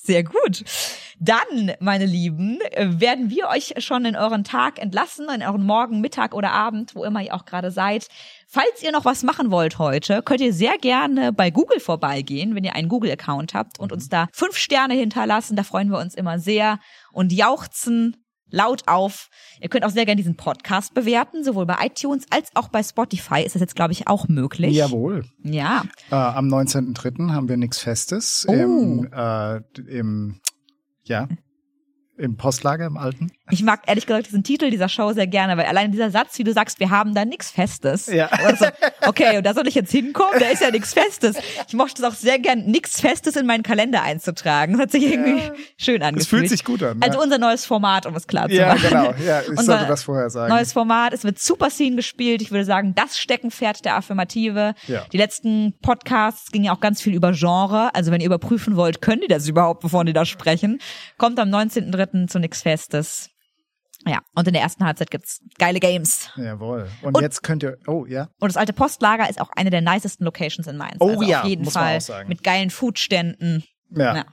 Sehr 0.06 0.22
gut. 0.22 0.62
Dann, 1.18 1.72
meine 1.80 2.06
Lieben, 2.06 2.58
werden 2.76 3.28
wir 3.28 3.48
euch 3.48 3.74
schon 3.78 4.04
in 4.04 4.14
euren 4.14 4.44
Tag 4.44 4.78
entlassen, 4.78 5.26
in 5.34 5.42
euren 5.42 5.64
Morgen, 5.64 6.00
Mittag 6.00 6.32
oder 6.32 6.52
Abend, 6.52 6.94
wo 6.94 7.04
immer 7.04 7.22
ihr 7.22 7.34
auch 7.34 7.44
gerade 7.44 7.72
seid. 7.72 8.06
Falls 8.46 8.82
ihr 8.82 8.92
noch 8.92 9.04
was 9.04 9.24
machen 9.24 9.50
wollt 9.50 9.78
heute, 9.78 10.22
könnt 10.22 10.42
ihr 10.42 10.52
sehr 10.52 10.78
gerne 10.78 11.32
bei 11.32 11.50
Google 11.50 11.80
vorbeigehen, 11.80 12.54
wenn 12.54 12.62
ihr 12.62 12.76
einen 12.76 12.88
Google-Account 12.88 13.54
habt 13.54 13.80
und 13.80 13.90
uns 13.90 14.08
da 14.08 14.28
fünf 14.32 14.56
Sterne 14.56 14.94
hinterlassen. 14.94 15.56
Da 15.56 15.64
freuen 15.64 15.90
wir 15.90 15.98
uns 15.98 16.14
immer 16.14 16.38
sehr 16.38 16.78
und 17.12 17.32
jauchzen 17.32 18.16
laut 18.50 18.82
auf. 18.86 19.28
Ihr 19.60 19.68
könnt 19.68 19.84
auch 19.84 19.90
sehr 19.90 20.04
gerne 20.04 20.16
diesen 20.16 20.36
Podcast 20.36 20.94
bewerten, 20.94 21.44
sowohl 21.44 21.66
bei 21.66 21.76
iTunes 21.84 22.24
als 22.30 22.50
auch 22.54 22.68
bei 22.68 22.82
Spotify 22.82 23.42
ist 23.42 23.54
das 23.54 23.60
jetzt, 23.60 23.74
glaube 23.76 23.92
ich, 23.92 24.06
auch 24.08 24.28
möglich. 24.28 24.74
Jawohl. 24.74 25.24
Ja. 25.42 25.82
Äh, 26.10 26.14
am 26.14 26.48
19.3. 26.48 27.32
haben 27.32 27.48
wir 27.48 27.56
nichts 27.56 27.78
Festes 27.78 28.46
Oh. 28.48 28.52
im, 28.52 29.08
äh, 29.12 29.56
im, 29.88 30.40
ja, 31.04 31.28
im 32.18 32.36
Postlager 32.36 32.86
im 32.86 32.96
Alten. 32.96 33.30
Ich 33.50 33.62
mag 33.62 33.82
ehrlich 33.86 34.06
gesagt 34.06 34.26
diesen 34.26 34.42
Titel 34.42 34.70
dieser 34.70 34.88
Show 34.88 35.12
sehr 35.12 35.26
gerne, 35.26 35.56
weil 35.56 35.66
allein 35.66 35.92
dieser 35.92 36.10
Satz, 36.10 36.38
wie 36.38 36.44
du 36.44 36.52
sagst, 36.52 36.80
wir 36.80 36.90
haben 36.90 37.14
da 37.14 37.24
nichts 37.24 37.50
Festes. 37.50 38.06
Ja. 38.06 38.28
Oder 38.32 38.56
so, 38.56 38.66
okay, 39.06 39.36
und 39.36 39.46
da 39.46 39.54
soll 39.54 39.68
ich 39.68 39.74
jetzt 39.74 39.92
hinkommen? 39.92 40.40
Da 40.40 40.46
ist 40.46 40.62
ja 40.62 40.70
nichts 40.70 40.94
Festes. 40.94 41.36
Ich 41.68 41.74
mochte 41.74 42.02
es 42.02 42.08
auch 42.08 42.14
sehr 42.14 42.38
gern, 42.38 42.64
nichts 42.66 43.00
Festes 43.00 43.36
in 43.36 43.46
meinen 43.46 43.62
Kalender 43.62 44.02
einzutragen. 44.02 44.72
Das 44.72 44.82
hat 44.82 44.90
sich 44.92 45.04
irgendwie 45.04 45.42
schön 45.76 46.02
angefühlt. 46.02 46.22
Es 46.22 46.28
fühlt 46.28 46.48
sich 46.48 46.64
gut 46.64 46.82
an. 46.82 46.98
Also 47.00 47.18
ja. 47.18 47.24
unser 47.24 47.38
neues 47.38 47.66
Format, 47.66 48.06
um 48.06 48.14
es 48.14 48.26
klar 48.26 48.48
zu 48.48 48.54
ja, 48.54 48.68
machen. 48.68 48.88
genau. 48.88 49.14
Ja, 49.24 49.42
ich 49.42 49.48
Unser 49.50 49.62
sollte 49.62 49.86
das 49.86 50.02
vorher 50.02 50.30
sagen. 50.30 50.52
Neues 50.52 50.72
Format, 50.72 51.12
es 51.12 51.24
wird 51.24 51.38
Super 51.38 51.70
Scene 51.70 51.96
gespielt. 51.96 52.42
Ich 52.42 52.50
würde 52.50 52.64
sagen, 52.64 52.94
das 52.94 53.18
Steckenpferd 53.18 53.84
der 53.84 53.96
Affirmative. 53.96 54.74
Ja. 54.86 55.04
Die 55.12 55.16
letzten 55.16 55.74
Podcasts 55.82 56.50
gingen 56.50 56.64
ja 56.64 56.72
auch 56.72 56.80
ganz 56.80 57.00
viel 57.00 57.14
über 57.14 57.32
Genre. 57.32 57.94
Also 57.94 58.10
wenn 58.10 58.20
ihr 58.20 58.26
überprüfen 58.26 58.76
wollt, 58.76 59.02
können 59.02 59.20
die 59.20 59.28
das 59.28 59.46
überhaupt, 59.46 59.80
bevor 59.80 60.04
die 60.04 60.12
da 60.12 60.24
sprechen? 60.24 60.80
Kommt 61.18 61.38
am 61.38 61.50
19.03. 62.14 62.26
zu 62.28 62.38
nix 62.40 62.62
Festes. 62.62 63.30
Ja, 64.06 64.20
und 64.34 64.46
in 64.46 64.52
der 64.52 64.62
ersten 64.62 64.84
Halbzeit 64.84 65.10
gibt's 65.10 65.40
geile 65.58 65.80
Games. 65.80 66.30
Jawohl. 66.36 66.86
Und, 67.02 67.16
Und- 67.16 67.22
jetzt 67.22 67.42
könnt 67.42 67.62
ihr, 67.64 67.78
oh 67.86 68.04
ja, 68.06 68.28
Und 68.38 68.48
das 68.48 68.56
alte 68.56 68.72
Postlager 68.72 69.28
ist 69.28 69.40
auch 69.40 69.50
eine 69.56 69.70
der 69.70 69.80
nicesten 69.80 70.24
Locations 70.24 70.66
in 70.68 70.76
Mainz. 70.76 70.96
Oh 71.00 71.08
also 71.10 71.22
ja, 71.22 71.40
auf 71.42 71.46
jeden 71.48 71.64
muss 71.64 71.74
man 71.74 71.84
Fall. 71.84 71.96
auch 71.96 72.00
sagen. 72.02 72.28
Mit 72.28 72.44
geilen 72.44 72.70
Foodständen. 72.70 73.64
ja. 73.90 74.16
Ja. 74.16 74.24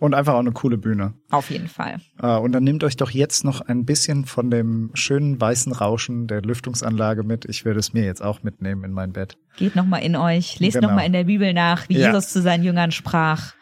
Und 0.00 0.14
einfach 0.14 0.34
auch 0.34 0.40
eine 0.40 0.50
coole 0.52 0.78
Bühne. 0.78 1.14
Auf 1.30 1.50
jeden 1.50 1.68
Fall. 1.68 2.00
Äh, 2.20 2.26
Und 2.36 2.50
dann 2.52 2.64
nehmt 2.64 2.82
euch 2.82 2.96
doch 2.96 3.10
jetzt 3.10 3.44
noch 3.44 3.60
ein 3.60 3.84
bisschen 3.84 4.24
von 4.24 4.50
dem 4.50 4.90
schönen 4.94 5.40
weißen 5.40 5.70
Rauschen 5.72 6.26
der 6.26 6.42
Lüftungsanlage 6.42 7.22
mit. 7.22 7.44
Ich 7.44 7.64
würde 7.64 7.78
es 7.78 7.92
mir 7.92 8.02
jetzt 8.04 8.20
auch 8.22 8.42
mitnehmen 8.42 8.82
in 8.82 8.90
mein 8.92 9.12
Bett. 9.12 9.36
Geht 9.58 9.76
nochmal 9.76 10.02
in 10.02 10.16
euch, 10.16 10.58
lest 10.58 10.74
Genau. 10.74 10.86
noch 10.86 10.92
nochmal 10.92 11.06
in 11.06 11.12
der 11.12 11.24
Bibel 11.24 11.52
nach, 11.52 11.88
wie 11.88 11.98
Ja. 11.98 12.08
Jesus 12.08 12.30
zu 12.32 12.42
seinen 12.42 12.64
Jüngern 12.64 12.90
sprach. 12.90 13.52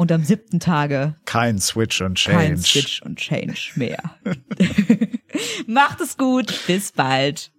Und 0.00 0.10
am 0.12 0.24
siebten 0.24 0.60
Tage 0.60 1.16
Kein 1.26 1.58
Switch 1.58 2.00
und 2.00 2.14
Change. 2.14 2.38
kein 2.38 2.56
Switch 2.56 3.02
und 3.02 3.18
Change 3.18 3.72
mehr. 3.74 4.16
Macht 5.66 6.00
es 6.00 6.16
gut, 6.16 6.58
bis 6.66 6.90
bald. 6.92 7.52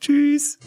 Tschüss. 0.00 0.58